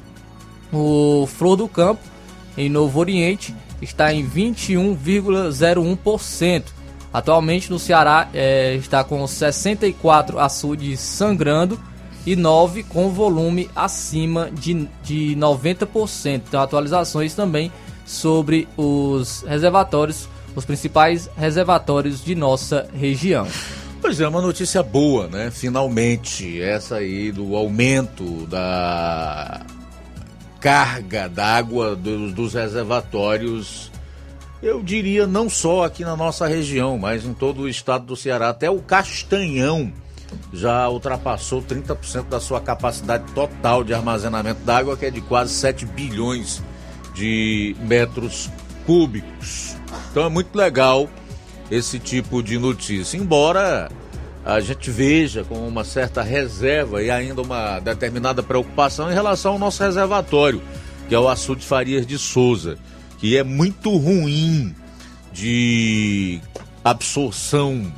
O 0.72 1.26
Flor 1.26 1.56
do 1.56 1.66
Campo 1.68 2.00
em 2.56 2.68
Novo 2.68 3.00
Oriente 3.00 3.52
está 3.80 4.12
em 4.12 4.28
21,01%. 4.28 6.64
Atualmente 7.12 7.70
no 7.70 7.78
Ceará 7.78 8.28
é, 8.34 8.74
está 8.74 9.02
com 9.02 9.26
64 9.26 10.38
açudes 10.38 11.00
sangrando 11.00 11.80
e 12.26 12.36
9 12.36 12.82
com 12.82 13.08
volume 13.10 13.70
acima 13.74 14.50
de, 14.50 14.88
de 15.02 15.34
90%. 15.36 16.42
Então, 16.48 16.60
atualizações 16.60 17.34
também 17.34 17.72
sobre 18.04 18.68
os 18.76 19.42
reservatórios, 19.46 20.28
os 20.54 20.64
principais 20.64 21.30
reservatórios 21.36 22.22
de 22.22 22.34
nossa 22.34 22.88
região. 22.92 23.46
Pois 24.00 24.20
é, 24.20 24.28
uma 24.28 24.42
notícia 24.42 24.82
boa, 24.82 25.26
né? 25.26 25.50
Finalmente, 25.50 26.60
essa 26.60 26.96
aí 26.96 27.32
do 27.32 27.56
aumento 27.56 28.46
da 28.46 29.62
carga 30.66 31.28
d'água 31.28 31.94
dos, 31.94 32.32
dos 32.32 32.54
reservatórios 32.54 33.92
eu 34.60 34.82
diria 34.82 35.24
não 35.24 35.48
só 35.48 35.84
aqui 35.84 36.04
na 36.04 36.16
nossa 36.16 36.44
região, 36.44 36.98
mas 36.98 37.24
em 37.24 37.32
todo 37.32 37.62
o 37.62 37.68
estado 37.68 38.04
do 38.04 38.16
Ceará. 38.16 38.48
Até 38.48 38.68
o 38.68 38.80
Castanhão 38.80 39.92
já 40.52 40.88
ultrapassou 40.88 41.62
30% 41.62 42.24
da 42.24 42.40
sua 42.40 42.60
capacidade 42.60 43.32
total 43.32 43.84
de 43.84 43.94
armazenamento 43.94 44.60
d'água, 44.62 44.96
que 44.96 45.06
é 45.06 45.10
de 45.10 45.20
quase 45.20 45.52
7 45.52 45.86
bilhões 45.86 46.60
de 47.14 47.76
metros 47.78 48.50
cúbicos. 48.84 49.76
Então 50.10 50.24
é 50.24 50.28
muito 50.28 50.56
legal 50.56 51.08
esse 51.70 52.00
tipo 52.00 52.42
de 52.42 52.58
notícia. 52.58 53.16
Embora 53.16 53.88
a 54.46 54.60
gente 54.60 54.90
veja 54.90 55.44
com 55.44 55.66
uma 55.68 55.84
certa 55.84 56.22
reserva 56.22 57.02
e 57.02 57.10
ainda 57.10 57.42
uma 57.42 57.80
determinada 57.80 58.42
preocupação 58.42 59.10
em 59.10 59.14
relação 59.14 59.52
ao 59.52 59.58
nosso 59.58 59.82
reservatório, 59.82 60.62
que 61.08 61.14
é 61.14 61.18
o 61.18 61.28
açude 61.28 61.66
Farias 61.66 62.06
de 62.06 62.16
Souza 62.16 62.78
que 63.18 63.36
é 63.36 63.42
muito 63.42 63.96
ruim 63.96 64.74
de 65.32 66.40
absorção 66.84 67.92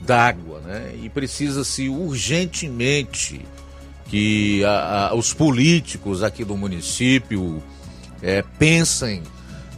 d'água, 0.00 0.60
né? 0.60 0.94
E 1.02 1.08
precisa-se 1.08 1.88
urgentemente 1.88 3.40
que 4.06 4.64
a, 4.64 5.08
a, 5.08 5.14
os 5.14 5.32
políticos 5.32 6.22
aqui 6.22 6.44
do 6.44 6.56
município 6.56 7.62
é, 8.22 8.42
pensem 8.58 9.22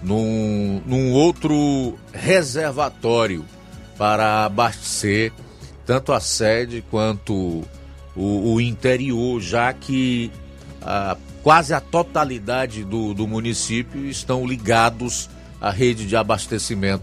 num, 0.03 0.83
num 0.87 1.12
outro 1.12 1.99
reservatório 2.12 3.45
para 3.97 4.45
abastecer 4.47 5.33
tanto 5.91 6.12
a 6.12 6.20
sede 6.20 6.84
quanto 6.88 7.64
o, 8.14 8.55
o 8.55 8.61
interior, 8.61 9.41
já 9.41 9.72
que 9.72 10.30
a, 10.80 11.16
quase 11.43 11.74
a 11.74 11.80
totalidade 11.80 12.84
do, 12.84 13.12
do 13.12 13.26
município 13.26 14.07
estão 14.07 14.47
ligados 14.47 15.28
à 15.61 15.68
rede 15.68 16.07
de 16.07 16.14
abastecimento. 16.14 17.03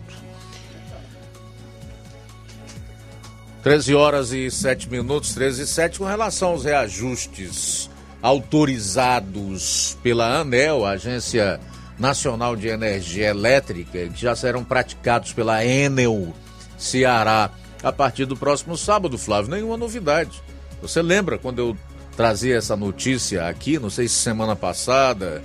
13 3.62 3.94
horas 3.94 4.32
e 4.32 4.50
7 4.50 4.90
minutos, 4.90 5.34
13 5.34 5.64
e 5.64 5.68
7, 5.68 6.00
com 6.00 6.06
relação 6.06 6.52
aos 6.52 6.64
reajustes 6.64 7.90
autorizados 8.22 9.98
pela 10.02 10.40
ANEL, 10.40 10.86
Agência 10.86 11.60
Nacional 12.00 12.56
de 12.56 12.70
Energia 12.70 13.32
Elétrica, 13.32 14.08
que 14.08 14.22
já 14.22 14.34
serão 14.34 14.64
praticados 14.64 15.34
pela 15.34 15.66
Enel 15.66 16.34
Ceará 16.78 17.52
a 17.84 17.92
partir 17.92 18.26
do 18.26 18.36
próximo 18.36 18.78
sábado, 18.78 19.18
Flávio. 19.18 19.52
Nenhuma 19.52 19.78
novidade. 19.78 20.42
Você 20.82 21.02
lembra 21.02 21.38
quando 21.38 21.60
eu 21.60 21.78
trazia 22.16 22.58
essa 22.58 22.76
notícia 22.76 23.48
aqui, 23.48 23.78
não 23.78 23.90
sei 23.90 24.08
se 24.08 24.16
semana 24.16 24.56
passada, 24.56 25.42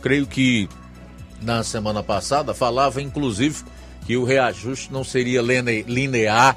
creio 0.00 0.26
que 0.26 0.68
na 1.40 1.62
semana 1.62 2.02
passada, 2.02 2.52
falava 2.52 3.00
inclusive 3.00 3.62
que 4.04 4.16
o 4.16 4.24
reajuste 4.24 4.92
não 4.92 5.04
seria 5.04 5.40
linear, 5.40 6.56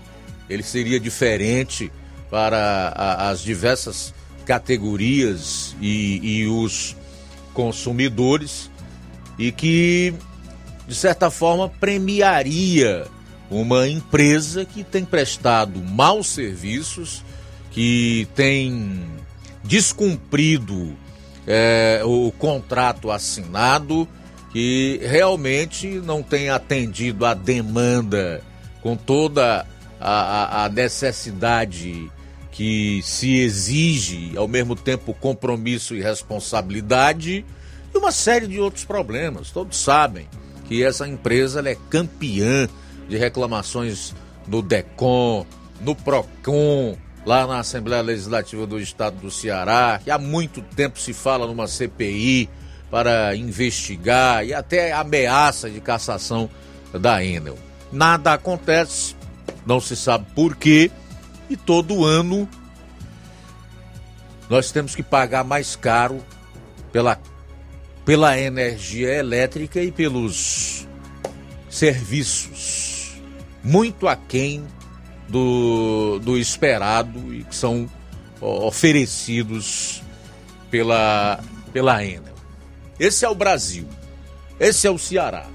ele 0.50 0.64
seria 0.64 1.00
diferente 1.00 1.92
para 2.30 2.94
as 3.30 3.40
diversas 3.42 4.14
categorias 4.46 5.76
e, 5.80 6.42
e 6.42 6.48
os 6.48 6.96
consumidores 7.54 8.70
e 9.38 9.52
que, 9.52 10.14
de 10.88 10.96
certa 10.96 11.30
forma, 11.30 11.70
premiaria 11.70 13.08
uma 13.50 13.88
empresa 13.88 14.66
que 14.66 14.84
tem 14.84 15.06
prestado 15.06 15.80
maus 15.82 16.28
serviços, 16.28 17.24
que 17.72 18.28
tem 18.36 19.04
descumprido 19.64 20.96
é, 21.46 22.02
o 22.04 22.32
contrato 22.32 23.12
assinado, 23.12 24.08
que 24.52 25.00
realmente 25.04 25.88
não 25.88 26.24
tem 26.24 26.50
atendido 26.50 27.26
a 27.26 27.34
demanda 27.34 28.42
com 28.82 28.96
toda 28.96 29.66
a, 30.00 30.12
a, 30.12 30.66
a 30.66 30.70
necessidade 30.70 32.10
que 32.52 33.02
se 33.04 33.38
exige, 33.40 34.32
ao 34.38 34.48
mesmo 34.48 34.76
tempo, 34.76 35.14
compromisso 35.14 35.94
e 35.94 36.02
responsabilidade 36.02 37.46
e 37.94 37.98
uma 37.98 38.14
série 38.14 38.48
de 38.48 38.62
outros 38.62 38.86
problemas. 38.86 39.52
Todos 39.52 39.78
sabem 39.78 40.28
que 40.66 40.82
essa 40.84 41.08
empresa 41.08 41.62
é 41.70 41.76
campeã 41.90 42.70
de 43.08 43.18
reclamações 43.18 44.14
no 44.48 44.62
DECOM, 44.62 45.46
no 45.82 45.96
PROCON, 45.96 46.98
lá 47.26 47.48
na 47.48 47.60
Assembleia 47.60 48.02
Legislativa 48.02 48.66
do 48.68 48.80
Estado 48.80 49.18
do 49.18 49.32
Ceará, 49.32 50.00
que 50.04 50.12
há 50.12 50.18
muito 50.18 50.62
tempo 50.62 51.00
se 51.00 51.14
fala 51.14 51.48
numa 51.48 51.68
CPI 51.68 52.50
para 52.90 53.36
investigar 53.36 54.46
e 54.46 54.54
até 54.54 54.94
ameaça 54.94 55.70
de 55.70 55.82
cassação 55.82 56.50
da 56.94 57.24
Enel. 57.24 57.58
Nada 57.92 58.34
acontece, 58.34 59.16
não 59.66 59.80
se 59.80 59.96
sabe 59.96 60.26
por 60.36 60.56
quê, 60.56 60.92
e 61.50 61.58
todo 61.58 62.06
ano 62.06 62.48
nós 64.50 64.72
temos 64.72 64.96
que 64.96 65.04
pagar 65.04 65.44
mais 65.44 65.76
caro 65.76 66.24
pela 66.92 67.20
pela 68.06 68.40
energia 68.40 69.16
elétrica 69.16 69.82
e 69.82 69.92
pelos 69.92 70.88
serviços 71.68 72.75
muito 73.66 74.08
aquém 74.08 74.64
do, 75.28 76.20
do 76.20 76.38
esperado 76.38 77.34
e 77.34 77.44
que 77.44 77.56
são 77.56 77.90
oferecidos 78.40 80.04
pela, 80.70 81.40
pela 81.74 82.06
Enel. 82.06 82.36
Esse 83.00 83.26
é 83.26 83.30
o 83.30 83.36
Brasil. 83.36 83.88
Esse 84.60 84.88
é 84.88 84.92
o 84.92 84.98
Ceará. 84.98 85.48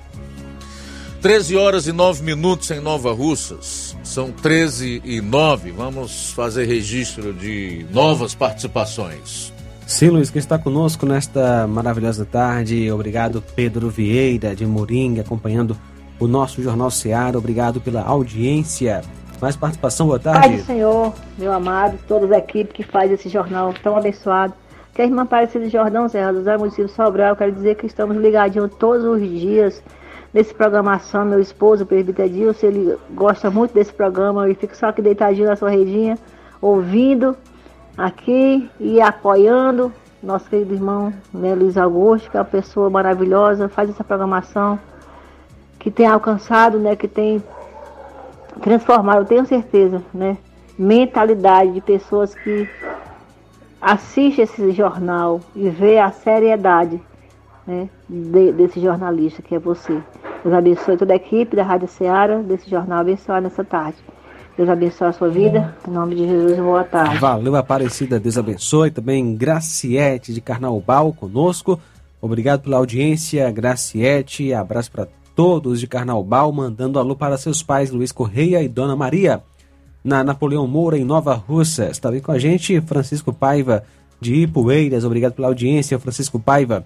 13 1.22 1.56
horas 1.56 1.86
e 1.86 1.92
9 1.92 2.22
minutos 2.22 2.70
em 2.70 2.80
Nova 2.80 3.12
Russas. 3.12 3.96
São 4.02 4.32
13 4.32 5.02
e 5.04 5.20
9. 5.20 5.70
Vamos 5.70 6.32
fazer 6.32 6.64
registro 6.64 7.32
de 7.32 7.86
novas 7.92 8.34
participações. 8.34 9.52
Sim, 9.86 10.08
Luiz, 10.08 10.30
que 10.30 10.38
está 10.38 10.58
conosco 10.58 11.04
nesta 11.04 11.66
maravilhosa 11.66 12.24
tarde. 12.24 12.90
Obrigado, 12.90 13.42
Pedro 13.54 13.90
Vieira, 13.90 14.56
de 14.56 14.64
Moringa, 14.64 15.20
acompanhando 15.22 15.76
o 16.20 16.28
nosso 16.28 16.62
Jornal 16.62 16.90
Seara. 16.90 17.38
Obrigado 17.38 17.80
pela 17.80 18.02
audiência. 18.02 19.00
Mais 19.40 19.56
participação, 19.56 20.06
boa 20.06 20.18
tarde. 20.18 20.40
Pai 20.40 20.56
do 20.58 20.62
Senhor, 20.62 21.14
meu 21.38 21.50
amado, 21.50 21.98
toda 22.06 22.32
a 22.34 22.38
equipe 22.38 22.74
que 22.74 22.82
faz 22.82 23.10
esse 23.10 23.28
jornal 23.30 23.72
tão 23.82 23.96
abençoado. 23.96 24.52
Que 24.92 25.00
a 25.00 25.04
irmã 25.06 25.22
Aparecida 25.22 25.64
de 25.64 25.70
Jordão 25.70 26.08
Serra, 26.08 26.32
do 26.32 26.42
Zé 26.42 26.56
Sobral, 26.88 27.34
quero 27.34 27.52
dizer 27.52 27.76
que 27.76 27.86
estamos 27.86 28.16
ligadinhos 28.18 28.70
todos 28.78 29.02
os 29.02 29.20
dias 29.20 29.82
nesse 30.34 30.52
programação. 30.52 31.24
Meu 31.24 31.40
esposo, 31.40 31.84
o 31.84 31.86
presbítero 31.86 32.28
Dilson, 32.28 32.66
ele 32.66 32.96
gosta 33.12 33.50
muito 33.50 33.72
desse 33.72 33.92
programa 33.92 34.48
e 34.50 34.54
fica 34.54 34.74
só 34.74 34.88
aqui 34.88 35.00
deitadinho 35.00 35.48
na 35.48 35.56
sua 35.56 35.70
redinha, 35.70 36.18
ouvindo 36.60 37.34
aqui 37.96 38.68
e 38.78 39.00
apoiando 39.00 39.90
nosso 40.22 40.50
querido 40.50 40.74
irmão 40.74 41.12
né, 41.32 41.54
Luiz 41.54 41.78
Augusto, 41.78 42.30
que 42.30 42.36
é 42.36 42.40
uma 42.40 42.44
pessoa 42.44 42.90
maravilhosa, 42.90 43.68
faz 43.68 43.88
essa 43.88 44.04
programação, 44.04 44.78
que 45.80 45.90
tem 45.90 46.06
alcançado, 46.06 46.78
né, 46.78 46.94
que 46.94 47.08
tem 47.08 47.42
transformado, 48.62 49.22
eu 49.22 49.24
tenho 49.24 49.46
certeza, 49.46 50.02
né, 50.14 50.36
mentalidade 50.78 51.72
de 51.72 51.80
pessoas 51.80 52.34
que 52.34 52.68
assistem 53.80 54.44
esse 54.44 54.70
jornal 54.72 55.40
e 55.56 55.70
vê 55.70 55.98
a 55.98 56.12
seriedade 56.12 57.00
né, 57.66 57.88
de, 58.08 58.52
desse 58.52 58.78
jornalista 58.78 59.42
que 59.42 59.54
é 59.54 59.58
você. 59.58 59.98
Deus 60.44 60.54
abençoe 60.54 60.96
toda 60.96 61.14
a 61.14 61.16
equipe 61.16 61.56
da 61.56 61.62
Rádio 61.62 61.88
Ceará, 61.88 62.36
desse 62.36 62.68
jornal 62.68 63.00
abençoado 63.00 63.42
nessa 63.44 63.64
tarde. 63.64 63.96
Deus 64.56 64.68
abençoe 64.68 65.08
a 65.08 65.12
sua 65.12 65.28
vida. 65.30 65.74
Em 65.88 65.90
nome 65.90 66.14
de 66.14 66.28
Jesus, 66.28 66.58
boa 66.58 66.84
tarde. 66.84 67.16
Valeu, 67.16 67.56
Aparecida. 67.56 68.20
Deus 68.20 68.36
abençoe. 68.36 68.90
Também 68.90 69.34
Graciete 69.34 70.34
de 70.34 70.40
Carnaubal 70.42 71.14
conosco. 71.14 71.80
Obrigado 72.20 72.62
pela 72.62 72.76
audiência, 72.76 73.50
Graciete. 73.50 74.52
Abraço 74.52 74.90
para 74.90 75.08
todos 75.34 75.80
de 75.80 75.86
Carnaubal. 75.86 76.52
Mandando 76.52 76.98
alô 76.98 77.16
para 77.16 77.38
seus 77.38 77.62
pais, 77.62 77.90
Luiz 77.90 78.12
Correia 78.12 78.62
e 78.62 78.68
Dona 78.68 78.96
Maria. 78.96 79.42
Na 80.02 80.24
Napoleão 80.24 80.66
Moura, 80.66 80.96
em 80.96 81.04
Nova 81.04 81.34
Russa. 81.34 81.90
Está 81.90 82.10
bem 82.10 82.20
com 82.20 82.32
a 82.32 82.38
gente, 82.38 82.80
Francisco 82.80 83.32
Paiva 83.32 83.84
de 84.20 84.34
Ipueiras. 84.34 85.04
Obrigado 85.04 85.34
pela 85.34 85.48
audiência, 85.48 85.98
Francisco 85.98 86.38
Paiva. 86.38 86.84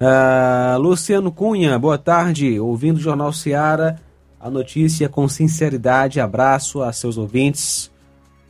Uh, 0.00 0.78
Luciano 0.78 1.30
Cunha, 1.30 1.78
boa 1.78 1.98
tarde. 1.98 2.58
Ouvindo 2.58 2.96
o 2.96 3.00
Jornal 3.00 3.32
Seara 3.32 4.00
a 4.44 4.50
notícia 4.50 5.08
com 5.08 5.26
sinceridade. 5.26 6.20
Abraço 6.20 6.82
a 6.82 6.92
seus 6.92 7.16
ouvintes. 7.16 7.90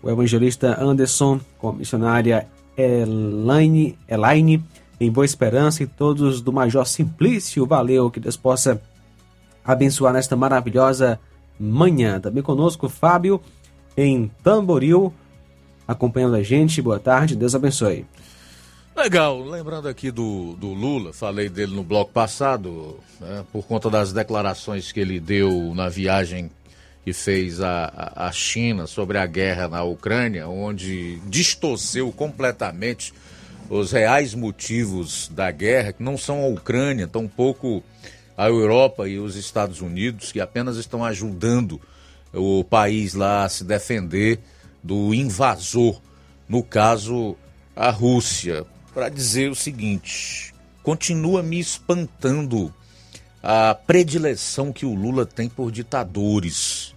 O 0.02 0.10
evangelista 0.10 0.76
Anderson, 0.82 1.40
com 1.56 1.68
a 1.68 1.72
missionária 1.72 2.48
Elaine, 2.76 3.96
Elaine, 4.08 4.64
em 5.04 5.10
Boa 5.10 5.24
Esperança 5.24 5.82
e 5.82 5.86
todos 5.86 6.40
do 6.40 6.52
Major 6.52 6.86
Simplício. 6.86 7.66
Valeu, 7.66 8.10
que 8.10 8.18
Deus 8.18 8.36
possa 8.36 8.80
abençoar 9.64 10.12
nesta 10.12 10.34
maravilhosa 10.34 11.20
manhã. 11.58 12.20
Também 12.20 12.42
conosco 12.42 12.88
Fábio, 12.88 13.40
em 13.96 14.30
Tamboril, 14.42 15.12
acompanhando 15.86 16.36
a 16.36 16.42
gente. 16.42 16.82
Boa 16.82 16.98
tarde, 16.98 17.36
Deus 17.36 17.54
abençoe. 17.54 18.06
Legal, 18.96 19.42
lembrando 19.42 19.88
aqui 19.88 20.10
do, 20.10 20.54
do 20.54 20.68
Lula, 20.72 21.12
falei 21.12 21.48
dele 21.48 21.74
no 21.74 21.82
bloco 21.82 22.12
passado, 22.12 22.96
né, 23.20 23.44
por 23.52 23.64
conta 23.64 23.90
das 23.90 24.12
declarações 24.12 24.92
que 24.92 25.00
ele 25.00 25.18
deu 25.18 25.72
na 25.74 25.88
viagem 25.88 26.48
que 27.04 27.12
fez 27.12 27.60
a, 27.60 28.12
a 28.14 28.32
China 28.32 28.86
sobre 28.86 29.18
a 29.18 29.26
guerra 29.26 29.68
na 29.68 29.82
Ucrânia, 29.82 30.48
onde 30.48 31.18
distorceu 31.26 32.10
completamente 32.12 33.12
os 33.68 33.92
reais 33.92 34.34
motivos 34.34 35.28
da 35.28 35.50
guerra, 35.50 35.92
que 35.92 36.02
não 36.02 36.16
são 36.16 36.42
a 36.42 36.48
Ucrânia, 36.48 37.06
tampouco 37.06 37.82
a 38.36 38.48
Europa 38.48 39.08
e 39.08 39.18
os 39.18 39.36
Estados 39.36 39.80
Unidos, 39.80 40.32
que 40.32 40.40
apenas 40.40 40.76
estão 40.76 41.04
ajudando 41.04 41.80
o 42.32 42.64
país 42.64 43.14
lá 43.14 43.44
a 43.44 43.48
se 43.48 43.64
defender 43.64 44.40
do 44.82 45.14
invasor, 45.14 46.00
no 46.48 46.62
caso 46.62 47.36
a 47.74 47.90
Rússia 47.90 48.66
para 48.92 49.08
dizer 49.08 49.50
o 49.50 49.54
seguinte: 49.54 50.54
continua 50.82 51.42
me 51.42 51.58
espantando 51.58 52.72
a 53.42 53.74
predileção 53.74 54.72
que 54.72 54.86
o 54.86 54.94
Lula 54.94 55.26
tem 55.26 55.48
por 55.48 55.70
ditadores. 55.70 56.94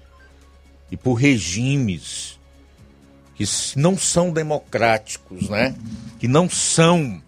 e 0.90 0.96
por 0.96 1.16
regimes 1.16 2.37
que 3.38 3.46
não 3.76 3.96
são 3.96 4.32
democráticos, 4.32 5.48
né? 5.48 5.76
Que 6.20 6.28
não 6.28 6.50
são 6.50 7.22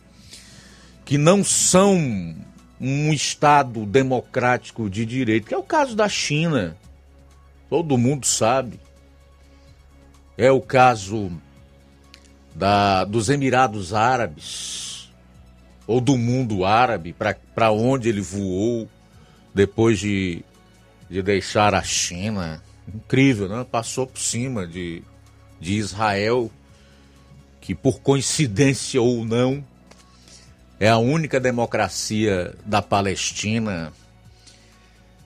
que 1.06 1.18
não 1.18 1.44
são 1.44 2.36
um 2.82 3.14
estado 3.14 3.86
democrático 3.86 4.90
de 4.90 5.06
direito, 5.06 5.48
que 5.48 5.54
é 5.54 5.58
o 5.58 5.64
caso 5.64 5.96
da 5.96 6.10
China. 6.10 6.76
Todo 7.70 7.98
mundo 7.98 8.26
sabe. 8.26 8.80
É 10.38 10.52
o 10.52 10.62
caso 10.62 11.32
da, 12.56 13.04
dos 13.06 13.30
Emirados 13.30 13.94
Árabes, 13.94 15.12
ou 15.86 16.00
do 16.00 16.18
mundo 16.18 16.66
árabe, 16.66 17.16
para 17.56 17.72
onde 17.72 18.10
ele 18.10 18.22
voou 18.22 18.88
depois 19.54 20.00
de, 20.00 20.44
de 21.10 21.22
deixar 21.22 21.76
a 21.76 21.84
China. 21.84 22.64
Incrível, 22.88 23.50
né? 23.50 23.66
Passou 23.70 24.08
por 24.08 24.20
cima 24.20 24.66
de, 24.66 25.04
de 25.60 25.74
Israel, 25.74 26.52
que 27.60 27.76
por 27.76 28.00
coincidência 28.00 29.02
ou 29.02 29.26
não, 29.26 29.64
é 30.80 30.90
a 30.90 30.98
única 30.98 31.40
democracia 31.40 32.56
da 32.66 32.82
Palestina. 32.82 33.92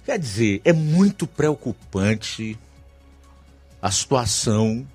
Quer 0.06 0.18
dizer, 0.18 0.62
é 0.66 0.74
muito 0.74 1.28
preocupante 1.28 2.58
a 3.82 3.92
situação 3.92 4.86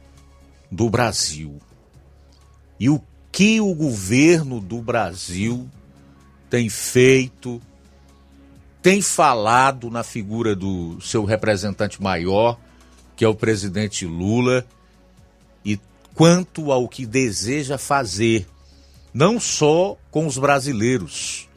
do 0.70 0.91
Brasil. 0.91 1.61
E 2.78 2.91
o 2.91 3.01
que 3.30 3.61
o 3.61 3.74
governo 3.74 4.61
do 4.61 4.82
Brasil 4.82 5.68
tem 6.51 6.68
feito, 6.68 7.61
tem 8.82 9.01
falado 9.01 9.91
na 9.91 10.03
figura 10.03 10.57
do 10.57 11.01
seu 11.01 11.24
representante 11.24 12.03
maior, 12.03 12.59
que 13.16 13.24
é 13.24 13.28
o 13.28 13.34
presidente 13.34 14.07
Lula, 14.07 14.66
quanto 16.18 16.72
ao 16.72 16.88
que 16.88 17.06
deseja 17.06 17.78
fazer, 17.78 18.44
não 19.14 19.38
só 19.38 19.96
com 20.10 20.26
os 20.26 20.36
brasileiros, 20.36 21.48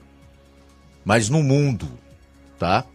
mas 1.04 1.30
no 1.30 1.42
mundo, 1.42 1.90
tá? 2.60 2.86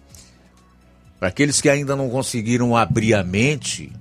Para 1.19 1.27
aqueles 1.27 1.61
que 1.61 1.69
ainda 1.69 1.97
não 1.97 2.09
conseguiram 2.09 2.77
abrir 2.77 3.15
a 3.15 3.25
mente, 3.25 3.93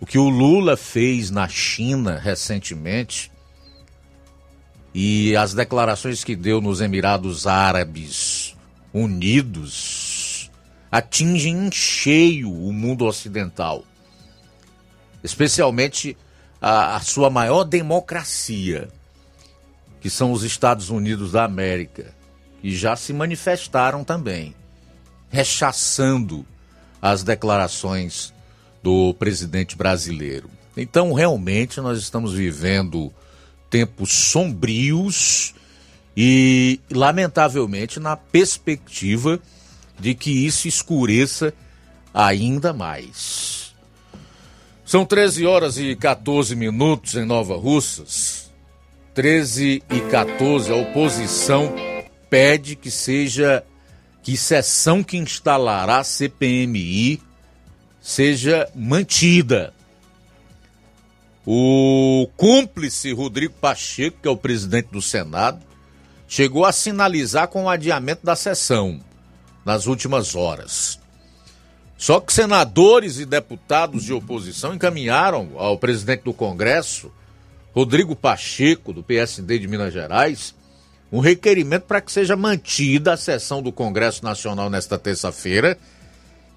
o 0.00 0.06
que 0.06 0.16
o 0.16 0.30
Lula 0.30 0.78
fez 0.78 1.30
na 1.30 1.46
China 1.46 2.18
recentemente 2.18 3.30
e 4.94 5.36
as 5.36 5.52
declarações 5.52 6.24
que 6.24 6.34
deu 6.34 6.58
nos 6.58 6.80
Emirados 6.80 7.46
Árabes 7.46 8.56
Unidos 8.94 10.50
atingem 10.90 11.66
em 11.66 11.70
cheio 11.70 12.50
o 12.50 12.72
mundo 12.72 13.04
ocidental, 13.04 13.84
especialmente 15.26 16.16
a, 16.60 16.96
a 16.96 17.00
sua 17.00 17.28
maior 17.28 17.64
democracia, 17.64 18.88
que 20.00 20.08
são 20.08 20.30
os 20.30 20.44
Estados 20.44 20.88
Unidos 20.88 21.32
da 21.32 21.44
América, 21.44 22.14
que 22.62 22.74
já 22.74 22.94
se 22.94 23.12
manifestaram 23.12 24.04
também, 24.04 24.54
rechaçando 25.28 26.46
as 27.02 27.24
declarações 27.24 28.32
do 28.82 29.12
presidente 29.14 29.76
brasileiro. 29.76 30.48
Então, 30.76 31.12
realmente, 31.12 31.80
nós 31.80 31.98
estamos 31.98 32.32
vivendo 32.32 33.12
tempos 33.68 34.12
sombrios 34.12 35.54
e, 36.16 36.78
lamentavelmente, 36.90 37.98
na 37.98 38.16
perspectiva 38.16 39.40
de 39.98 40.14
que 40.14 40.30
isso 40.30 40.68
escureça 40.68 41.52
ainda 42.14 42.72
mais. 42.72 43.55
São 44.86 45.04
13 45.04 45.44
horas 45.44 45.78
e 45.78 45.96
14 45.96 46.54
minutos 46.54 47.16
em 47.16 47.24
Nova 47.24 47.56
Russas. 47.56 48.52
13 49.14 49.82
e 49.90 50.00
14, 50.12 50.70
a 50.70 50.76
oposição 50.76 51.74
pede 52.30 52.76
que 52.76 52.88
seja 52.88 53.64
que 54.22 54.36
sessão 54.36 55.02
que 55.02 55.16
instalará 55.16 55.98
a 55.98 56.04
CPMI 56.04 57.20
seja 58.00 58.70
mantida. 58.76 59.74
O 61.44 62.28
cúmplice 62.36 63.12
Rodrigo 63.12 63.54
Pacheco, 63.54 64.18
que 64.22 64.28
é 64.28 64.30
o 64.30 64.36
presidente 64.36 64.90
do 64.92 65.02
Senado, 65.02 65.66
chegou 66.28 66.64
a 66.64 66.70
sinalizar 66.70 67.48
com 67.48 67.64
o 67.64 67.68
adiamento 67.68 68.24
da 68.24 68.36
sessão 68.36 69.00
nas 69.64 69.88
últimas 69.88 70.36
horas. 70.36 71.00
Só 71.96 72.20
que 72.20 72.32
senadores 72.32 73.18
e 73.18 73.24
deputados 73.24 74.04
de 74.04 74.12
oposição 74.12 74.74
encaminharam 74.74 75.52
ao 75.56 75.78
presidente 75.78 76.24
do 76.24 76.32
Congresso, 76.32 77.10
Rodrigo 77.74 78.14
Pacheco, 78.14 78.92
do 78.92 79.02
PSD 79.02 79.58
de 79.58 79.68
Minas 79.68 79.92
Gerais, 79.92 80.54
um 81.10 81.20
requerimento 81.20 81.84
para 81.84 82.00
que 82.00 82.12
seja 82.12 82.36
mantida 82.36 83.12
a 83.12 83.16
sessão 83.16 83.62
do 83.62 83.72
Congresso 83.72 84.24
Nacional 84.24 84.68
nesta 84.68 84.98
terça-feira 84.98 85.78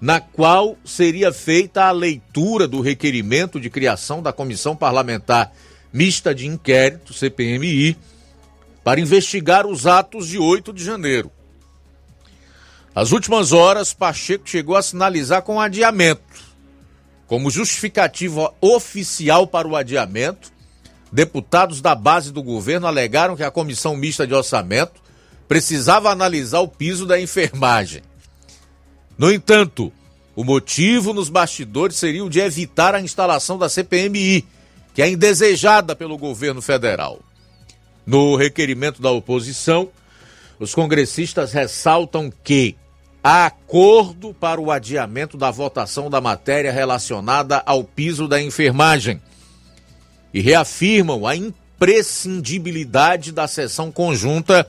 na 0.00 0.18
qual 0.18 0.78
seria 0.84 1.30
feita 1.32 1.84
a 1.84 1.90
leitura 1.90 2.66
do 2.66 2.80
requerimento 2.80 3.60
de 3.60 3.68
criação 3.68 4.22
da 4.22 4.32
Comissão 4.32 4.74
Parlamentar 4.74 5.52
Mista 5.92 6.34
de 6.34 6.46
Inquérito, 6.46 7.12
CPMI, 7.12 7.96
para 8.82 9.00
investigar 9.00 9.66
os 9.66 9.86
atos 9.86 10.28
de 10.28 10.38
8 10.38 10.72
de 10.72 10.82
janeiro. 10.82 11.30
Nas 12.94 13.12
últimas 13.12 13.52
horas, 13.52 13.94
Pacheco 13.94 14.48
chegou 14.48 14.76
a 14.76 14.82
sinalizar 14.82 15.42
com 15.42 15.60
adiamento. 15.60 16.50
Como 17.26 17.50
justificativa 17.50 18.52
oficial 18.60 19.46
para 19.46 19.68
o 19.68 19.76
adiamento, 19.76 20.52
deputados 21.12 21.80
da 21.80 21.94
base 21.94 22.32
do 22.32 22.42
governo 22.42 22.88
alegaram 22.88 23.36
que 23.36 23.44
a 23.44 23.50
Comissão 23.50 23.96
Mista 23.96 24.26
de 24.26 24.34
Orçamento 24.34 25.00
precisava 25.46 26.10
analisar 26.10 26.60
o 26.60 26.68
piso 26.68 27.06
da 27.06 27.20
enfermagem. 27.20 28.02
No 29.16 29.32
entanto, 29.32 29.92
o 30.34 30.42
motivo 30.42 31.12
nos 31.12 31.28
bastidores 31.28 31.96
seria 31.96 32.24
o 32.24 32.30
de 32.30 32.40
evitar 32.40 32.94
a 32.94 33.00
instalação 33.00 33.56
da 33.56 33.68
CPMI, 33.68 34.44
que 34.94 35.02
é 35.02 35.08
indesejada 35.08 35.94
pelo 35.94 36.18
governo 36.18 36.60
federal. 36.60 37.20
No 38.04 38.34
requerimento 38.34 39.00
da 39.00 39.10
oposição, 39.10 39.90
os 40.58 40.74
congressistas 40.74 41.52
ressaltam 41.52 42.32
que 42.42 42.76
há 43.22 43.46
acordo 43.46 44.34
para 44.34 44.60
o 44.60 44.70
adiamento 44.70 45.36
da 45.36 45.50
votação 45.50 46.08
da 46.08 46.20
matéria 46.20 46.72
relacionada 46.72 47.62
ao 47.64 47.84
piso 47.84 48.26
da 48.26 48.40
enfermagem 48.40 49.20
e 50.32 50.40
reafirmam 50.40 51.26
a 51.26 51.36
imprescindibilidade 51.36 53.32
da 53.32 53.46
sessão 53.46 53.92
conjunta 53.92 54.66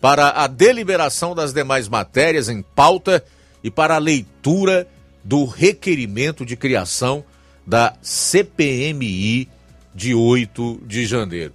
para 0.00 0.30
a 0.30 0.46
deliberação 0.46 1.34
das 1.34 1.52
demais 1.52 1.88
matérias 1.88 2.48
em 2.48 2.62
pauta 2.62 3.24
e 3.62 3.70
para 3.70 3.96
a 3.96 3.98
leitura 3.98 4.86
do 5.24 5.44
requerimento 5.44 6.44
de 6.44 6.56
criação 6.56 7.24
da 7.66 7.94
CPMI 8.00 9.48
de 9.94 10.14
8 10.14 10.82
de 10.86 11.06
janeiro. 11.06 11.52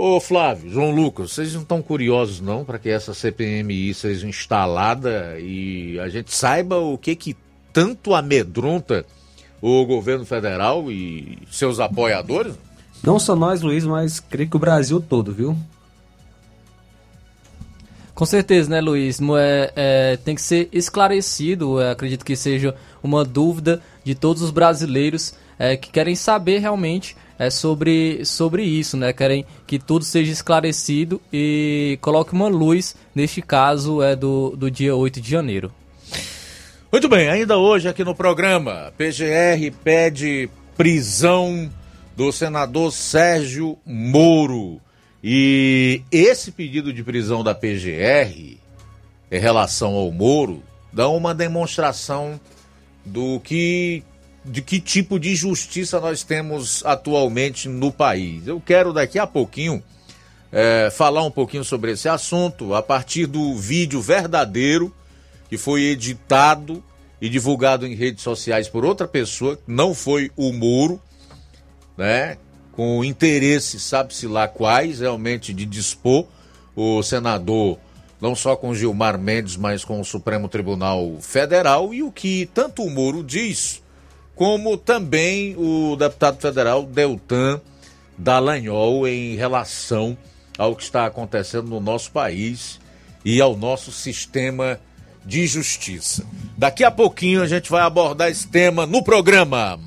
Ô 0.00 0.20
Flávio, 0.20 0.70
João 0.70 0.92
Lucas, 0.92 1.32
vocês 1.32 1.54
não 1.54 1.62
estão 1.62 1.82
curiosos 1.82 2.40
não 2.40 2.64
para 2.64 2.78
que 2.78 2.88
essa 2.88 3.12
CPMI 3.12 3.92
seja 3.92 4.28
instalada 4.28 5.36
e 5.40 5.98
a 5.98 6.08
gente 6.08 6.32
saiba 6.32 6.76
o 6.78 6.96
que 6.96 7.16
que 7.16 7.36
tanto 7.72 8.14
amedronta 8.14 9.04
o 9.60 9.84
governo 9.84 10.24
federal 10.24 10.88
e 10.88 11.40
seus 11.50 11.80
apoiadores? 11.80 12.54
Não 13.02 13.18
só 13.18 13.34
nós, 13.34 13.60
Luiz, 13.60 13.84
mas 13.84 14.20
creio 14.20 14.48
que 14.48 14.54
o 14.54 14.60
Brasil 14.60 15.00
todo, 15.00 15.32
viu? 15.32 15.58
Com 18.14 18.24
certeza, 18.24 18.70
né, 18.70 18.80
Luiz? 18.80 19.18
É, 19.36 19.72
é, 19.74 20.16
tem 20.18 20.36
que 20.36 20.42
ser 20.42 20.68
esclarecido, 20.70 21.80
acredito 21.80 22.24
que 22.24 22.36
seja 22.36 22.72
uma 23.02 23.24
dúvida 23.24 23.82
de 24.04 24.14
todos 24.14 24.42
os 24.42 24.52
brasileiros 24.52 25.34
é, 25.58 25.76
que 25.76 25.90
querem 25.90 26.14
saber 26.14 26.60
realmente 26.60 27.16
é, 27.38 27.50
sobre, 27.50 28.24
sobre 28.24 28.64
isso, 28.64 28.96
né? 28.96 29.12
Querem 29.12 29.46
que 29.66 29.78
tudo 29.78 30.04
seja 30.04 30.32
esclarecido 30.32 31.20
e 31.32 31.98
coloque 32.00 32.32
uma 32.32 32.48
luz, 32.48 32.96
neste 33.14 33.40
caso, 33.40 34.02
é 34.02 34.16
do, 34.16 34.56
do 34.56 34.70
dia 34.70 34.94
8 34.96 35.20
de 35.20 35.30
janeiro. 35.30 35.72
Muito 36.90 37.08
bem, 37.08 37.28
ainda 37.28 37.58
hoje 37.58 37.88
aqui 37.88 38.02
no 38.02 38.14
programa, 38.14 38.92
PGR 38.96 39.70
pede 39.84 40.48
prisão 40.76 41.70
do 42.16 42.32
senador 42.32 42.92
Sérgio 42.92 43.78
Moro. 43.84 44.80
E 45.22 46.02
esse 46.10 46.50
pedido 46.50 46.92
de 46.92 47.04
prisão 47.04 47.44
da 47.44 47.54
PGR 47.54 48.56
em 49.30 49.38
relação 49.38 49.94
ao 49.94 50.10
Moro 50.10 50.62
dá 50.92 51.08
uma 51.08 51.34
demonstração 51.34 52.40
do 53.04 53.38
que 53.40 54.02
de 54.44 54.62
que 54.62 54.80
tipo 54.80 55.18
de 55.18 55.34
justiça 55.34 56.00
nós 56.00 56.22
temos 56.22 56.84
atualmente 56.84 57.68
no 57.68 57.92
país. 57.92 58.46
Eu 58.46 58.60
quero 58.60 58.92
daqui 58.92 59.18
a 59.18 59.26
pouquinho 59.26 59.82
é, 60.50 60.90
falar 60.90 61.22
um 61.24 61.30
pouquinho 61.30 61.64
sobre 61.64 61.92
esse 61.92 62.08
assunto 62.08 62.74
a 62.74 62.82
partir 62.82 63.26
do 63.26 63.54
vídeo 63.54 64.00
verdadeiro 64.00 64.94
que 65.48 65.56
foi 65.56 65.82
editado 65.84 66.82
e 67.20 67.28
divulgado 67.28 67.86
em 67.86 67.94
redes 67.94 68.22
sociais 68.22 68.68
por 68.68 68.84
outra 68.84 69.08
pessoa, 69.08 69.58
não 69.66 69.94
foi 69.94 70.30
o 70.36 70.52
Moro, 70.52 71.00
né? 71.96 72.36
Com 72.72 73.04
interesse, 73.04 73.80
sabe-se 73.80 74.26
lá 74.26 74.46
quais, 74.46 75.00
realmente 75.00 75.52
de 75.52 75.66
dispor 75.66 76.26
o 76.76 77.02
senador, 77.02 77.78
não 78.20 78.36
só 78.36 78.54
com 78.54 78.74
Gilmar 78.74 79.18
Mendes, 79.18 79.56
mas 79.56 79.84
com 79.84 80.00
o 80.00 80.04
Supremo 80.04 80.48
Tribunal 80.48 81.16
Federal, 81.20 81.92
e 81.92 82.04
o 82.04 82.12
que 82.12 82.48
tanto 82.54 82.84
o 82.84 82.90
Moro 82.90 83.24
diz, 83.24 83.82
como 84.38 84.76
também 84.76 85.56
o 85.58 85.96
deputado 85.96 86.40
federal 86.40 86.84
Deltan 86.84 87.60
Dallagnol 88.16 89.06
em 89.08 89.34
relação 89.34 90.16
ao 90.56 90.76
que 90.76 90.84
está 90.84 91.06
acontecendo 91.06 91.66
no 91.66 91.80
nosso 91.80 92.12
país 92.12 92.78
e 93.24 93.40
ao 93.40 93.56
nosso 93.56 93.90
sistema 93.90 94.78
de 95.26 95.44
justiça. 95.48 96.24
Daqui 96.56 96.84
a 96.84 96.90
pouquinho 96.90 97.42
a 97.42 97.48
gente 97.48 97.68
vai 97.68 97.82
abordar 97.82 98.30
esse 98.30 98.46
tema 98.46 98.86
no 98.86 99.02
programa. 99.02 99.78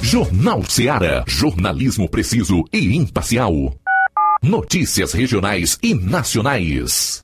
Jornal 0.00 0.62
Seara. 0.68 1.24
Jornalismo 1.26 2.08
preciso 2.08 2.62
e 2.72 2.96
imparcial. 2.96 3.74
Notícias 4.40 5.12
regionais 5.12 5.78
e 5.82 5.94
nacionais. 5.94 7.23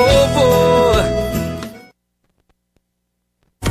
over 0.11 0.50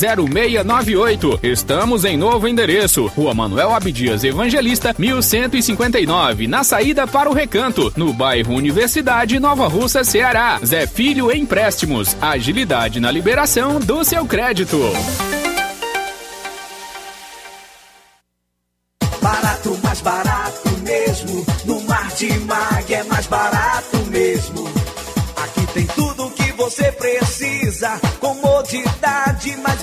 981330698. 0.00 1.40
Estamos 1.42 2.04
em 2.04 2.16
novo 2.16 2.48
endereço. 2.48 3.06
Rua 3.06 3.34
Manuel 3.34 3.74
Abdias 3.74 4.24
Evangelista, 4.24 4.94
1159, 4.98 6.46
na 6.46 6.64
saída 6.64 7.06
para 7.06 7.28
o 7.28 7.34
Recanto, 7.34 7.92
no 7.96 8.12
bairro 8.12 8.54
Universidade 8.54 9.38
Nova 9.38 9.68
Russa, 9.68 10.04
Ceará. 10.04 10.58
Zé 10.64 10.86
Filho 10.86 11.30
Empréstimos. 11.32 12.16
Agilidade 12.20 13.00
na 13.00 13.10
liberação 13.10 13.80
do 13.80 14.04
seu 14.04 14.24
crédito. 14.26 14.78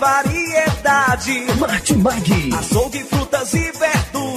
Variedade. 0.08 1.46
Martimag. 1.60 2.54
Açougue, 2.58 3.04
frutas 3.04 3.54
e 3.54 3.74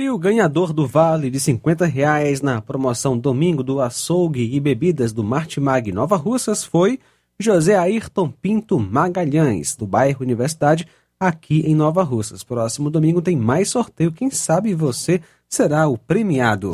E 0.00 0.08
o 0.08 0.16
ganhador 0.16 0.72
do 0.72 0.86
vale 0.86 1.28
de 1.28 1.40
50 1.40 1.84
reais 1.84 2.40
na 2.40 2.62
promoção 2.62 3.18
Domingo 3.18 3.64
do 3.64 3.80
Açougue 3.80 4.48
e 4.54 4.60
Bebidas 4.60 5.12
do 5.12 5.24
Martimag 5.24 5.90
Nova 5.90 6.14
Russas 6.14 6.62
foi 6.62 7.00
José 7.36 7.76
Ayrton 7.76 8.30
Pinto 8.30 8.78
Magalhães, 8.78 9.74
do 9.74 9.88
bairro 9.88 10.22
Universidade, 10.22 10.86
aqui 11.18 11.64
em 11.66 11.74
Nova 11.74 12.04
Russas. 12.04 12.44
Próximo 12.44 12.90
domingo 12.90 13.20
tem 13.20 13.36
mais 13.36 13.70
sorteio, 13.70 14.12
quem 14.12 14.30
sabe 14.30 14.72
você 14.72 15.20
será 15.48 15.88
o 15.88 15.98
premiado. 15.98 16.70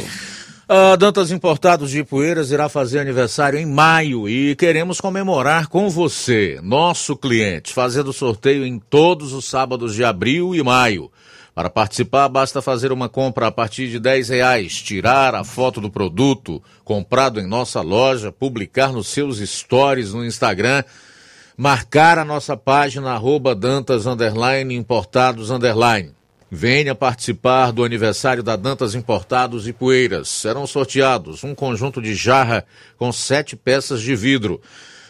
A 0.69 0.95
Dantas 0.95 1.31
Importados 1.31 1.91
de 1.91 2.01
Ipueiras 2.01 2.51
irá 2.51 2.69
fazer 2.69 2.99
aniversário 2.99 3.59
em 3.59 3.65
maio 3.65 4.29
e 4.29 4.55
queremos 4.55 5.01
comemorar 5.01 5.69
com 5.69 5.89
você, 5.89 6.61
nosso 6.63 7.17
cliente, 7.17 7.73
fazendo 7.73 8.13
sorteio 8.13 8.67
em 8.67 8.79
todos 8.79 9.33
os 9.33 9.47
sábados 9.47 9.95
de 9.95 10.05
abril 10.05 10.55
e 10.55 10.63
maio. 10.63 11.11
Para 11.55 11.71
participar, 11.71 12.29
basta 12.29 12.61
fazer 12.61 12.91
uma 12.91 13.09
compra 13.09 13.47
a 13.47 13.53
partir 13.53 13.89
de 13.89 14.01
10 14.01 14.31
reais, 14.31 14.83
tirar 14.83 15.37
a 15.37 15.45
foto 15.45 15.81
do 15.81 15.89
produto 15.89 16.61
comprado 16.85 17.39
em 17.39 17.47
nossa 17.47 17.81
loja, 17.81 18.33
publicar 18.33 18.93
nos 18.93 19.07
seus 19.07 19.39
stories 19.39 20.13
no 20.13 20.25
Instagram, 20.25 20.83
marcar 21.57 22.19
a 22.19 22.25
nossa 22.25 22.57
página 22.57 23.13
arroba 23.13 23.55
Dantas 23.55 24.05
underline, 24.05 24.75
Importados 24.75 25.53
underline. 25.53 26.11
Venha 26.51 26.95
participar 26.95 27.71
do 27.71 27.85
aniversário 27.85 28.43
da 28.43 28.57
Dantas 28.57 28.97
Importados 28.97 29.69
e 29.69 29.73
Poeiras. 29.73 30.29
Serão 30.29 30.67
sorteados 30.67 31.45
um 31.45 31.55
conjunto 31.55 32.03
de 32.03 32.17
jarra 32.17 32.65
com 32.97 33.13
sete 33.13 33.55
peças 33.55 34.03
de 34.03 34.17
vidro. 34.17 34.61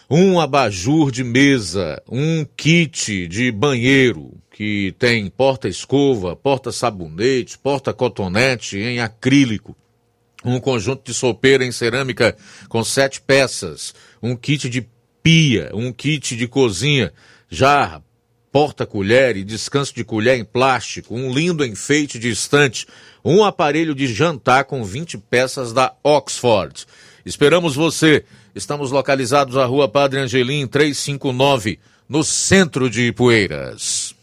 Um 0.09 0.39
abajur 0.39 1.11
de 1.11 1.25
mesa, 1.25 2.03
um 2.09 2.45
kit 2.57 3.27
de 3.27 3.51
banheiro 3.51 4.35
que 4.51 4.95
tem 4.99 5.29
porta-escova, 5.29 6.37
porta-sabonete, 6.37 7.59
porta-cotonete 7.59 8.79
em 8.79 9.01
acrílico, 9.01 9.77
um 10.45 10.61
conjunto 10.61 11.05
de 11.05 11.15
sopeira 11.15 11.65
em 11.65 11.73
cerâmica 11.73 12.37
com 12.69 12.85
sete 12.85 13.21
peças, 13.21 13.95
um 14.23 14.37
kit 14.37 14.69
de 14.69 14.87
pia, 15.23 15.71
um 15.75 15.93
kit 15.93 16.37
de 16.37 16.47
cozinha, 16.47 17.13
jarra, 17.49 18.05
porta-colher 18.53 19.37
e 19.37 19.43
descanso 19.43 19.93
de 19.93 20.05
colher 20.05 20.39
em 20.39 20.45
plástico, 20.45 21.15
um 21.15 21.33
lindo 21.33 21.65
enfeite 21.65 22.21
de 22.21 22.31
estante, 22.31 22.87
um 23.25 23.43
aparelho 23.43 23.95
de 23.95 24.07
jantar 24.07 24.65
com 24.65 24.85
20 24.85 25.19
peças 25.19 25.73
da 25.73 25.93
Oxford. 26.05 26.87
Esperamos 27.27 27.75
você. 27.75 28.25
Estamos 28.55 28.93
localizados 28.93 29.57
na 29.57 29.65
rua 29.65 29.89
Padre 29.89 30.21
Angelim 30.21 30.65
359, 30.69 31.81
no 32.09 32.23
centro 32.23 32.89
de 32.89 33.09
Ipueiras. 33.09 34.15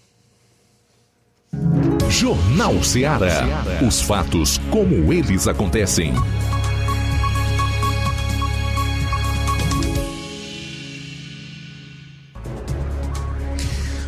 Jornal 2.09 2.81
Ceará. 2.81 3.45
Os 3.85 4.01
fatos 4.01 4.57
como 4.69 5.11
eles 5.11 5.49
acontecem. 5.49 6.13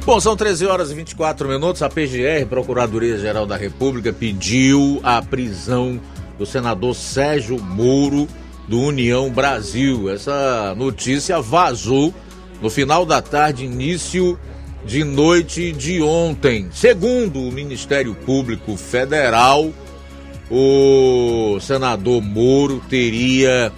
Bom, 0.06 0.22
são 0.22 0.38
13 0.38 0.66
horas 0.66 0.90
e 0.90 0.96
24 0.96 1.50
minutos. 1.50 1.82
A 1.82 1.90
PGR, 1.90 2.46
Procuradoria-Geral 2.48 3.46
da 3.46 3.58
República, 3.58 4.14
pediu 4.14 5.02
a 5.04 5.22
prisão 5.22 6.00
do 6.38 6.46
senador 6.46 6.96
Sérgio 6.96 7.62
Moro, 7.62 8.26
do 8.68 8.80
União 8.80 9.30
Brasil. 9.30 10.10
Essa 10.10 10.74
notícia 10.76 11.42
vazou 11.42 12.14
no 12.62 12.70
final 12.70 13.06
da 13.06 13.22
tarde, 13.22 13.66
início 13.66 14.40
de 14.86 15.04
noite 15.04 15.72
de 15.72 16.02
ontem. 16.02 16.70
Segundo 16.72 17.42
o 17.42 17.52
Ministério 17.52 18.14
Público 18.16 18.76
Federal, 18.78 19.72
o 20.50 21.58
senador 21.60 22.22
Moro 22.22 22.82
teria 22.90 23.72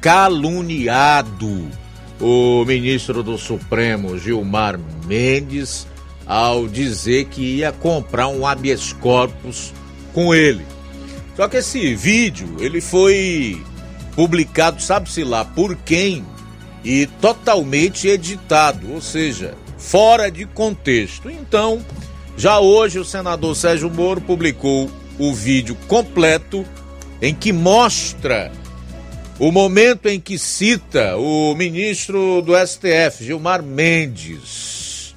caluniado 0.00 1.68
o 2.20 2.64
ministro 2.64 3.22
do 3.22 3.36
Supremo, 3.36 4.18
Gilmar 4.18 4.78
Mendes, 5.06 5.86
ao 6.26 6.66
dizer 6.66 7.26
que 7.26 7.56
ia 7.56 7.72
comprar 7.72 8.28
um 8.28 8.46
habeas 8.46 8.92
corpus 8.92 9.72
com 10.12 10.34
ele. 10.34 10.64
Só 11.36 11.48
que 11.48 11.58
esse 11.58 11.94
vídeo, 11.94 12.56
ele 12.60 12.80
foi 12.80 13.62
publicado, 14.14 14.80
sabe-se 14.80 15.24
lá 15.24 15.44
por 15.44 15.76
quem, 15.76 16.24
e 16.84 17.06
totalmente 17.06 18.08
editado, 18.08 18.92
ou 18.92 19.00
seja, 19.00 19.54
fora 19.78 20.30
de 20.30 20.44
contexto. 20.46 21.30
Então, 21.30 21.84
já 22.36 22.58
hoje 22.60 22.98
o 22.98 23.04
senador 23.04 23.54
Sérgio 23.56 23.90
Moro 23.90 24.20
publicou 24.20 24.90
o 25.18 25.32
vídeo 25.32 25.76
completo 25.88 26.64
em 27.22 27.34
que 27.34 27.52
mostra 27.52 28.52
o 29.38 29.50
momento 29.50 30.08
em 30.08 30.20
que 30.20 30.38
cita 30.38 31.16
o 31.16 31.54
ministro 31.54 32.42
do 32.42 32.52
STF, 32.54 33.24
Gilmar 33.24 33.62
Mendes. 33.62 35.14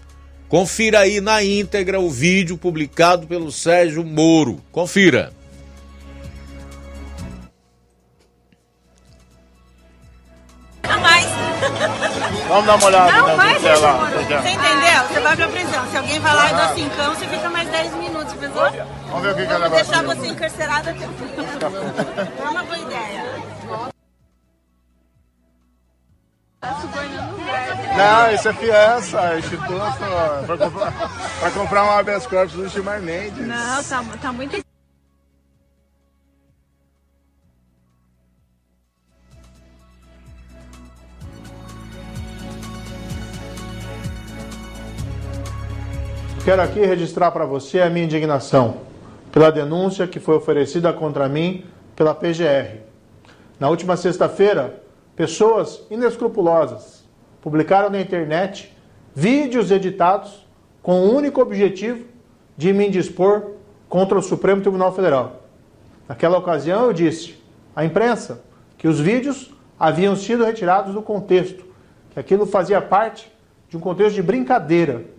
Confira 0.48 0.99
aí 0.99 1.19
na 1.19 1.44
íntegra 1.44 1.99
o 1.99 2.10
vídeo 2.10 2.57
publicado 2.57 3.28
pelo 3.28 3.52
Sérgio 3.52 4.03
Moro. 4.03 4.61
Confira. 4.72 5.34
Vamos 12.48 12.65
dar 12.65 12.76
uma 12.76 12.86
olhada 12.86 13.11
Não 13.11 13.38
mais, 13.38 13.61
dela. 13.61 13.94
Moro. 13.94 14.11
Você 14.11 14.49
entendeu? 14.49 15.03
Você 15.10 15.19
vai 15.19 15.36
pra 15.36 15.48
prisão. 15.48 15.88
Se 15.91 15.98
alguém 15.98 16.22
falar 16.22 16.49
e 16.49 16.53
dá 16.53 16.74
cincão, 16.74 17.15
você 17.15 17.28
fica 17.28 17.49
mais 17.49 17.69
10 17.69 17.94
minutos, 17.95 18.34
pensou? 18.34 18.72
Vamos 19.07 19.22
ver 19.22 19.32
o 19.32 19.36
que, 19.36 19.45
que 19.45 19.53
é 19.53 19.56
o 19.56 19.60
Vamos 19.60 19.72
negócio. 19.72 19.86
deixar 19.86 20.03
você 20.03 20.28
encarcerado 20.28 20.90
até 20.90 21.06
o 21.06 21.10
fim. 21.10 22.41
É 22.44 22.49
uma 22.49 22.64
boa 22.64 22.78
ideia. 22.78 23.24
Não, 27.95 28.32
isso 28.34 28.48
é 28.49 28.53
fiança, 28.53 29.19
é 29.34 29.40
instituto 29.40 29.98
pra 30.45 30.57
comprar, 30.57 30.91
pra 31.40 31.52
comprar 31.52 31.84
um 31.86 31.91
habeas 31.91 32.28
corpus 32.28 32.53
do 32.53 32.68
Gilmar 32.69 32.99
Mendes. 33.02 33.45
Não, 33.45 33.84
tá, 33.84 34.03
tá 34.22 34.32
muito... 34.32 34.66
Quero 46.48 46.61
aqui 46.61 46.80
registrar 46.80 47.30
para 47.32 47.45
você 47.45 47.82
a 47.82 47.90
minha 47.90 48.06
indignação 48.06 48.78
pela 49.34 49.52
denúncia 49.52 50.07
que 50.07 50.18
foi 50.18 50.38
oferecida 50.38 50.94
contra 50.94 51.28
mim 51.28 51.65
pela 51.94 52.15
PGR. 52.15 52.84
Na 53.60 53.68
última 53.68 53.98
sexta-feira, 53.98 54.82
pessoas 55.14 55.86
inescrupulosas 55.91 57.03
publicaram 57.41 57.90
na 57.90 57.99
internet 57.99 58.74
vídeos 59.14 59.72
editados 59.72 60.48
com 60.82 61.02
o 61.02 61.14
único 61.14 61.41
objetivo 61.41 62.06
de 62.56 62.72
me 62.72 62.88
indispor 62.88 63.56
contra 63.90 64.18
o 64.18 64.24
Supremo 64.24 64.61
Tribunal 64.61 64.95
Federal. 64.95 65.44
Naquela 66.07 66.38
ocasião 66.38 66.86
eu 66.86 66.94
disse 66.94 67.44
à 67.76 67.84
imprensa 67.84 68.41
que 68.78 68.88
os 68.88 69.02
vídeos 69.02 69.53
haviam 69.78 70.15
sido 70.15 70.45
retirados 70.45 70.94
do 70.94 71.02
contexto, 71.02 71.65
que 72.11 72.18
aquilo 72.22 72.45
fazia 72.45 72.80
parte 72.80 73.30
de 73.68 73.76
um 73.76 73.82
contexto 73.82 74.15
de 74.15 74.24
brincadeira 74.24 75.16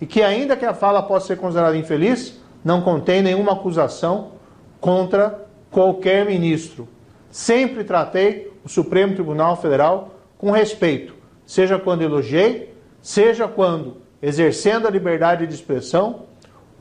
e 0.00 0.06
que, 0.06 0.22
ainda 0.22 0.56
que 0.56 0.64
a 0.64 0.74
fala 0.74 1.02
possa 1.02 1.28
ser 1.28 1.36
considerada 1.36 1.76
infeliz, 1.76 2.38
não 2.64 2.82
contém 2.82 3.22
nenhuma 3.22 3.52
acusação 3.52 4.32
contra 4.80 5.46
qualquer 5.70 6.26
ministro. 6.26 6.88
Sempre 7.30 7.84
tratei 7.84 8.52
o 8.64 8.68
Supremo 8.68 9.14
Tribunal 9.14 9.56
Federal 9.56 10.14
com 10.36 10.50
respeito, 10.50 11.14
seja 11.46 11.78
quando 11.78 12.02
elogiei, 12.02 12.74
seja 13.00 13.48
quando, 13.48 13.98
exercendo 14.20 14.86
a 14.86 14.90
liberdade 14.90 15.46
de 15.46 15.54
expressão, 15.54 16.24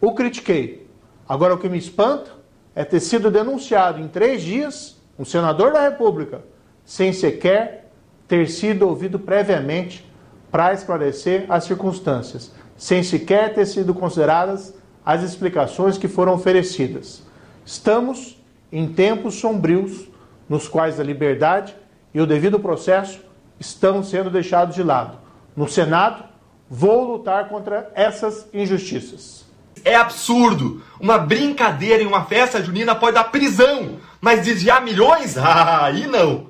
o 0.02 0.14
critiquei. 0.14 0.88
Agora, 1.28 1.54
o 1.54 1.58
que 1.58 1.70
me 1.70 1.78
espanta 1.78 2.32
é 2.76 2.84
ter 2.84 3.00
sido 3.00 3.32
denunciado 3.32 4.02
em 4.02 4.08
três 4.08 4.42
dias, 4.42 5.02
um 5.18 5.24
senador 5.24 5.72
da 5.72 5.82
República, 5.82 6.42
sem 6.84 7.14
sequer 7.14 7.90
ter 8.28 8.50
sido 8.50 8.88
ouvido 8.88 9.20
previamente 9.20 10.06
para 10.52 10.74
esclarecer 10.74 11.46
as 11.48 11.64
circunstâncias 11.64 12.52
sem 12.78 13.04
sequer 13.04 13.54
ter 13.54 13.66
sido 13.66 13.94
consideradas 13.94 14.74
as 15.06 15.22
explicações 15.22 15.98
que 15.98 16.08
foram 16.08 16.34
oferecidas. 16.34 17.24
Estamos 17.66 18.38
em 18.72 18.88
tempos 18.88 19.36
sombrios 19.36 20.08
nos 20.50 20.68
quais 20.68 21.00
a 21.00 21.04
liberdade 21.04 21.76
e 22.14 22.20
o 22.20 22.26
devido 22.26 22.60
processo 22.60 23.20
estão 23.60 24.04
sendo 24.04 24.30
deixados 24.30 24.76
de 24.76 24.84
lado. 24.84 25.18
No 25.56 25.68
Senado, 25.68 26.24
vou 26.70 27.14
lutar 27.14 27.48
contra 27.48 27.92
essas 27.96 28.48
injustiças. 28.54 29.46
É 29.84 29.96
absurdo! 29.96 30.82
Uma 31.00 31.18
brincadeira 31.18 32.02
em 32.02 32.08
uma 32.08 32.26
festa 32.26 32.62
junina 32.62 32.96
pode 32.96 33.16
dar 33.16 33.26
prisão, 33.26 34.00
mas 34.20 34.44
desviar 34.44 34.84
milhões? 34.84 35.36
Ah, 35.38 35.86
aí 35.86 36.08
não! 36.08 36.48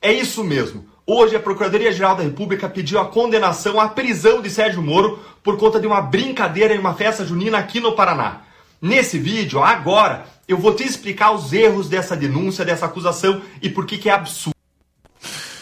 É 0.00 0.12
isso 0.12 0.44
mesmo. 0.44 0.86
Hoje, 1.08 1.36
a 1.36 1.40
Procuradoria-Geral 1.40 2.16
da 2.16 2.24
República 2.24 2.68
pediu 2.68 2.98
a 2.98 3.06
condenação 3.06 3.78
à 3.78 3.88
prisão 3.88 4.42
de 4.42 4.50
Sérgio 4.50 4.82
Moro 4.82 5.20
por 5.40 5.56
conta 5.56 5.78
de 5.78 5.86
uma 5.86 6.00
brincadeira 6.00 6.74
em 6.74 6.78
uma 6.78 6.94
festa 6.94 7.24
junina 7.24 7.58
aqui 7.58 7.78
no 7.78 7.94
Paraná. 7.94 8.40
Nesse 8.82 9.16
vídeo, 9.16 9.62
agora, 9.62 10.26
eu 10.48 10.58
vou 10.58 10.74
te 10.74 10.82
explicar 10.82 11.30
os 11.30 11.52
erros 11.52 11.88
dessa 11.88 12.16
denúncia, 12.16 12.64
dessa 12.64 12.86
acusação 12.86 13.40
e 13.62 13.68
por 13.68 13.86
que, 13.86 13.98
que 13.98 14.08
é 14.08 14.12
absurdo. 14.14 14.56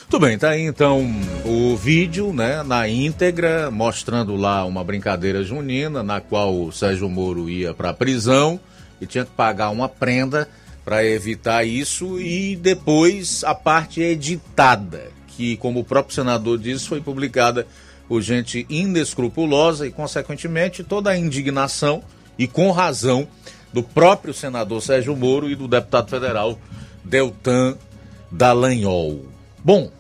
Tudo 0.09 0.27
bem, 0.27 0.39
tá 0.39 0.51
aí 0.51 0.63
então 0.63 1.07
o 1.45 1.77
vídeo, 1.77 2.33
né, 2.33 2.63
na 2.63 2.89
íntegra, 2.89 3.71
mostrando 3.71 4.37
lá 4.37 4.65
uma 4.65 4.83
brincadeira 4.83 5.45
junina 5.45 6.03
na 6.03 6.23
qual 6.23 6.59
o 6.59 6.73
Sérgio 6.73 7.11
Moro 7.11 7.51
ia 7.51 7.75
para 7.75 7.91
a 7.91 7.95
prisão 7.95 8.59
e 8.99 9.05
tinha 9.05 9.27
que 9.27 9.33
pagar 9.33 9.69
uma 9.69 9.91
prenda 9.91 10.49
para 10.85 11.05
evitar 11.05 11.65
isso 11.65 12.19
e 12.19 12.57
depois 12.57 13.45
a 13.45 13.55
parte 13.55 14.01
editada, 14.01 15.14
que 15.37 15.57
como 15.57 15.81
o 15.81 15.85
próprio 15.85 16.15
senador 16.15 16.59
disse, 16.59 16.89
foi 16.89 17.01
publicada 17.01 17.67
por 18.09 18.21
gente 18.21 18.67
inescrupulosa 18.69 19.87
e 19.87 19.91
consequentemente 19.91 20.85
toda 20.85 21.11
a 21.11 21.17
indignação 21.17 22.03
e 22.39 22.47
com 22.47 22.71
razão 22.71 23.27
do 23.73 23.83
próprio 23.83 24.35
senador 24.35 24.83
Sérgio 24.83 25.17
Moro 25.17 25.51
e 25.51 25.55
do 25.55 25.67
deputado 25.67 26.09
federal 26.09 26.59
Deltan 27.05 27.77
Dallagnol. 28.31 29.27
Bom, 29.63 29.91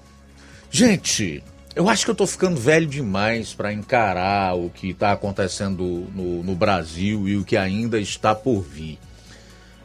gente, 0.70 1.42
eu 1.74 1.88
acho 1.88 2.04
que 2.04 2.10
eu 2.10 2.14
tô 2.14 2.26
ficando 2.26 2.60
velho 2.60 2.86
demais 2.86 3.52
para 3.52 3.72
encarar 3.72 4.56
o 4.56 4.70
que 4.70 4.90
está 4.90 5.12
acontecendo 5.12 6.06
no, 6.14 6.42
no 6.42 6.54
Brasil 6.54 7.28
e 7.28 7.36
o 7.36 7.44
que 7.44 7.56
ainda 7.56 7.98
está 7.98 8.34
por 8.34 8.60
vir. 8.60 8.98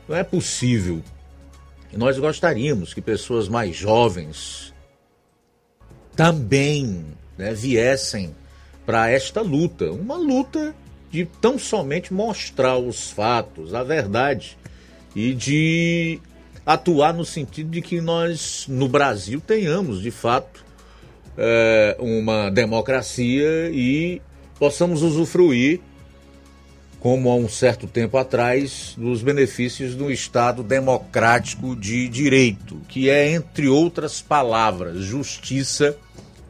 Não 0.08 0.16
é 0.16 0.24
possível. 0.24 1.02
E 1.92 1.98
nós 1.98 2.18
gostaríamos 2.20 2.94
que 2.94 3.02
pessoas 3.02 3.48
mais 3.48 3.76
jovens 3.76 4.74
também 6.20 7.06
né, 7.38 7.54
viessem 7.54 8.36
para 8.86 9.10
esta 9.10 9.40
luta, 9.40 9.90
uma 9.90 10.18
luta 10.18 10.76
de 11.10 11.24
tão 11.24 11.58
somente 11.58 12.14
mostrar 12.14 12.78
os 12.78 13.10
fatos, 13.10 13.74
a 13.74 13.84
verdade 13.84 14.58
e 15.16 15.34
de 15.34 16.20
atuar 16.66 17.14
no 17.14 17.24
sentido 17.24 17.70
de 17.70 17.82
que 17.82 18.02
nós 18.02 18.66
no 18.68 18.90
Brasil 18.90 19.40
tenhamos 19.40 20.02
de 20.02 20.12
fato 20.12 20.66
é, 21.38 21.96
uma 21.98 22.50
democracia 22.50 23.70
e 23.72 24.22
possamos 24.60 25.02
usufruir 25.02 25.80
como 27.00 27.30
há 27.30 27.36
um 27.36 27.48
certo 27.48 27.88
tempo 27.88 28.18
atrás, 28.18 28.94
dos 28.98 29.22
benefícios 29.22 29.96
do 29.96 30.12
Estado 30.12 30.62
democrático 30.62 31.76
de 31.76 32.10
direito, 32.10 32.82
que 32.90 33.10
é, 33.10 33.32
entre 33.32 33.70
outras 33.70 34.22
palavras, 34.22 34.98
justiça 34.98 35.96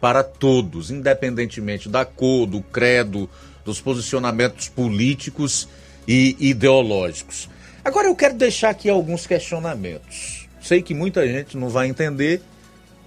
para 0.02 0.24
todos, 0.24 0.90
independentemente 0.90 1.88
da 1.88 2.04
cor, 2.04 2.48
do 2.48 2.62
credo, 2.62 3.30
dos 3.64 3.80
posicionamentos 3.80 4.68
políticos 4.68 5.68
e 6.08 6.36
ideológicos. 6.40 7.48
Agora 7.86 8.08
eu 8.08 8.16
quero 8.16 8.36
deixar 8.36 8.70
aqui 8.70 8.90
alguns 8.90 9.28
questionamentos. 9.28 10.48
Sei 10.62 10.82
que 10.82 10.94
muita 10.94 11.28
gente 11.28 11.56
não 11.58 11.70
vai 11.70 11.88
entender, 11.88 12.42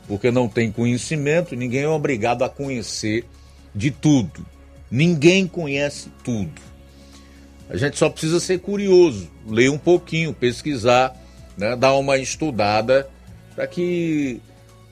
porque 0.06 0.30
não 0.30 0.48
tem 0.48 0.70
conhecimento, 0.70 1.56
ninguém 1.56 1.82
é 1.82 1.88
obrigado 1.88 2.44
a 2.44 2.48
conhecer 2.48 3.24
de 3.74 3.90
tudo. 3.90 4.46
Ninguém 4.90 5.46
conhece 5.46 6.10
tudo. 6.22 6.71
A 7.70 7.76
gente 7.76 7.98
só 7.98 8.08
precisa 8.08 8.38
ser 8.38 8.58
curioso, 8.60 9.30
ler 9.46 9.70
um 9.70 9.78
pouquinho, 9.78 10.34
pesquisar, 10.34 11.16
né, 11.56 11.74
dar 11.76 11.94
uma 11.94 12.18
estudada 12.18 13.08
para 13.54 13.66
que 13.66 14.40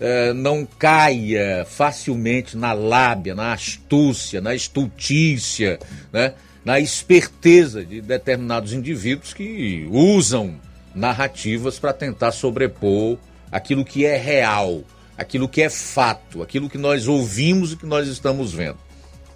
é, 0.00 0.32
não 0.32 0.66
caia 0.66 1.66
facilmente 1.68 2.56
na 2.56 2.72
lábia, 2.72 3.34
na 3.34 3.52
astúcia, 3.52 4.40
na 4.40 4.54
estultícia, 4.54 5.78
né, 6.12 6.34
na 6.64 6.80
esperteza 6.80 7.84
de 7.84 8.00
determinados 8.00 8.72
indivíduos 8.72 9.34
que 9.34 9.86
usam 9.90 10.54
narrativas 10.94 11.78
para 11.78 11.92
tentar 11.92 12.32
sobrepor 12.32 13.18
aquilo 13.50 13.84
que 13.84 14.04
é 14.04 14.16
real, 14.16 14.82
aquilo 15.16 15.48
que 15.48 15.62
é 15.62 15.68
fato, 15.70 16.42
aquilo 16.42 16.68
que 16.68 16.78
nós 16.78 17.06
ouvimos 17.06 17.72
e 17.72 17.76
que 17.76 17.86
nós 17.86 18.08
estamos 18.08 18.52
vendo. 18.52 18.78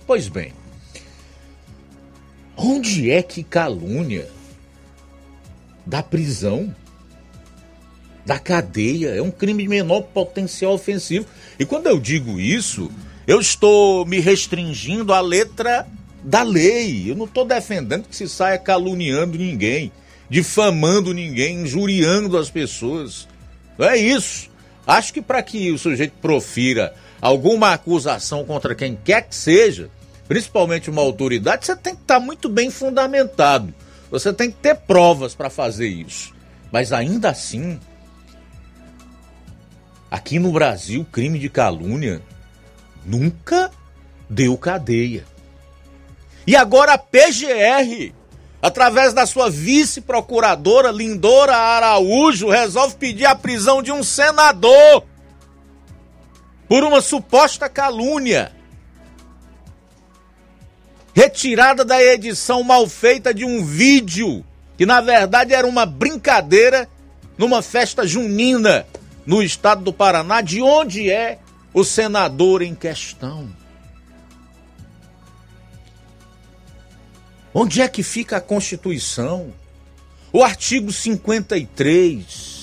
Pois 0.06 0.28
bem, 0.28 0.52
Onde 2.56 3.10
é 3.10 3.22
que 3.22 3.42
calúnia? 3.42 4.28
Da 5.84 6.02
prisão? 6.02 6.74
Da 8.24 8.38
cadeia? 8.38 9.08
É 9.08 9.20
um 9.20 9.30
crime 9.30 9.64
de 9.64 9.68
menor 9.68 10.02
potencial 10.02 10.72
ofensivo. 10.72 11.26
E 11.58 11.64
quando 11.64 11.88
eu 11.88 11.98
digo 11.98 12.38
isso, 12.38 12.90
eu 13.26 13.40
estou 13.40 14.06
me 14.06 14.20
restringindo 14.20 15.12
à 15.12 15.20
letra 15.20 15.86
da 16.22 16.42
lei. 16.42 17.10
Eu 17.10 17.16
não 17.16 17.26
estou 17.26 17.44
defendendo 17.44 18.08
que 18.08 18.16
se 18.16 18.28
saia 18.28 18.58
caluniando 18.58 19.36
ninguém, 19.36 19.92
difamando 20.30 21.12
ninguém, 21.12 21.62
injuriando 21.62 22.38
as 22.38 22.48
pessoas. 22.50 23.28
Não 23.76 23.86
é 23.86 23.96
isso. 23.96 24.48
Acho 24.86 25.12
que 25.12 25.22
para 25.22 25.42
que 25.42 25.70
o 25.70 25.78
sujeito 25.78 26.14
profira 26.20 26.94
alguma 27.20 27.72
acusação 27.72 28.44
contra 28.44 28.74
quem 28.74 28.98
quer 29.02 29.22
que 29.22 29.34
seja, 29.34 29.88
principalmente 30.26 30.90
uma 30.90 31.02
autoridade, 31.02 31.66
você 31.66 31.76
tem 31.76 31.94
que 31.94 32.02
estar 32.02 32.20
muito 32.20 32.48
bem 32.48 32.70
fundamentado. 32.70 33.74
Você 34.10 34.32
tem 34.32 34.50
que 34.50 34.56
ter 34.56 34.76
provas 34.76 35.34
para 35.34 35.50
fazer 35.50 35.88
isso. 35.88 36.32
Mas 36.70 36.92
ainda 36.92 37.30
assim, 37.30 37.78
aqui 40.10 40.38
no 40.38 40.52
Brasil, 40.52 41.06
crime 41.10 41.38
de 41.38 41.48
calúnia 41.48 42.22
nunca 43.04 43.70
deu 44.28 44.56
cadeia. 44.56 45.24
E 46.46 46.54
agora 46.54 46.94
a 46.94 46.98
PGR, 46.98 48.12
através 48.60 49.12
da 49.12 49.26
sua 49.26 49.50
vice-procuradora 49.50 50.90
Lindora 50.90 51.56
Araújo, 51.56 52.50
resolve 52.50 52.96
pedir 52.96 53.26
a 53.26 53.34
prisão 53.34 53.82
de 53.82 53.92
um 53.92 54.02
senador 54.02 55.04
por 56.68 56.82
uma 56.84 57.00
suposta 57.00 57.68
calúnia 57.68 58.52
retirada 61.14 61.84
da 61.84 62.02
edição 62.02 62.62
mal 62.64 62.88
feita 62.88 63.32
de 63.32 63.44
um 63.44 63.64
vídeo 63.64 64.44
que 64.76 64.84
na 64.84 65.00
verdade 65.00 65.54
era 65.54 65.66
uma 65.66 65.86
brincadeira 65.86 66.88
numa 67.38 67.62
festa 67.62 68.06
junina 68.06 68.86
no 69.24 69.42
estado 69.42 69.82
do 69.82 69.92
Paraná, 69.92 70.40
de 70.40 70.60
onde 70.60 71.10
é 71.10 71.38
o 71.72 71.84
senador 71.84 72.60
em 72.60 72.74
questão. 72.74 73.48
Onde 77.52 77.80
é 77.80 77.88
que 77.88 78.02
fica 78.02 78.36
a 78.36 78.40
Constituição? 78.40 79.52
O 80.32 80.42
artigo 80.42 80.92
53 80.92 82.53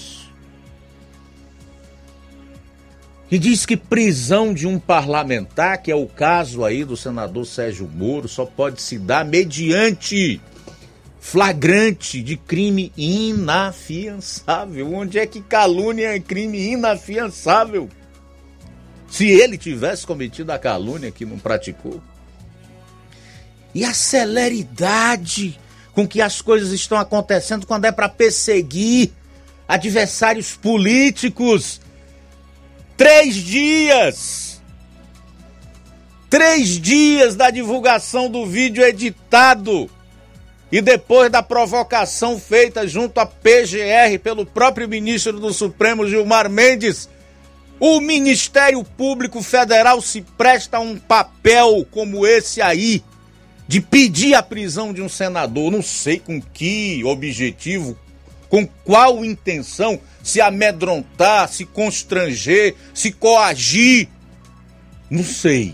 que 3.32 3.40
diz 3.40 3.66
que 3.66 3.78
prisão 3.78 4.54
de 4.54 4.68
um 4.68 4.78
parlamentar, 4.78 5.82
que 5.82 5.90
é 5.90 5.96
o 5.96 6.06
caso 6.06 6.66
aí 6.66 6.84
do 6.84 6.98
senador 6.98 7.46
Sérgio 7.46 7.88
Moro, 7.88 8.28
só 8.28 8.46
pode 8.46 8.82
se 8.82 9.00
dar 9.00 9.24
mediante 9.24 10.42
flagrante 11.18 12.22
de 12.22 12.36
crime 12.36 12.92
inafiançável. 12.98 14.94
Onde 14.94 15.18
é 15.18 15.26
que 15.26 15.40
calúnia 15.40 16.14
é 16.14 16.20
crime 16.20 16.74
inafiançável? 16.74 17.88
Se 19.08 19.30
ele 19.30 19.58
tivesse 19.58 20.06
cometido 20.06 20.52
a 20.52 20.60
calúnia 20.60 21.10
que 21.10 21.26
não 21.26 21.40
praticou. 21.40 22.02
E 23.74 23.86
a 23.86 23.94
celeridade 23.94 25.58
com 25.94 26.06
que 26.06 26.22
as 26.22 26.42
coisas 26.42 26.74
estão 26.74 26.98
acontecendo 26.98 27.66
quando 27.66 27.86
é 27.86 27.94
para 27.94 28.10
perseguir 28.10 29.14
adversários 29.70 30.54
políticos 30.54 31.80
Três 33.02 33.34
dias! 33.34 34.62
Três 36.30 36.80
dias 36.80 37.36
da 37.36 37.50
divulgação 37.50 38.30
do 38.30 38.46
vídeo 38.46 38.84
editado 38.84 39.90
e 40.72 40.82
depois 40.82 41.32
da 41.32 41.42
provocação 41.42 42.40
feita 42.40 42.88
junto 42.88 43.18
à 43.18 43.26
PGR 43.26 44.20
pelo 44.22 44.46
próprio 44.46 44.88
ministro 44.88 45.40
do 45.40 45.52
Supremo 45.52 46.08
Gilmar 46.08 46.48
Mendes, 46.48 47.10
o 47.80 48.00
Ministério 48.00 48.84
Público 48.84 49.42
Federal 49.42 50.00
se 50.00 50.22
presta 50.22 50.78
a 50.78 50.82
um 50.82 50.96
papel 50.96 51.84
como 51.90 52.28
esse 52.28 52.62
aí, 52.62 53.04
de 53.68 53.82
pedir 53.82 54.36
a 54.36 54.44
prisão 54.44 54.94
de 54.94 55.02
um 55.02 55.10
senador. 55.10 55.72
Não 55.72 55.82
sei 55.82 56.20
com 56.20 56.40
que 56.40 57.04
objetivo, 57.04 57.98
com 58.52 58.68
qual 58.68 59.24
intenção, 59.24 59.98
se 60.22 60.42
amedrontar, 60.42 61.48
se 61.48 61.66
constranger, 61.66 62.76
se 62.94 63.10
coagir. 63.10 64.10
Não 65.10 65.24
sei. 65.24 65.74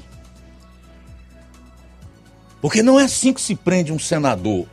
Porque 2.62 2.84
não 2.84 3.00
é 3.00 3.06
assim 3.06 3.34
que 3.34 3.42
se 3.42 3.56
prende 3.56 3.92
um 3.92 3.98
senador. 3.98 4.68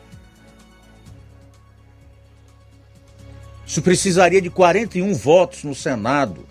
Isso 3.67 3.81
precisaria 3.81 4.43
de 4.43 4.51
41 4.51 5.15
votos 5.15 5.65
no 5.65 5.75
Senado 5.75 6.47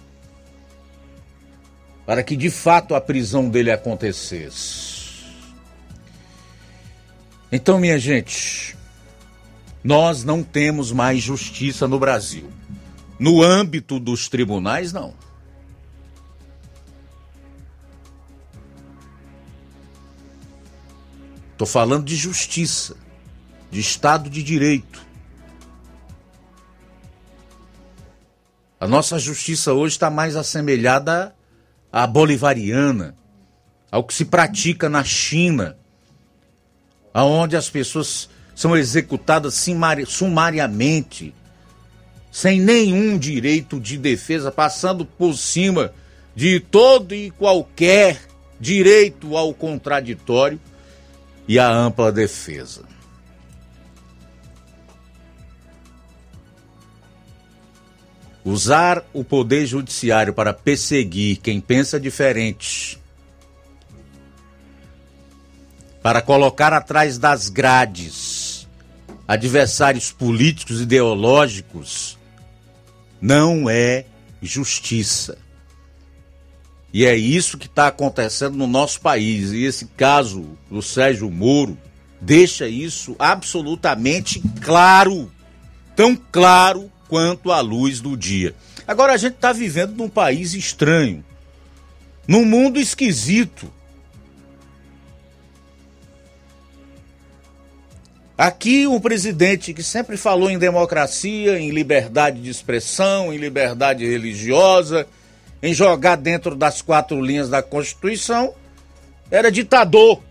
para 2.03 2.23
que 2.23 2.35
de 2.35 2.49
fato 2.49 2.95
a 2.95 2.99
prisão 2.99 3.47
dele 3.47 3.69
acontecesse. 3.69 5.03
Então, 7.51 7.79
minha 7.79 7.99
gente, 7.99 8.75
nós 9.83 10.23
não 10.23 10.41
temos 10.41 10.91
mais 10.91 11.21
justiça 11.21 11.87
no 11.87 11.99
Brasil. 11.99 12.49
No 13.19 13.41
âmbito 13.41 13.99
dos 13.99 14.29
tribunais, 14.29 14.93
não. 14.93 15.13
Estou 21.51 21.67
falando 21.67 22.05
de 22.05 22.15
justiça, 22.15 22.95
de 23.69 23.79
Estado 23.79 24.29
de 24.29 24.41
Direito. 24.41 25.05
A 28.79 28.87
nossa 28.87 29.19
justiça 29.19 29.73
hoje 29.73 29.95
está 29.95 30.09
mais 30.09 30.35
assemelhada 30.35 31.35
à 31.91 32.05
bolivariana, 32.07 33.15
ao 33.91 34.03
que 34.03 34.13
se 34.13 34.25
pratica 34.25 34.89
na 34.89 35.03
China, 35.03 35.77
aonde 37.13 37.55
as 37.55 37.69
pessoas 37.69 38.29
são 38.55 38.77
executadas 38.77 39.65
sumariamente, 40.07 41.33
sem 42.31 42.59
nenhum 42.59 43.17
direito 43.17 43.79
de 43.79 43.97
defesa, 43.97 44.51
passando 44.51 45.05
por 45.05 45.33
cima 45.35 45.93
de 46.35 46.59
todo 46.59 47.13
e 47.13 47.31
qualquer 47.31 48.21
direito 48.59 49.35
ao 49.37 49.53
contraditório 49.53 50.59
e 51.47 51.59
à 51.59 51.69
ampla 51.69 52.11
defesa. 52.11 52.83
Usar 58.45 59.05
o 59.13 59.23
poder 59.23 59.65
judiciário 59.65 60.33
para 60.33 60.53
perseguir 60.53 61.37
quem 61.37 61.61
pensa 61.61 61.99
diferente, 61.99 62.99
para 66.01 66.21
colocar 66.21 66.73
atrás 66.73 67.17
das 67.17 67.47
grades 67.47 68.42
adversários 69.27 70.11
políticos 70.11 70.81
ideológicos, 70.81 72.17
não 73.21 73.69
é 73.69 74.05
justiça. 74.41 75.37
E 76.93 77.05
é 77.05 77.15
isso 77.15 77.57
que 77.57 77.65
está 77.65 77.87
acontecendo 77.87 78.55
no 78.55 78.67
nosso 78.67 79.01
país. 79.01 79.51
E 79.51 79.63
esse 79.63 79.85
caso 79.87 80.57
do 80.69 80.81
Sérgio 80.81 81.31
Moro 81.31 81.77
deixa 82.21 82.67
isso 82.67 83.15
absolutamente 83.17 84.41
claro. 84.61 85.31
Tão 85.95 86.15
claro 86.15 86.91
quanto 87.07 87.51
a 87.51 87.61
luz 87.61 87.99
do 87.99 88.15
dia. 88.15 88.53
Agora 88.87 89.13
a 89.13 89.17
gente 89.17 89.35
está 89.35 89.53
vivendo 89.53 89.95
num 89.95 90.09
país 90.09 90.53
estranho, 90.53 91.23
num 92.27 92.45
mundo 92.45 92.79
esquisito. 92.79 93.71
Aqui 98.43 98.85
um 98.85 98.99
presidente 98.99 99.73
que 99.73 99.81
sempre 99.81 100.17
falou 100.17 100.49
em 100.49 100.57
democracia, 100.57 101.57
em 101.57 101.69
liberdade 101.69 102.41
de 102.41 102.49
expressão, 102.49 103.33
em 103.33 103.37
liberdade 103.37 104.05
religiosa, 104.05 105.07
em 105.61 105.73
jogar 105.73 106.17
dentro 106.17 106.53
das 106.53 106.81
quatro 106.81 107.21
linhas 107.21 107.47
da 107.47 107.63
Constituição, 107.63 108.53
era 109.31 109.49
ditador. 109.49 110.21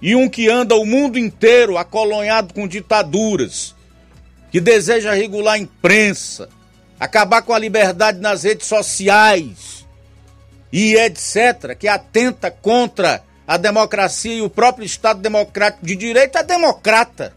E 0.00 0.14
um 0.14 0.28
que 0.28 0.48
anda 0.48 0.76
o 0.76 0.86
mundo 0.86 1.18
inteiro 1.18 1.76
acolonhado 1.76 2.54
com 2.54 2.68
ditaduras, 2.68 3.74
que 4.52 4.60
deseja 4.60 5.12
regular 5.12 5.54
a 5.54 5.58
imprensa, 5.58 6.48
acabar 7.00 7.42
com 7.42 7.52
a 7.52 7.58
liberdade 7.58 8.20
nas 8.20 8.44
redes 8.44 8.68
sociais 8.68 9.84
e 10.72 10.94
etc., 10.94 11.76
que 11.76 11.88
atenta 11.88 12.48
contra 12.48 13.24
a 13.50 13.56
democracia 13.56 14.34
e 14.34 14.42
o 14.42 14.48
próprio 14.48 14.86
Estado 14.86 15.20
Democrático 15.20 15.84
de 15.84 15.96
Direito, 15.96 16.38
é 16.38 16.44
democrata. 16.44 17.34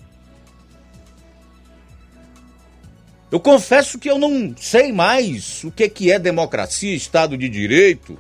Eu 3.32 3.40
confesso 3.40 3.98
que 3.98 4.12
eu 4.12 4.20
não 4.20 4.56
sei 4.56 4.92
mais 4.92 5.64
o 5.64 5.72
que, 5.72 5.90
que 5.90 6.12
é 6.12 6.20
democracia, 6.20 6.94
Estado 6.94 7.36
de 7.36 7.50
Direito. 7.50 8.16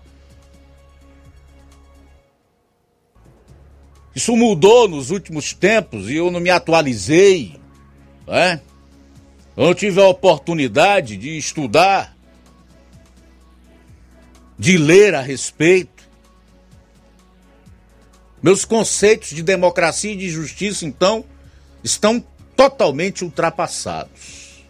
Isso 4.15 4.36
mudou 4.36 4.88
nos 4.88 5.11
últimos 5.11 5.53
tempos 5.53 6.10
e 6.10 6.15
eu 6.15 6.32
não 6.32 6.40
me 6.40 6.49
atualizei. 6.49 7.61
Né? 8.26 8.60
Eu 9.56 9.65
não 9.65 9.76
tive 9.76 10.02
a 10.02 10.07
oportunidade 10.07 11.15
de 11.15 11.38
estudar, 11.38 12.18
de 14.57 14.80
ler 14.80 15.14
a 15.14 15.22
respeito. 15.22 15.93
Meus 18.44 18.65
conceitos 18.65 19.30
de 19.30 19.41
democracia 19.41 20.11
e 20.11 20.18
de 20.18 20.30
justiça, 20.30 20.86
então, 20.86 21.24
estão 21.82 22.22
totalmente 22.57 23.24
ultrapassados. 23.24 24.65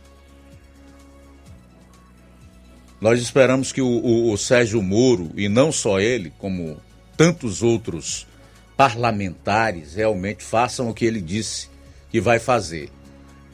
Nós 3.02 3.20
esperamos 3.20 3.72
que 3.72 3.82
o, 3.82 3.88
o, 3.88 4.32
o, 4.32 4.38
Sérgio 4.38 4.80
Moro, 4.80 5.32
e 5.36 5.50
não 5.50 5.72
só 5.72 6.00
ele, 6.00 6.32
como 6.38 6.78
tantos 7.18 7.64
outros 7.64 8.28
parlamentares, 8.78 9.96
realmente 9.96 10.44
façam 10.44 10.88
o 10.90 10.94
que 10.94 11.04
ele 11.04 11.20
disse 11.20 11.68
que 12.12 12.22
vai 12.22 12.38
fazer: 12.38 12.92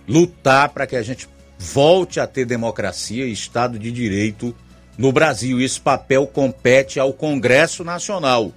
lutar 0.06 0.70
para 0.70 0.86
que 0.86 0.98
a 0.98 1.02
gente 1.02 1.30
volte 1.58 2.20
a 2.20 2.28
ter 2.28 2.46
democracia 2.46 3.26
e 3.26 3.32
Estado 3.32 3.80
de 3.80 3.90
Direito 3.90 4.54
no 4.98 5.14
Brasil. 5.14 5.62
Esse 5.62 5.80
papel 5.80 6.28
compete 6.28 7.00
ao 7.00 7.14
Congresso 7.14 7.86
Nacional 7.86 8.54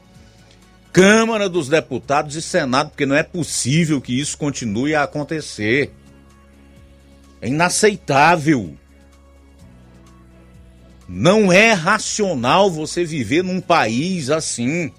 Câmara 0.93 1.49
dos 1.49 1.69
Deputados 1.69 2.37
e 2.37 2.43
Senado, 2.43 2.91
porque 2.91 3.07
não 3.07 3.17
é 3.17 3.23
possível 3.23 4.01
que 4.01 4.19
isso 4.19 4.37
continue 4.37 4.95
a 4.95 5.05
acontecer. 5.05 5.91
É 7.41 7.49
inaceitável. 7.49 8.77
Não 11.09 11.51
é 11.51 11.73
racional 11.73 12.71
você 12.71 13.05
viver 13.05 13.43
num 13.43 13.61
país 13.61 14.29
assim, 14.31 14.93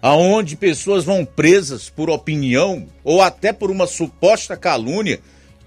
aonde 0.00 0.56
pessoas 0.56 1.04
vão 1.04 1.24
presas 1.24 1.88
por 1.88 2.10
opinião 2.10 2.86
ou 3.02 3.22
até 3.22 3.52
por 3.52 3.70
uma 3.70 3.86
suposta 3.86 4.56
calúnia, 4.56 5.20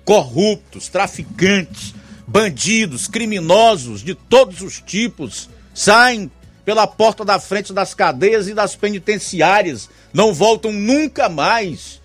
corruptos, 0.04 0.90
traficantes, 0.90 1.94
bandidos, 2.28 3.08
criminosos 3.08 4.02
de 4.02 4.14
todos 4.14 4.62
os 4.62 4.80
tipos 4.80 5.50
saem 5.74 6.32
pela 6.66 6.88
porta 6.88 7.24
da 7.24 7.40
frente 7.40 7.72
das 7.72 7.94
cadeias 7.94 8.48
e 8.48 8.54
das 8.54 8.76
penitenciárias, 8.76 9.88
não 10.12 10.34
voltam 10.34 10.74
nunca 10.74 11.30
mais. 11.30 12.02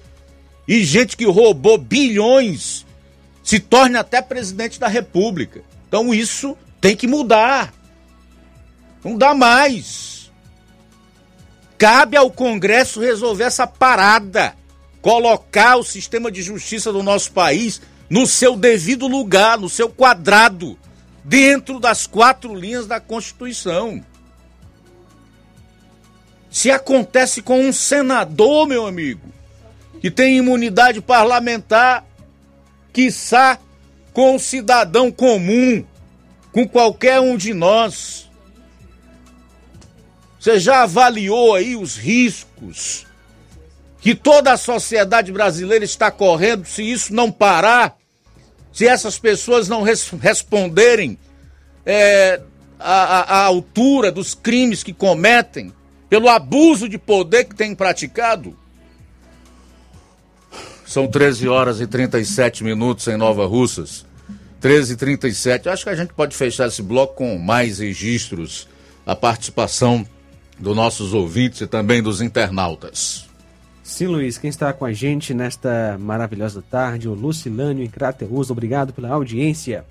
E 0.69 0.85
gente 0.85 1.16
que 1.16 1.24
roubou 1.24 1.78
bilhões 1.78 2.87
se 3.43 3.59
torna 3.59 4.01
até 4.01 4.20
presidente 4.20 4.78
da 4.78 4.87
República. 4.87 5.62
Então 5.89 6.12
isso 6.15 6.57
tem 6.81 6.95
que 6.95 7.07
mudar. 7.07 7.73
Não 9.03 9.16
dá 9.16 9.35
mais. 9.35 10.31
Cabe 11.78 12.16
ao 12.16 12.31
Congresso 12.31 13.01
resolver 13.01 13.45
essa 13.45 13.66
parada, 13.66 14.55
colocar 15.01 15.77
o 15.77 15.82
sistema 15.82 16.31
de 16.31 16.43
justiça 16.43 16.93
do 16.93 17.03
nosso 17.03 17.32
país 17.32 17.81
no 18.11 18.27
seu 18.27 18.55
devido 18.55 19.07
lugar, 19.07 19.59
no 19.59 19.69
seu 19.69 19.89
quadrado, 19.89 20.78
dentro 21.24 21.81
das 21.81 22.07
quatro 22.07 22.55
linhas 22.55 22.87
da 22.87 23.01
Constituição. 23.01 24.05
Se 26.51 26.71
acontece 26.71 27.41
com 27.41 27.61
um 27.61 27.73
senador, 27.73 28.67
meu 28.67 28.87
amigo, 28.87 29.21
que 30.01 30.11
tem 30.11 30.37
imunidade 30.37 31.01
parlamentar, 31.01 32.05
quiçá 32.93 33.59
com 34.13 34.35
um 34.35 34.39
cidadão 34.39 35.13
comum, 35.13 35.85
com 36.53 36.67
qualquer 36.67 37.21
um 37.21 37.37
de 37.37 37.55
nós. 37.55 38.29
Você 40.39 40.59
já 40.59 40.83
avaliou 40.83 41.55
aí 41.55 41.77
os 41.77 41.97
riscos 41.97 43.07
que 44.01 44.15
toda 44.15 44.53
a 44.53 44.57
sociedade 44.57 45.31
brasileira 45.31 45.85
está 45.85 46.11
correndo 46.11 46.65
se 46.65 46.83
isso 46.83 47.15
não 47.15 47.31
parar? 47.31 47.97
Se 48.73 48.89
essas 48.89 49.19
pessoas 49.19 49.69
não 49.69 49.83
res 49.83 50.09
responderem 50.09 51.19
é, 51.85 52.41
à, 52.79 53.37
à 53.37 53.45
altura 53.45 54.11
dos 54.11 54.35
crimes 54.35 54.83
que 54.83 54.93
cometem? 54.93 55.73
Pelo 56.11 56.28
abuso 56.28 56.89
de 56.89 56.99
poder 56.99 57.45
que 57.45 57.55
tem 57.55 57.73
praticado. 57.73 58.55
São 60.85 61.07
13 61.07 61.49
horas 61.49 61.81
e 61.81 61.87
37 61.87 62.65
minutos 62.65 63.07
em 63.07 63.16
Nova 63.16 63.47
Russas. 63.47 64.05
13 64.61 64.95
e 64.95 64.97
37. 64.97 65.69
Acho 65.69 65.85
que 65.85 65.91
a 65.91 65.95
gente 65.95 66.12
pode 66.12 66.37
fechar 66.37 66.66
esse 66.66 66.82
bloco 66.82 67.15
com 67.15 67.39
mais 67.39 67.78
registros, 67.78 68.69
a 69.07 69.15
participação 69.15 70.05
dos 70.59 70.74
nossos 70.74 71.15
ouvintes 71.15 71.61
e 71.61 71.66
também 71.69 72.03
dos 72.03 72.20
internautas. 72.20 73.28
Sim, 73.82 74.09
Luiz, 74.09 74.37
quem 74.37 74.51
está 74.51 74.73
com 74.73 74.85
a 74.85 74.93
gente 74.93 75.32
nesta 75.32 75.97
maravilhosa 75.99 76.62
tarde, 76.62 77.09
o 77.09 77.15
Lucilânio 77.15 77.85
em 77.85 77.89
obrigado 78.51 78.93
pela 78.93 79.11
audiência. 79.11 79.85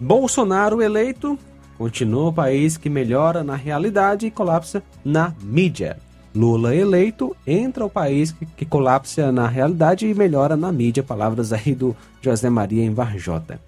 Bolsonaro 0.00 0.82
eleito 0.82 1.38
Continua 1.76 2.28
o 2.28 2.32
país 2.32 2.76
que 2.76 2.88
melhora 2.88 3.42
na 3.42 3.56
realidade 3.56 4.26
e 4.26 4.30
colapsa 4.30 4.82
na 5.04 5.34
mídia. 5.42 5.98
Lula 6.34 6.74
eleito, 6.74 7.36
entra 7.46 7.84
o 7.84 7.90
país 7.90 8.32
que, 8.32 8.44
que 8.44 8.64
colapsa 8.64 9.30
na 9.30 9.46
realidade 9.46 10.06
e 10.06 10.14
melhora 10.14 10.56
na 10.56 10.72
mídia. 10.72 11.02
Palavras 11.02 11.52
aí 11.52 11.74
do 11.74 11.94
José 12.20 12.50
Maria 12.50 12.84
em 12.84 12.92
Varjota. 12.92 13.60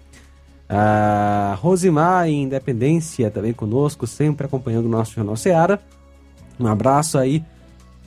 A 0.69 1.57
Rosimar 1.61 2.27
em 2.27 2.43
Independência 2.43 3.31
também 3.31 3.53
conosco, 3.53 4.05
sempre 4.05 4.45
acompanhando 4.45 4.85
o 4.85 4.89
nosso 4.89 5.13
Jornal 5.13 5.37
Seara. 5.37 5.79
Um 6.59 6.67
abraço 6.67 7.17
aí 7.17 7.43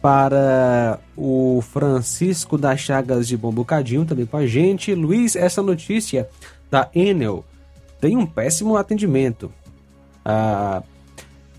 para 0.03 0.99
o 1.17 1.63
Francisco 1.63 2.59
das 2.59 2.81
Chagas 2.81 3.29
de 3.29 3.37
Bom 3.37 3.53
Bocadinho, 3.53 4.05
também 4.05 4.27
com 4.27 4.37
a 4.37 4.47
gente. 4.47 4.95
Luiz, 4.95 5.37
essa 5.37 5.63
notícia 5.63 6.29
da 6.71 6.89
Enel 6.95 7.45
tem 7.99 8.17
um 8.17 8.27
péssimo 8.27 8.77
atendimento. 8.77 9.51
Ah, 10.25 10.83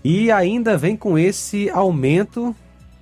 e 0.04 0.30
ainda 0.30 0.76
vem 0.76 0.96
com 0.96 1.18
esse 1.18 1.70
aumento 1.70 2.54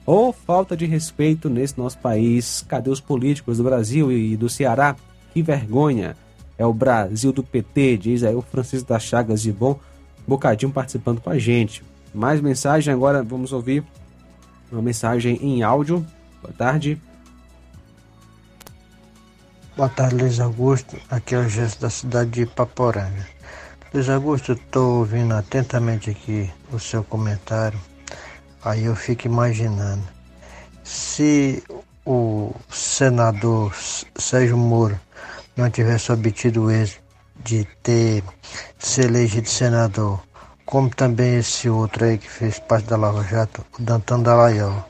ou 0.04 0.32
falta 0.32 0.76
de 0.76 0.86
respeito 0.86 1.48
nesse 1.48 1.78
nosso 1.78 1.98
país. 1.98 2.64
Cadê 2.68 2.90
os 2.90 3.00
políticos 3.00 3.58
do 3.58 3.64
Brasil 3.64 4.10
e 4.12 4.36
do 4.36 4.48
Ceará? 4.48 4.96
Que 5.32 5.42
vergonha! 5.42 6.16
É 6.58 6.66
o 6.66 6.74
Brasil 6.74 7.32
do 7.32 7.42
PT, 7.42 7.96
diz 7.96 8.22
aí 8.22 8.34
o 8.34 8.42
Francisco 8.42 8.88
das 8.88 9.02
Chagas 9.02 9.40
de 9.40 9.50
Bom 9.50 9.78
Bocadinho 10.26 10.70
participando 10.70 11.20
com 11.20 11.30
a 11.30 11.38
gente. 11.38 11.82
Mais 12.14 12.40
mensagem 12.40 12.92
agora, 12.92 13.22
vamos 13.22 13.52
ouvir 13.52 13.82
uma 14.70 14.82
mensagem 14.82 15.36
em 15.42 15.62
áudio. 15.62 16.06
Boa 16.42 16.52
tarde. 16.52 17.00
Boa 19.76 19.88
tarde, 19.88 20.16
Luiz 20.16 20.38
Augusto. 20.38 20.96
Aqui 21.10 21.34
é 21.34 21.38
o 21.38 21.48
gesto 21.48 21.80
da 21.80 21.90
cidade 21.90 22.30
de 22.30 22.46
Paporanga. 22.46 23.26
Luiz 23.92 24.08
Augusto, 24.08 24.52
estou 24.52 24.98
ouvindo 24.98 25.34
atentamente 25.34 26.10
aqui 26.10 26.48
o 26.72 26.78
seu 26.78 27.02
comentário. 27.02 27.76
Aí 28.64 28.84
eu 28.84 28.94
fico 28.94 29.26
imaginando. 29.26 30.06
Se 30.84 31.60
o 32.06 32.54
senador 32.70 33.74
Sérgio 34.16 34.56
Moro 34.56 34.98
não 35.56 35.68
tivesse 35.68 36.12
obtido 36.12 36.66
o 36.66 36.70
êxito 36.70 37.02
de 37.42 37.64
ter 37.82 38.22
se 38.78 39.00
elegido 39.00 39.48
senador, 39.48 40.22
como 40.64 40.88
também 40.88 41.38
esse 41.38 41.68
outro 41.68 42.04
aí 42.04 42.16
que 42.16 42.30
fez 42.30 42.60
parte 42.60 42.86
da 42.86 42.96
Lava 42.96 43.24
Jato, 43.24 43.66
o 43.76 43.82
Dantan 43.82 44.20
Dallagnol, 44.20 44.88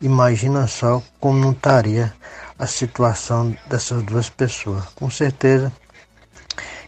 imagina 0.00 0.66
só 0.66 1.02
como 1.20 1.38
não 1.38 1.52
estaria 1.52 2.14
a 2.58 2.66
situação 2.66 3.54
dessas 3.68 4.02
duas 4.04 4.30
pessoas. 4.30 4.86
Com 4.94 5.10
certeza 5.10 5.70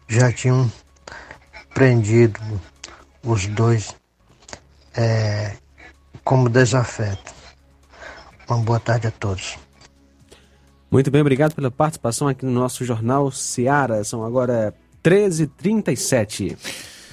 já 0.08 0.32
tinham 0.32 0.72
prendido 1.80 2.38
os 3.24 3.46
dois 3.46 3.96
é, 4.94 5.56
como 6.22 6.46
desafeto. 6.46 7.32
Uma 8.46 8.58
boa 8.58 8.78
tarde 8.78 9.06
a 9.06 9.10
todos. 9.10 9.56
Muito 10.90 11.10
bem, 11.10 11.22
obrigado 11.22 11.54
pela 11.54 11.70
participação 11.70 12.28
aqui 12.28 12.44
no 12.44 12.52
nosso 12.52 12.84
jornal 12.84 13.30
Seara. 13.30 14.04
São 14.04 14.22
agora 14.22 14.74
13h37. 15.02 16.58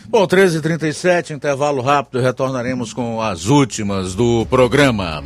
Bom, 0.10 0.28
13h37, 0.28 1.30
intervalo 1.34 1.82
rápido, 1.82 2.20
retornaremos 2.20 2.92
com 2.92 3.22
as 3.22 3.46
últimas 3.46 4.16
do 4.16 4.46
programa. 4.48 5.24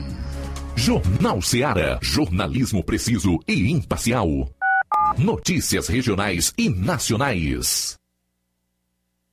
Jornal 0.76 1.42
Seara. 1.42 1.98
Jornalismo 2.00 2.84
preciso 2.84 3.40
e 3.48 3.72
imparcial. 3.72 4.48
Notícias 5.18 5.88
regionais 5.88 6.54
e 6.56 6.70
nacionais. 6.70 8.00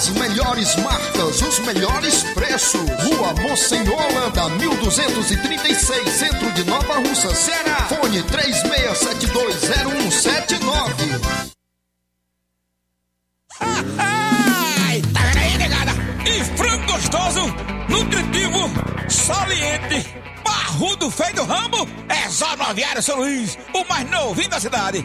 As 0.00 0.08
melhores 0.08 0.74
marcas, 0.76 1.42
os 1.42 1.58
melhores 1.58 2.22
preços. 2.32 2.80
Rua 2.80 3.34
Monsenhor 3.34 4.02
Holanda, 4.02 4.48
1236, 4.48 6.10
centro 6.10 6.50
de 6.52 6.64
Nova 6.64 6.94
Russa, 7.00 7.34
Ceará. 7.34 7.86
Fone 7.86 8.22
36720179. 8.22 11.20
Ai, 13.98 15.02
tá 15.12 15.20
aí? 15.38 15.50
E 16.34 16.44
frango 16.56 16.92
gostoso, 16.94 17.54
nutritivo, 17.90 18.70
saliente, 19.06 20.06
barrudo, 20.42 21.10
feio 21.10 21.34
do 21.34 21.44
rambo, 21.44 21.86
é 22.08 22.26
só 22.30 22.56
no 22.56 22.62
Aviário 22.62 23.02
São 23.02 23.18
Luís, 23.18 23.58
o 23.74 23.84
mais 23.84 24.08
novinho 24.08 24.48
da 24.48 24.58
cidade. 24.58 25.04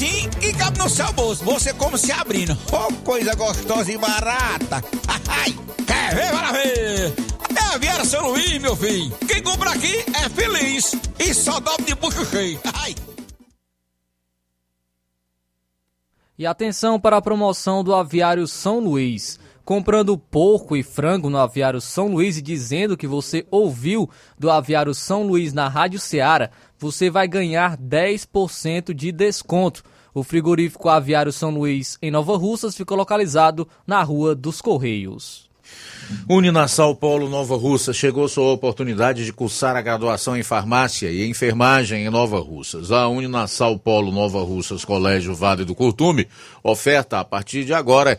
precinho 0.00 0.30
que 0.30 0.52
cabe 0.54 0.78
no 0.78 0.88
seu 0.88 1.12
bolso. 1.12 1.44
Você 1.44 1.74
como 1.74 1.98
se 1.98 2.10
abrindo. 2.10 2.56
Oh, 2.72 2.92
coisa 3.04 3.34
gostosa 3.34 3.92
e 3.92 3.98
barata. 3.98 4.82
Ai, 5.28 5.54
quer 5.86 6.14
ver? 6.14 6.30
Para 6.30 6.52
ver. 6.52 7.14
É 7.54 7.74
a 7.74 7.78
Viera 7.78 8.04
São 8.04 8.28
Luís, 8.28 8.58
meu 8.58 8.74
filho. 8.74 9.14
Quem 9.28 9.42
compra 9.42 9.70
aqui 9.70 10.04
é 10.14 10.28
feliz. 10.30 10.94
E 11.18 11.34
só 11.34 11.60
dobra 11.60 11.84
de 11.84 11.94
bucho 11.94 12.24
cheio. 12.24 12.58
Ai. 12.74 12.94
E 16.38 16.46
atenção 16.46 16.98
para 16.98 17.18
a 17.18 17.22
promoção 17.22 17.84
do 17.84 17.94
Aviário 17.94 18.46
São 18.46 18.78
Luís. 18.78 19.38
Comprando 19.64 20.18
porco 20.18 20.76
e 20.76 20.82
frango 20.82 21.30
no 21.30 21.38
Aviário 21.38 21.80
São 21.80 22.08
Luís 22.08 22.38
e 22.38 22.42
dizendo 22.42 22.96
que 22.96 23.06
você 23.06 23.46
ouviu 23.50 24.08
do 24.38 24.50
Aviário 24.50 24.94
São 24.94 25.22
Luís 25.22 25.52
na 25.52 25.68
Rádio 25.68 26.00
Ceará, 26.00 26.50
você 26.78 27.10
vai 27.10 27.28
ganhar 27.28 27.76
10% 27.76 28.92
de 28.92 29.12
desconto. 29.12 29.82
O 30.12 30.24
frigorífico 30.24 30.88
Aviário 30.88 31.32
São 31.32 31.50
Luís, 31.50 31.96
em 32.02 32.10
Nova 32.10 32.36
Russas, 32.36 32.76
fica 32.76 32.94
localizado 32.94 33.68
na 33.86 34.02
Rua 34.02 34.34
dos 34.34 34.60
Correios. 34.60 35.48
Uninasal 36.28 36.96
Polo 36.96 37.28
Nova 37.28 37.56
Russa 37.56 37.92
chegou 37.92 38.28
sua 38.28 38.52
oportunidade 38.52 39.24
de 39.24 39.32
cursar 39.32 39.76
a 39.76 39.80
graduação 39.80 40.36
em 40.36 40.42
farmácia 40.42 41.10
e 41.10 41.28
enfermagem 41.28 42.04
em 42.04 42.10
Nova 42.10 42.40
Russas. 42.40 42.90
A 42.90 43.08
Uninasal 43.08 43.78
Polo 43.78 44.10
Nova 44.10 44.42
Russas 44.42 44.84
Colégio 44.84 45.34
Vale 45.34 45.64
do 45.64 45.74
Curtume 45.74 46.26
oferta 46.62 47.20
a 47.20 47.24
partir 47.24 47.64
de 47.64 47.72
agora 47.72 48.18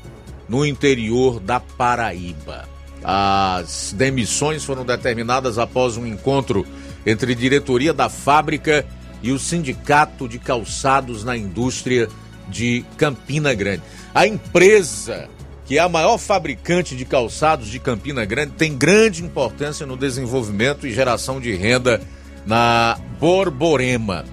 no 0.48 0.64
interior 0.64 1.40
da 1.40 1.60
Paraíba. 1.60 2.68
As 3.02 3.94
demissões 3.96 4.64
foram 4.64 4.84
determinadas 4.84 5.58
após 5.58 5.96
um 5.96 6.06
encontro 6.06 6.66
entre 7.04 7.34
diretoria 7.34 7.92
da 7.92 8.08
fábrica 8.08 8.84
e 9.22 9.30
o 9.30 9.38
Sindicato 9.38 10.26
de 10.26 10.38
Calçados 10.38 11.22
na 11.22 11.36
Indústria 11.36 12.08
de 12.48 12.84
Campina 12.96 13.52
Grande. 13.54 13.82
A 14.14 14.26
empresa, 14.26 15.28
que 15.64 15.78
é 15.78 15.80
a 15.80 15.88
maior 15.88 16.18
fabricante 16.18 16.94
de 16.94 17.04
calçados 17.04 17.68
de 17.68 17.78
Campina 17.78 18.24
Grande, 18.24 18.52
tem 18.52 18.76
grande 18.76 19.22
importância 19.22 19.86
no 19.86 19.96
desenvolvimento 19.96 20.86
e 20.86 20.92
geração 20.92 21.40
de 21.40 21.54
renda 21.54 22.00
na 22.46 22.98
Borborema. 23.18 24.24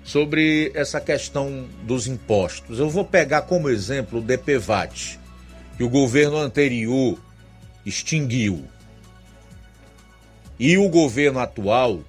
sobre 0.04 0.72
essa 0.74 1.00
questão 1.00 1.66
dos 1.82 2.06
impostos. 2.06 2.78
Eu 2.78 2.90
vou 2.90 3.04
pegar 3.04 3.42
como 3.42 3.70
exemplo 3.70 4.18
o 4.18 4.22
DPVAT, 4.22 5.18
que 5.76 5.84
o 5.84 5.88
governo 5.88 6.36
anterior 6.36 7.18
extinguiu. 7.86 8.64
E 10.58 10.76
o 10.76 10.88
governo 10.88 11.38
atual 11.38 12.00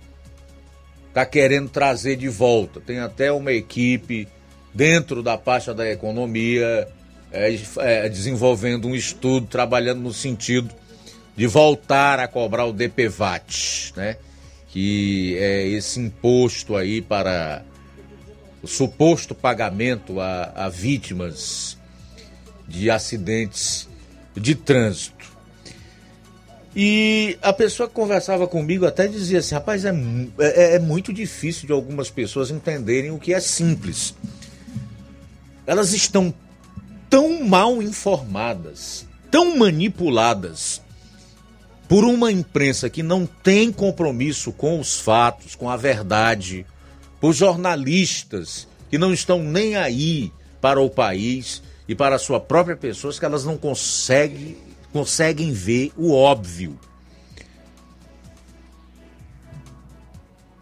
está 1.07 1.25
querendo 1.25 1.69
trazer 1.69 2.15
de 2.15 2.29
volta. 2.29 2.81
Tem 2.81 2.99
até 2.99 3.31
uma 3.31 3.51
equipe 3.51 4.27
dentro 4.73 5.21
da 5.21 5.37
pasta 5.37 5.73
da 5.73 5.89
economia 5.89 6.87
é, 7.31 7.59
é, 7.77 8.09
desenvolvendo 8.09 8.87
um 8.87 8.95
estudo, 8.95 9.47
trabalhando 9.47 10.01
no 10.01 10.13
sentido 10.13 10.73
de 11.35 11.47
voltar 11.47 12.19
a 12.19 12.27
cobrar 12.27 12.65
o 12.65 12.73
DPVAT, 12.73 13.93
né? 13.95 14.17
que 14.67 15.35
é 15.39 15.67
esse 15.67 15.99
imposto 15.99 16.75
aí 16.75 17.01
para 17.01 17.63
o 18.63 18.67
suposto 18.67 19.35
pagamento 19.35 20.21
a, 20.21 20.51
a 20.55 20.69
vítimas 20.69 21.77
de 22.65 22.89
acidentes 22.89 23.89
de 24.33 24.55
trânsito. 24.55 25.33
E 26.75 27.37
a 27.41 27.53
pessoa 27.53 27.87
que 27.87 27.93
conversava 27.93 28.47
comigo 28.47 28.85
até 28.85 29.07
dizia 29.07 29.39
assim: 29.39 29.53
rapaz, 29.53 29.85
é, 29.85 29.93
é, 30.39 30.75
é, 30.75 30.79
muito 30.79 31.13
difícil 31.13 31.67
de 31.67 31.73
algumas 31.73 32.09
pessoas 32.09 32.49
entenderem 32.49 33.11
o 33.11 33.19
que 33.19 33.33
é 33.33 33.39
simples. 33.39 34.15
Elas 35.67 35.93
estão 35.93 36.33
tão 37.09 37.45
mal 37.45 37.81
informadas, 37.81 39.05
tão 39.29 39.55
manipuladas 39.55 40.81
por 41.87 42.05
uma 42.05 42.31
imprensa 42.31 42.89
que 42.89 43.03
não 43.03 43.25
tem 43.25 43.71
compromisso 43.71 44.51
com 44.51 44.79
os 44.79 44.99
fatos, 44.99 45.53
com 45.53 45.69
a 45.69 45.77
verdade, 45.77 46.65
por 47.23 47.31
jornalistas 47.31 48.67
que 48.89 48.97
não 48.97 49.13
estão 49.13 49.41
nem 49.41 49.77
aí 49.77 50.29
para 50.59 50.81
o 50.81 50.89
país 50.89 51.63
e 51.87 51.95
para 51.95 52.17
a 52.17 52.19
sua 52.19 52.37
própria 52.37 52.75
pessoa, 52.75 53.13
que 53.13 53.23
elas 53.23 53.45
não 53.45 53.57
conseguem 53.57 54.57
conseguem 54.91 55.53
ver 55.53 55.93
o 55.95 56.13
óbvio. 56.13 56.77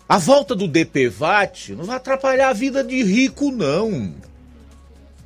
A 0.07 0.19
volta 0.19 0.53
do 0.53 0.67
DPVAT 0.67 1.69
não 1.69 1.85
vai 1.85 1.95
atrapalhar 1.95 2.49
a 2.49 2.53
vida 2.53 2.83
de 2.83 3.01
rico, 3.01 3.51
não. 3.51 4.13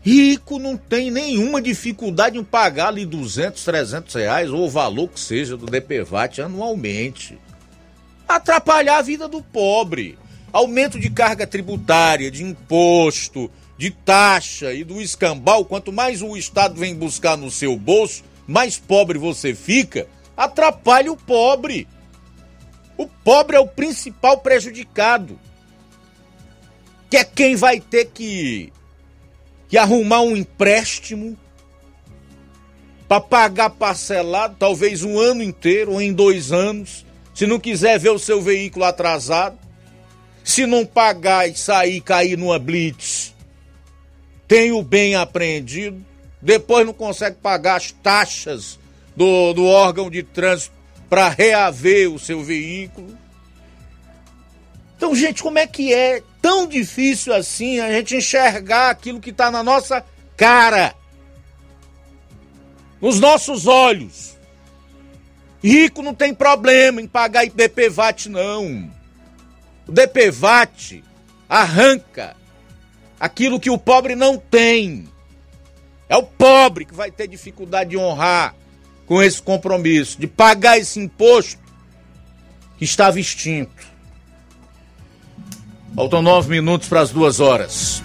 Rico 0.01 0.57
não 0.57 0.77
tem 0.77 1.11
nenhuma 1.11 1.61
dificuldade 1.61 2.37
em 2.37 2.45
pagar 2.45 2.87
ali 2.87 3.05
200, 3.05 3.61
300 3.61 4.15
reais 4.15 4.49
ou 4.51 4.63
o 4.63 4.69
valor 4.69 5.09
que 5.09 5.19
seja 5.19 5.57
do 5.57 5.65
DPVAT 5.65 6.39
anualmente. 6.39 7.37
Atrapalhar 8.25 8.99
a 8.99 9.01
vida 9.01 9.27
do 9.27 9.41
pobre. 9.41 10.17
Aumento 10.55 10.97
de 10.97 11.09
carga 11.09 11.45
tributária, 11.45 12.31
de 12.31 12.41
imposto, 12.41 13.51
de 13.77 13.91
taxa 13.91 14.73
e 14.73 14.85
do 14.85 15.01
escambau. 15.01 15.65
Quanto 15.65 15.91
mais 15.91 16.21
o 16.21 16.37
Estado 16.37 16.79
vem 16.79 16.95
buscar 16.95 17.35
no 17.35 17.51
seu 17.51 17.77
bolso, 17.77 18.23
mais 18.47 18.77
pobre 18.77 19.19
você 19.19 19.53
fica, 19.53 20.07
atrapalha 20.37 21.11
o 21.11 21.17
pobre. 21.17 21.85
O 22.97 23.05
pobre 23.05 23.57
é 23.57 23.59
o 23.59 23.67
principal 23.67 24.37
prejudicado. 24.37 25.37
Que 27.09 27.17
é 27.17 27.25
quem 27.25 27.57
vai 27.57 27.81
ter 27.81 28.05
que, 28.05 28.71
que 29.67 29.77
arrumar 29.77 30.21
um 30.21 30.37
empréstimo 30.37 31.37
para 33.09 33.19
pagar 33.19 33.71
parcelado, 33.71 34.55
talvez 34.57 35.03
um 35.03 35.19
ano 35.19 35.43
inteiro 35.43 35.91
ou 35.91 36.01
em 36.01 36.13
dois 36.13 36.53
anos, 36.53 37.05
se 37.33 37.45
não 37.45 37.59
quiser 37.59 37.99
ver 37.99 38.11
o 38.11 38.17
seu 38.17 38.41
veículo 38.41 38.85
atrasado, 38.85 39.64
se 40.45 40.65
não 40.65 40.85
pagar 40.85 41.49
e 41.49 41.57
sair 41.57 41.99
cair 41.99 42.37
numa 42.37 42.57
blitz, 42.57 43.35
tem 44.47 44.71
o 44.71 44.81
bem 44.81 45.15
apreendido 45.15 46.05
depois 46.45 46.85
não 46.85 46.93
consegue 46.93 47.37
pagar 47.37 47.77
as 47.77 47.91
taxas 47.91 48.77
do, 49.15 49.51
do 49.53 49.65
órgão 49.65 50.11
de 50.11 50.21
trânsito 50.21 50.75
para 51.09 51.27
reaver 51.27 52.13
o 52.13 52.19
seu 52.19 52.43
veículo. 52.43 53.17
Então, 54.95 55.15
gente, 55.15 55.41
como 55.41 55.57
é 55.57 55.65
que 55.65 55.91
é 55.91 56.21
tão 56.43 56.67
difícil 56.67 57.33
assim 57.33 57.79
a 57.79 57.91
gente 57.91 58.15
enxergar 58.15 58.91
aquilo 58.91 59.19
que 59.19 59.31
está 59.31 59.49
na 59.49 59.63
nossa 59.63 60.05
cara, 60.37 60.93
nos 63.01 63.19
nossos 63.19 63.65
olhos? 63.65 64.37
Rico 65.63 66.03
não 66.03 66.13
tem 66.13 66.31
problema 66.31 67.01
em 67.01 67.07
pagar 67.07 67.43
IPVAT, 67.43 68.29
não. 68.29 68.91
O 69.87 69.91
DPVAT 69.91 71.03
arranca 71.47 72.35
aquilo 73.19 73.59
que 73.59 73.69
o 73.69 73.77
pobre 73.77 74.15
não 74.15 74.37
tem. 74.37 75.07
É 76.09 76.17
o 76.17 76.23
pobre 76.23 76.85
que 76.85 76.93
vai 76.93 77.11
ter 77.11 77.27
dificuldade 77.27 77.91
de 77.91 77.97
honrar 77.97 78.55
com 79.05 79.21
esse 79.21 79.41
compromisso, 79.41 80.19
de 80.19 80.27
pagar 80.27 80.77
esse 80.77 80.99
imposto 80.99 81.61
que 82.77 82.85
estava 82.85 83.19
extinto. 83.19 83.95
Faltam 85.95 86.21
nove 86.21 86.49
minutos 86.49 86.89
para 86.89 87.01
as 87.01 87.11
duas 87.11 87.39
horas. 87.39 88.03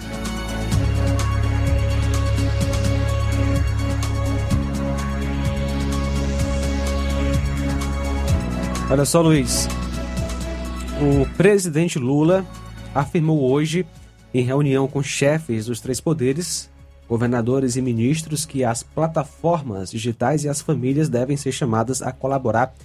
Olha 8.89 9.05
só, 9.05 9.21
Luiz. 9.21 9.67
O 11.01 11.25
presidente 11.35 11.97
Lula 11.97 12.45
afirmou 12.93 13.51
hoje, 13.51 13.87
em 14.31 14.43
reunião 14.43 14.87
com 14.87 15.01
chefes 15.01 15.65
dos 15.65 15.81
três 15.81 15.99
poderes, 15.99 16.69
governadores 17.09 17.75
e 17.75 17.81
ministros 17.81 18.45
que 18.45 18.63
as 18.63 18.83
plataformas 18.83 19.89
digitais 19.89 20.43
e 20.43 20.49
as 20.49 20.61
famílias 20.61 21.09
devem 21.09 21.35
ser 21.35 21.53
chamadas 21.53 22.03
a 22.03 22.11
colaborar 22.11 22.75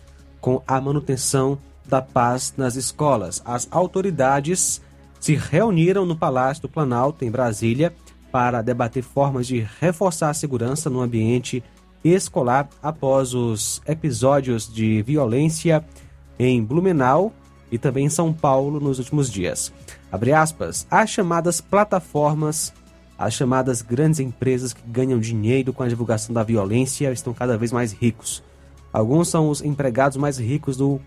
com 0.41 0.63
a 0.67 0.81
manutenção 0.81 1.59
da 1.87 2.01
paz 2.01 2.55
nas 2.57 2.75
escolas. 2.75 3.43
As 3.45 3.69
autoridades 3.71 4.81
se 5.21 5.35
reuniram 5.35 6.07
no 6.07 6.17
Palácio 6.17 6.63
do 6.63 6.71
Planalto, 6.71 7.23
em 7.23 7.31
Brasília, 7.31 7.95
para 8.33 8.63
debater 8.63 9.03
formas 9.03 9.47
de 9.47 9.67
reforçar 9.79 10.31
a 10.31 10.35
segurança 10.35 10.89
no 10.89 11.03
ambiente 11.03 11.63
escolar 12.03 12.67
após 12.83 13.35
os 13.35 13.83
episódios 13.87 14.73
de 14.73 15.03
violência 15.03 15.85
em 16.39 16.65
Blumenau 16.65 17.35
e 17.71 17.79
também 17.79 18.07
em 18.07 18.11
São 18.11 18.33
Paulo 18.33 18.81
nos 18.81 18.99
últimos 18.99 19.31
dias. 19.31 19.73
Abre 20.11 20.33
aspas, 20.33 20.87
as 20.91 21.11
chamadas 21.11 21.61
plataformas, 21.61 22.73
as 23.19 23.35
chamadas 23.35 23.83
grandes 23.83 24.21
empresas 24.21 24.73
que 24.73 24.83
ganham 24.87 25.19
dinheiro 25.19 25.73
com 25.73 25.83
a 25.83 25.89
divulgação 25.89 26.35
da 26.35 26.43
violência 26.43 27.13
estão 27.13 27.33
cada 27.33 27.57
vez 27.57 27.73
mais 27.73 27.93
ricos. 27.93 28.43
Alguns 28.93 29.29
são 29.29 29.51
os 29.51 29.63
empregados 29.63 30.17
mais 30.17 30.39
ricos 30.39 30.77
do, 30.77 31.01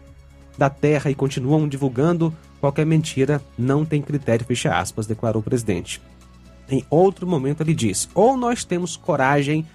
da 0.58 0.70
terra 0.70 1.10
e 1.10 1.16
continuam 1.16 1.68
divulgando 1.68 2.34
qualquer 2.60 2.86
mentira, 2.86 3.42
não 3.58 3.86
tem 3.86 4.02
critério, 4.02 4.46
fecha 4.46 4.78
aspas, 4.78 5.08
declarou 5.08 5.42
o 5.42 5.44
presidente. 5.44 6.02
Em 6.70 6.86
outro 6.90 7.26
momento 7.26 7.62
ele 7.62 7.74
diz: 7.74 8.10
ou 8.14 8.38
nós 8.38 8.64
temos 8.64 8.96
coragem 8.96 9.66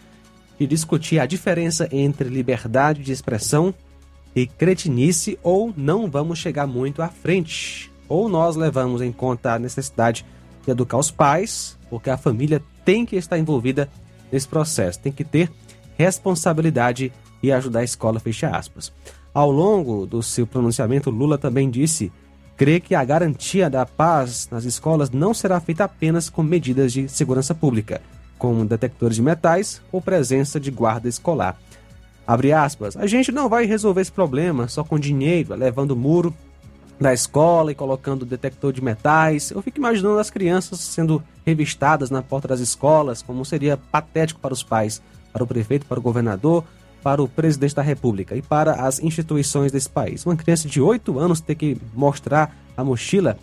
de 0.59 0.67
discutir 0.67 1.19
a 1.19 1.27
diferença 1.27 1.89
entre 1.91 2.29
liberdade 2.29 3.03
de 3.03 3.11
expressão 3.11 3.75
e 4.35 4.47
cretinice, 4.47 5.39
ou 5.43 5.73
não 5.77 6.11
vamos 6.11 6.39
chegar 6.39 6.67
muito 6.67 7.03
à 7.03 7.09
frente. 7.09 7.91
Ou 8.09 8.29
nós 8.29 8.57
levamos 8.57 9.01
em 9.01 9.13
conta 9.13 9.55
a 9.55 9.59
necessidade 9.59 10.25
de 10.65 10.71
educar 10.71 10.99
os 10.99 11.11
pais, 11.11 11.79
porque 11.89 12.11
a 12.11 12.17
família 12.17 12.63
tem 12.85 13.07
que 13.07 13.17
estar 13.17 13.39
envolvida 13.39 13.89
nesse 14.31 14.49
processo, 14.49 14.99
tem 14.99 15.13
que 15.13 15.25
ter 15.25 15.51
responsabilidade 15.97 17.13
e 17.43 17.53
ajudar 17.53 17.81
a 17.81 17.85
escola, 17.85 18.19
fecha 18.19 18.49
aspas. 18.49 18.93
Ao 19.33 19.51
longo 19.51 20.07
do 20.07 20.23
seu 20.23 20.47
pronunciamento, 20.47 21.11
Lula 21.11 21.39
também 21.39 21.71
disse 21.71 22.13
crê 22.57 22.79
que 22.79 22.95
a 22.95 23.05
garantia 23.05 23.69
da 23.69 23.85
paz 23.85 24.49
nas 24.51 24.65
escolas 24.65 25.11
não 25.11 25.35
será 25.35 25.59
feita 25.61 25.85
apenas 25.85 26.31
com 26.31 26.43
medidas 26.43 26.93
de 26.93 27.09
segurança 27.09 27.55
pública, 27.55 28.01
como 28.39 28.65
detectores 28.65 29.17
de 29.17 29.23
metais 29.23 29.83
ou 29.91 30.01
presença 30.01 30.61
de 30.61 30.71
guarda 30.71 31.09
escolar. 31.09 31.59
Abre 32.27 32.53
aspas, 32.53 32.97
a 32.97 33.07
gente 33.07 33.31
não 33.31 33.49
vai 33.49 33.67
resolver 33.67 34.01
esse 34.01 34.13
problema 34.13 34.67
só 34.67 34.83
com 34.83 34.99
dinheiro, 34.99 35.55
levando 35.55 35.91
o 35.91 35.97
muro 35.97 36.35
da 36.99 37.13
escola 37.13 37.73
e 37.73 37.75
colocando 37.75 38.25
detector 38.25 38.73
de 38.73 38.83
metais. 38.83 39.51
Eu 39.51 39.61
fico 39.61 39.79
imaginando 39.79 40.19
as 40.19 40.31
crianças 40.31 40.81
sendo 40.81 41.23
revistadas 41.45 42.11
na 42.11 42.23
porta 42.23 42.49
das 42.49 42.61
escolas, 42.61 43.21
como 43.21 43.45
seria 43.45 43.77
patético 43.77 44.41
para 44.41 44.55
os 44.55 44.63
pais, 44.63 45.03
para 45.33 45.45
o 45.45 45.47
prefeito, 45.47 45.87
para 45.87 45.99
o 45.99 46.03
governador, 46.03 46.65
para 47.03 47.23
o 47.23 47.29
presidente 47.29 47.75
da 47.75 47.83
República 47.83 48.35
e 48.35 48.41
para 48.41 48.87
as 48.87 49.01
instituições 49.01 49.71
desse 49.71 49.91
país. 49.91 50.25
Uma 50.25 50.37
criança 50.37 50.67
de 50.67 50.81
8 50.81 51.19
anos 51.19 51.41
ter 51.41 51.55
que 51.55 51.77
mostrar 51.93 52.57
a 52.75 52.83
mochila, 52.83 53.37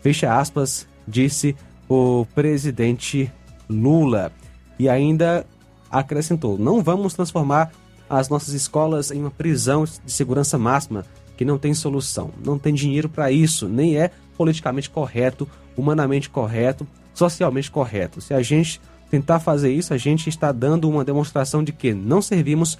fecha 0.00 0.32
aspas, 0.38 0.86
disse 1.08 1.56
o 1.88 2.24
presidente 2.34 3.30
Lula. 3.68 4.30
E 4.78 4.88
ainda 4.88 5.44
acrescentou: 5.90 6.56
não 6.56 6.82
vamos 6.82 7.14
transformar 7.14 7.72
as 8.10 8.28
nossas 8.28 8.52
escolas 8.52 9.12
em 9.12 9.20
uma 9.20 9.30
prisão 9.30 9.84
de 9.84 10.12
segurança 10.12 10.58
máxima 10.58 11.06
que 11.36 11.44
não 11.44 11.56
tem 11.56 11.72
solução. 11.72 12.30
Não 12.44 12.58
tem 12.58 12.74
dinheiro 12.74 13.08
para 13.08 13.30
isso, 13.30 13.68
nem 13.68 13.96
é 13.96 14.10
politicamente 14.36 14.90
correto, 14.90 15.48
humanamente 15.76 16.28
correto, 16.28 16.86
socialmente 17.14 17.70
correto. 17.70 18.20
Se 18.20 18.34
a 18.34 18.42
gente 18.42 18.80
tentar 19.10 19.38
fazer 19.38 19.72
isso, 19.72 19.94
a 19.94 19.96
gente 19.96 20.28
está 20.28 20.50
dando 20.50 20.88
uma 20.88 21.04
demonstração 21.04 21.62
de 21.62 21.72
que 21.72 21.94
não 21.94 22.20
servimos 22.20 22.76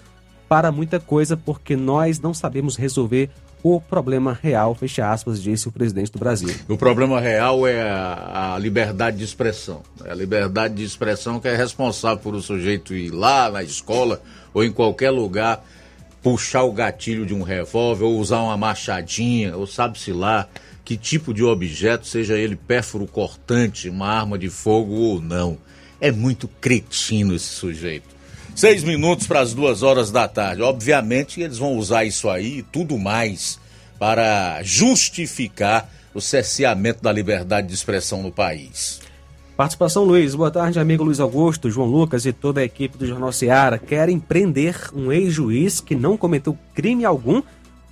para 0.48 0.72
muita 0.72 0.98
coisa 0.98 1.36
porque 1.36 1.76
nós 1.76 2.18
não 2.20 2.34
sabemos 2.34 2.76
resolver 2.76 3.30
o 3.62 3.80
problema 3.80 4.38
real, 4.40 4.74
fecha 4.74 5.10
aspas, 5.10 5.42
disse 5.42 5.68
o 5.68 5.72
presidente 5.72 6.10
do 6.10 6.18
Brasil. 6.18 6.48
O 6.68 6.76
problema 6.76 7.20
real 7.20 7.66
é 7.66 7.82
a, 7.82 8.54
a, 8.54 8.58
liberdade 8.58 9.18
de 9.18 9.24
expressão. 9.24 9.82
É 10.04 10.10
a 10.10 10.14
liberdade 10.14 10.74
de 10.74 10.84
expressão 10.84 11.38
que 11.38 11.46
é 11.46 11.54
responsável 11.54 12.18
por 12.18 12.34
o 12.34 12.40
sujeito 12.40 12.94
ir 12.94 13.10
lá 13.10 13.50
na 13.50 13.62
escola 13.62 14.22
ou 14.52 14.64
em 14.64 14.72
qualquer 14.72 15.10
lugar 15.10 15.64
puxar 16.22 16.64
o 16.64 16.72
gatilho 16.72 17.24
de 17.24 17.34
um 17.34 17.42
revólver 17.42 18.04
ou 18.04 18.18
usar 18.18 18.40
uma 18.40 18.56
machadinha 18.56 19.56
ou 19.56 19.66
sabe-se 19.66 20.12
lá 20.12 20.48
que 20.84 20.96
tipo 20.96 21.32
de 21.32 21.44
objeto, 21.44 22.06
seja 22.06 22.36
ele 22.36 22.56
pérfuro 22.56 23.06
cortante, 23.06 23.88
uma 23.88 24.08
arma 24.08 24.36
de 24.36 24.50
fogo 24.50 24.92
ou 24.92 25.20
não. 25.20 25.56
É 26.00 26.10
muito 26.10 26.48
cretino 26.48 27.34
esse 27.34 27.46
sujeito. 27.46 28.08
Seis 28.56 28.82
minutos 28.82 29.26
para 29.26 29.40
as 29.40 29.54
duas 29.54 29.82
horas 29.82 30.10
da 30.10 30.26
tarde. 30.26 30.62
Obviamente, 30.62 31.40
eles 31.40 31.58
vão 31.58 31.76
usar 31.76 32.04
isso 32.04 32.28
aí 32.28 32.58
e 32.58 32.62
tudo 32.62 32.98
mais 32.98 33.58
para 33.98 34.62
justificar 34.62 35.88
o 36.12 36.20
cerceamento 36.20 37.02
da 37.02 37.12
liberdade 37.12 37.68
de 37.68 37.74
expressão 37.74 38.22
no 38.22 38.32
país. 38.32 39.00
Participação, 39.60 40.04
Luiz. 40.04 40.34
Boa 40.34 40.50
tarde, 40.50 40.80
amigo 40.80 41.04
Luiz 41.04 41.20
Augusto, 41.20 41.70
João 41.70 41.86
Lucas 41.86 42.24
e 42.24 42.32
toda 42.32 42.62
a 42.62 42.64
equipe 42.64 42.96
do 42.96 43.06
Jornal 43.06 43.30
Seara. 43.30 43.76
Querem 43.76 44.18
prender 44.18 44.74
um 44.94 45.12
ex-juiz 45.12 45.82
que 45.82 45.94
não 45.94 46.16
cometeu 46.16 46.56
crime 46.74 47.04
algum 47.04 47.42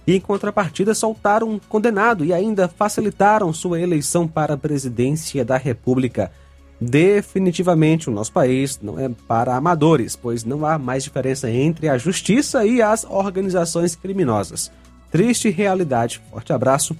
e, 0.06 0.14
em 0.14 0.18
contrapartida, 0.18 0.94
soltaram 0.94 1.46
um 1.46 1.58
condenado 1.58 2.24
e 2.24 2.32
ainda 2.32 2.68
facilitaram 2.68 3.52
sua 3.52 3.78
eleição 3.78 4.26
para 4.26 4.54
a 4.54 4.56
presidência 4.56 5.44
da 5.44 5.58
República. 5.58 6.32
Definitivamente, 6.80 8.08
o 8.08 8.12
nosso 8.14 8.32
país 8.32 8.80
não 8.82 8.98
é 8.98 9.10
para 9.28 9.54
amadores, 9.54 10.16
pois 10.16 10.44
não 10.44 10.64
há 10.64 10.78
mais 10.78 11.04
diferença 11.04 11.50
entre 11.50 11.86
a 11.86 11.98
justiça 11.98 12.64
e 12.64 12.80
as 12.80 13.04
organizações 13.04 13.94
criminosas. 13.94 14.72
Triste 15.10 15.50
realidade. 15.50 16.18
Forte 16.30 16.50
abraço. 16.50 16.96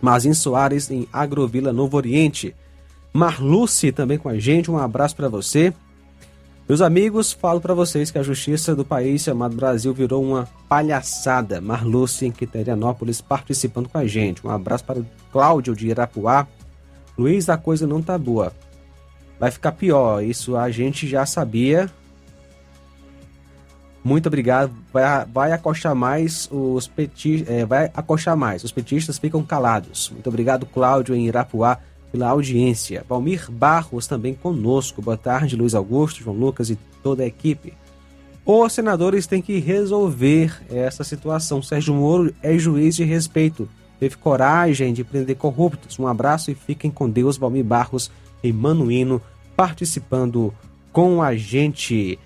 Mazin 0.00 0.32
Soares, 0.32 0.92
em 0.92 1.08
Agrovila, 1.12 1.72
Novo 1.72 1.96
Oriente. 1.96 2.54
Marluce 3.16 3.90
também 3.92 4.18
com 4.18 4.28
a 4.28 4.38
gente, 4.38 4.70
um 4.70 4.78
abraço 4.78 5.16
para 5.16 5.28
você. 5.28 5.72
Meus 6.68 6.80
amigos, 6.80 7.32
falo 7.32 7.60
para 7.60 7.74
vocês 7.74 8.10
que 8.10 8.18
a 8.18 8.22
justiça 8.22 8.74
do 8.74 8.84
país 8.84 9.22
chamado 9.22 9.54
Brasil 9.54 9.94
virou 9.94 10.22
uma 10.22 10.48
palhaçada. 10.68 11.60
Marluce 11.60 12.26
em 12.26 12.32
Quiterianópolis 12.32 13.20
participando 13.20 13.88
com 13.88 13.98
a 13.98 14.06
gente. 14.06 14.46
Um 14.46 14.50
abraço 14.50 14.84
para 14.84 14.98
o 14.98 15.06
Cláudio 15.32 15.76
de 15.76 15.88
Irapuá. 15.88 16.46
Luiz, 17.16 17.48
a 17.48 17.56
coisa 17.56 17.86
não 17.86 18.02
tá 18.02 18.18
boa 18.18 18.52
vai 19.38 19.50
ficar 19.50 19.72
pior. 19.72 20.22
Isso 20.22 20.56
a 20.56 20.70
gente 20.70 21.06
já 21.06 21.24
sabia. 21.26 21.90
Muito 24.02 24.26
obrigado. 24.26 24.72
Vai, 24.92 25.24
vai 25.26 25.60
mais 25.94 26.48
os 26.50 26.86
petistas. 26.86 27.48
É, 27.48 27.64
vai 27.64 27.90
acochar 27.94 28.36
mais. 28.36 28.64
Os 28.64 28.72
petistas 28.72 29.18
ficam 29.18 29.42
calados. 29.42 30.10
Muito 30.10 30.28
obrigado, 30.28 30.66
Cláudio, 30.66 31.14
em 31.14 31.26
Irapuá, 31.26 31.78
pela 32.16 32.30
audiência. 32.30 33.04
Valmir 33.06 33.50
Barros 33.50 34.06
também 34.06 34.34
conosco. 34.34 35.02
Boa 35.02 35.18
tarde, 35.18 35.54
Luiz 35.54 35.74
Augusto, 35.74 36.22
João 36.22 36.34
Lucas 36.34 36.70
e 36.70 36.78
toda 37.02 37.22
a 37.22 37.26
equipe. 37.26 37.74
Os 38.44 38.72
senadores 38.72 39.26
têm 39.26 39.42
que 39.42 39.58
resolver 39.58 40.62
essa 40.70 41.04
situação. 41.04 41.62
Sérgio 41.62 41.94
Moro 41.94 42.34
é 42.42 42.56
juiz 42.56 42.96
de 42.96 43.04
respeito. 43.04 43.68
Teve 44.00 44.16
coragem 44.16 44.94
de 44.94 45.04
prender 45.04 45.36
corruptos. 45.36 45.98
Um 45.98 46.06
abraço 46.06 46.50
e 46.50 46.54
fiquem 46.54 46.90
com 46.90 47.08
Deus, 47.08 47.36
Valmir 47.36 47.64
Barros 47.64 48.10
Emanuino 48.42 49.20
participando 49.54 50.54
com 50.92 51.22
a 51.22 51.36
gente. 51.36 52.18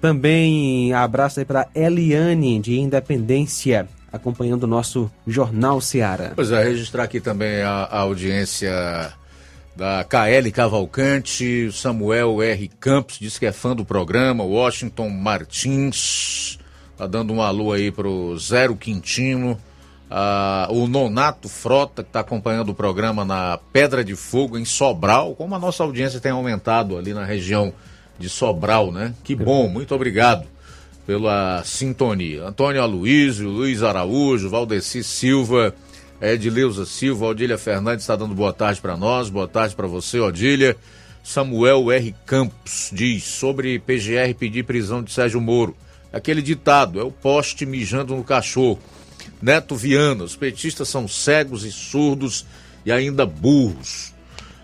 Também 0.00 0.94
abraço 0.94 1.40
aí 1.40 1.44
para 1.44 1.68
Eliane 1.74 2.58
de 2.58 2.78
Independência, 2.78 3.86
acompanhando 4.12 4.64
o 4.64 4.66
nosso 4.66 5.10
Jornal 5.26 5.80
Seara. 5.80 6.32
Pois 6.34 6.50
é, 6.50 6.62
registrar 6.62 7.04
aqui 7.04 7.20
também 7.20 7.62
a, 7.62 7.84
a 7.84 8.00
audiência 8.00 9.12
da 9.76 10.04
KL 10.04 10.50
Cavalcante, 10.52 11.70
Samuel 11.72 12.42
R. 12.42 12.68
Campos, 12.80 13.18
diz 13.18 13.38
que 13.38 13.46
é 13.46 13.52
fã 13.52 13.74
do 13.74 13.84
programa, 13.84 14.44
Washington 14.44 15.08
Martins, 15.08 16.58
tá 16.96 17.06
dando 17.06 17.32
um 17.32 17.40
alô 17.40 17.72
aí 17.72 17.90
pro 17.90 18.36
Zero 18.38 18.76
Quintino, 18.76 19.58
o 20.68 20.86
Nonato 20.88 21.48
Frota, 21.48 22.02
que 22.02 22.08
está 22.08 22.20
acompanhando 22.20 22.70
o 22.70 22.74
programa 22.74 23.24
na 23.24 23.58
Pedra 23.72 24.04
de 24.04 24.16
Fogo, 24.16 24.58
em 24.58 24.64
Sobral, 24.64 25.34
como 25.34 25.54
a 25.54 25.58
nossa 25.58 25.84
audiência 25.84 26.20
tem 26.20 26.32
aumentado 26.32 26.98
ali 26.98 27.14
na 27.14 27.24
região 27.24 27.72
de 28.18 28.28
Sobral, 28.28 28.92
né? 28.92 29.14
Que 29.24 29.34
bom, 29.34 29.68
muito 29.68 29.94
obrigado 29.94 30.46
pela 31.06 31.62
sintonia. 31.64 32.44
Antônio 32.44 32.82
Aloysio, 32.82 33.48
Luiz 33.48 33.82
Araújo, 33.82 34.48
Valdeci 34.48 35.02
Silva, 35.02 35.74
Edileuza 36.20 36.84
Silva, 36.84 37.26
Odília 37.26 37.56
Fernandes 37.56 38.04
está 38.04 38.14
dando 38.14 38.34
boa 38.34 38.52
tarde 38.52 38.80
para 38.80 38.96
nós, 38.96 39.30
boa 39.30 39.48
tarde 39.48 39.74
para 39.74 39.86
você, 39.86 40.20
Odília. 40.20 40.76
Samuel 41.22 41.90
R. 41.90 42.14
Campos 42.26 42.90
diz 42.92 43.24
sobre 43.24 43.78
PGR 43.78 44.34
pedir 44.38 44.64
prisão 44.64 45.02
de 45.02 45.12
Sérgio 45.12 45.40
Moro. 45.40 45.76
Aquele 46.12 46.42
ditado, 46.42 47.00
é 47.00 47.04
o 47.04 47.10
poste 47.10 47.64
mijando 47.64 48.16
no 48.16 48.24
cachorro. 48.24 48.80
Neto 49.40 49.76
Viana, 49.76 50.24
os 50.24 50.36
petistas 50.36 50.88
são 50.88 51.06
cegos 51.06 51.64
e 51.64 51.72
surdos 51.72 52.44
e 52.84 52.90
ainda 52.90 53.24
burros. 53.24 54.09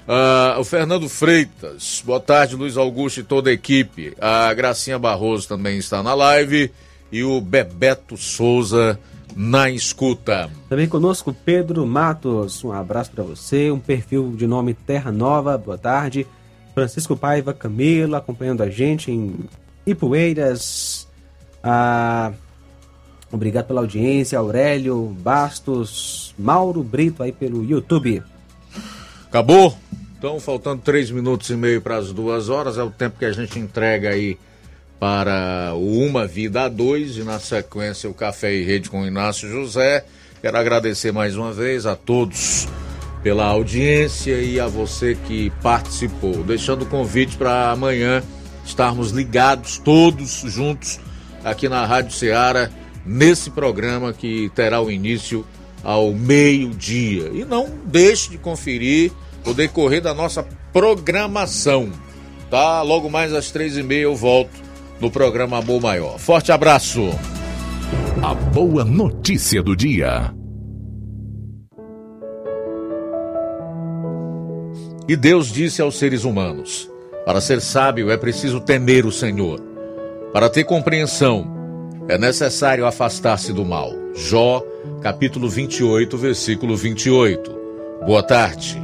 Uh, 0.07 0.61
o 0.61 0.65
Fernando 0.65 1.09
Freitas, 1.09 2.01
boa 2.07 2.21
tarde, 2.21 2.55
Luiz 2.55 2.77
Augusto 2.77 3.19
e 3.19 3.25
toda 3.25 3.51
a 3.51 3.53
equipe. 3.53 4.15
A 4.21 4.55
Gracinha 4.55 4.99
Barroso 4.99 5.49
também 5.49 5.79
está 5.79 6.01
na 6.01 6.15
live 6.15 6.71
e 7.11 7.25
o 7.25 7.41
Bebeto 7.41 8.17
Souza 8.17 8.99
na 9.35 9.69
escuta. 9.69 10.49
Também 10.69 10.89
conosco 10.89 11.35
Pedro 11.45 11.85
Matos, 11.85 12.63
um 12.63 12.71
abraço 12.71 13.11
para 13.11 13.25
você, 13.25 13.71
um 13.71 13.81
perfil 13.81 14.33
de 14.37 14.47
nome 14.47 14.75
Terra 14.75 15.11
Nova, 15.11 15.59
boa 15.59 15.77
tarde. 15.77 16.25
Francisco 16.73 17.17
Paiva 17.17 17.53
Camila 17.53 18.19
acompanhando 18.19 18.63
a 18.63 18.71
gente 18.71 19.11
em 19.11 19.35
Ipueiras. 19.85 21.09
Ah, 21.65 22.33
Obrigado 23.31 23.67
pela 23.67 23.81
audiência, 23.81 24.39
Aurélio 24.39 25.15
Bastos, 25.21 26.33
Mauro 26.39 26.83
Brito 26.83 27.23
aí 27.23 27.33
pelo 27.33 27.65
YouTube. 27.65 28.23
Acabou? 29.29 29.77
Então, 30.19 30.41
faltando 30.41 30.83
três 30.83 31.11
minutos 31.11 31.51
e 31.51 31.57
meio 31.57 31.81
para 31.81 31.97
as 31.97 32.13
duas 32.13 32.49
horas, 32.49 32.79
é 32.79 32.83
o 32.83 32.91
tempo 32.91 33.19
que 33.19 33.25
a 33.25 33.33
gente 33.33 33.59
entrega 33.59 34.11
aí 34.11 34.39
para 34.99 35.73
o 35.75 36.01
Uma 36.05 36.27
Vida 36.27 36.63
a 36.63 36.69
Dois 36.69 37.17
e 37.17 37.23
na 37.23 37.39
sequência 37.39 38.09
o 38.09 38.15
Café 38.15 38.55
e 38.55 38.65
Rede 38.65 38.89
com 38.89 39.03
o 39.03 39.07
Inácio 39.07 39.49
José. 39.49 40.05
Quero 40.41 40.57
agradecer 40.57 41.13
mais 41.13 41.37
uma 41.37 41.53
vez 41.53 41.87
a 41.87 41.95
todos 41.95 42.67
pela 43.23 43.45
audiência 43.45 44.41
e 44.41 44.59
a 44.59 44.67
você 44.67 45.17
que 45.27 45.51
participou. 45.63 46.43
Deixando 46.45 46.83
o 46.83 46.87
convite 46.87 47.37
para 47.37 47.71
amanhã 47.71 48.23
estarmos 48.65 49.11
ligados 49.11 49.79
todos 49.79 50.43
juntos 50.47 50.99
aqui 51.45 51.69
na 51.69 51.85
Rádio 51.85 52.13
Ceará 52.13 52.71
nesse 53.05 53.51
programa 53.51 54.13
que 54.13 54.51
terá 54.55 54.81
o 54.81 54.91
início 54.91 55.47
ao 55.87 56.13
meio-dia. 56.13 57.31
E 57.33 57.45
não 57.45 57.71
deixe 57.85 58.31
de 58.31 58.39
conferir 58.39 59.13
o 59.45 59.55
decorrer 59.55 60.03
da 60.03 60.13
nossa 60.13 60.45
programação. 60.73 61.93
Tá? 62.51 62.83
Logo 62.83 63.09
mais 63.09 63.33
às 63.33 63.53
três 63.53 63.77
e 63.77 63.85
meia 63.85 64.03
eu 64.03 64.17
volto 64.17 64.51
no 65.01 65.13
programa 65.13 65.59
Amor 65.59 65.81
Maior. 65.81 66.19
Forte 66.19 66.51
abraço! 66.51 67.03
A 68.21 68.35
boa 68.35 68.85
notícia 68.85 69.63
do 69.63 69.77
dia. 69.77 70.35
E 75.09 75.15
Deus 75.15 75.53
disse 75.53 75.81
aos 75.81 75.97
seres 75.97 76.25
humanos: 76.25 76.91
Para 77.25 77.41
ser 77.41 77.61
sábio 77.61 78.11
é 78.11 78.17
preciso 78.17 78.59
temer 78.61 79.07
o 79.07 79.13
Senhor. 79.13 79.61
Para 80.33 80.51
ter 80.51 80.65
compreensão, 80.65 81.56
é 82.09 82.17
necessário 82.17 82.87
afastar-se 82.87 83.53
do 83.53 83.65
mal. 83.65 83.93
Jó, 84.15 84.65
capítulo 85.03 85.49
28, 85.49 86.17
versículo 86.17 86.77
28. 86.77 87.55
Boa 88.07 88.23
tarde. 88.23 88.81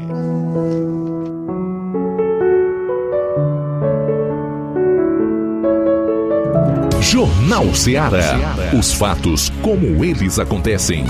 Jornal 7.00 7.74
Ceará. 7.74 8.38
Os 8.78 8.92
fatos 8.92 9.50
como 9.60 10.04
eles 10.04 10.38
acontecem. 10.38 11.04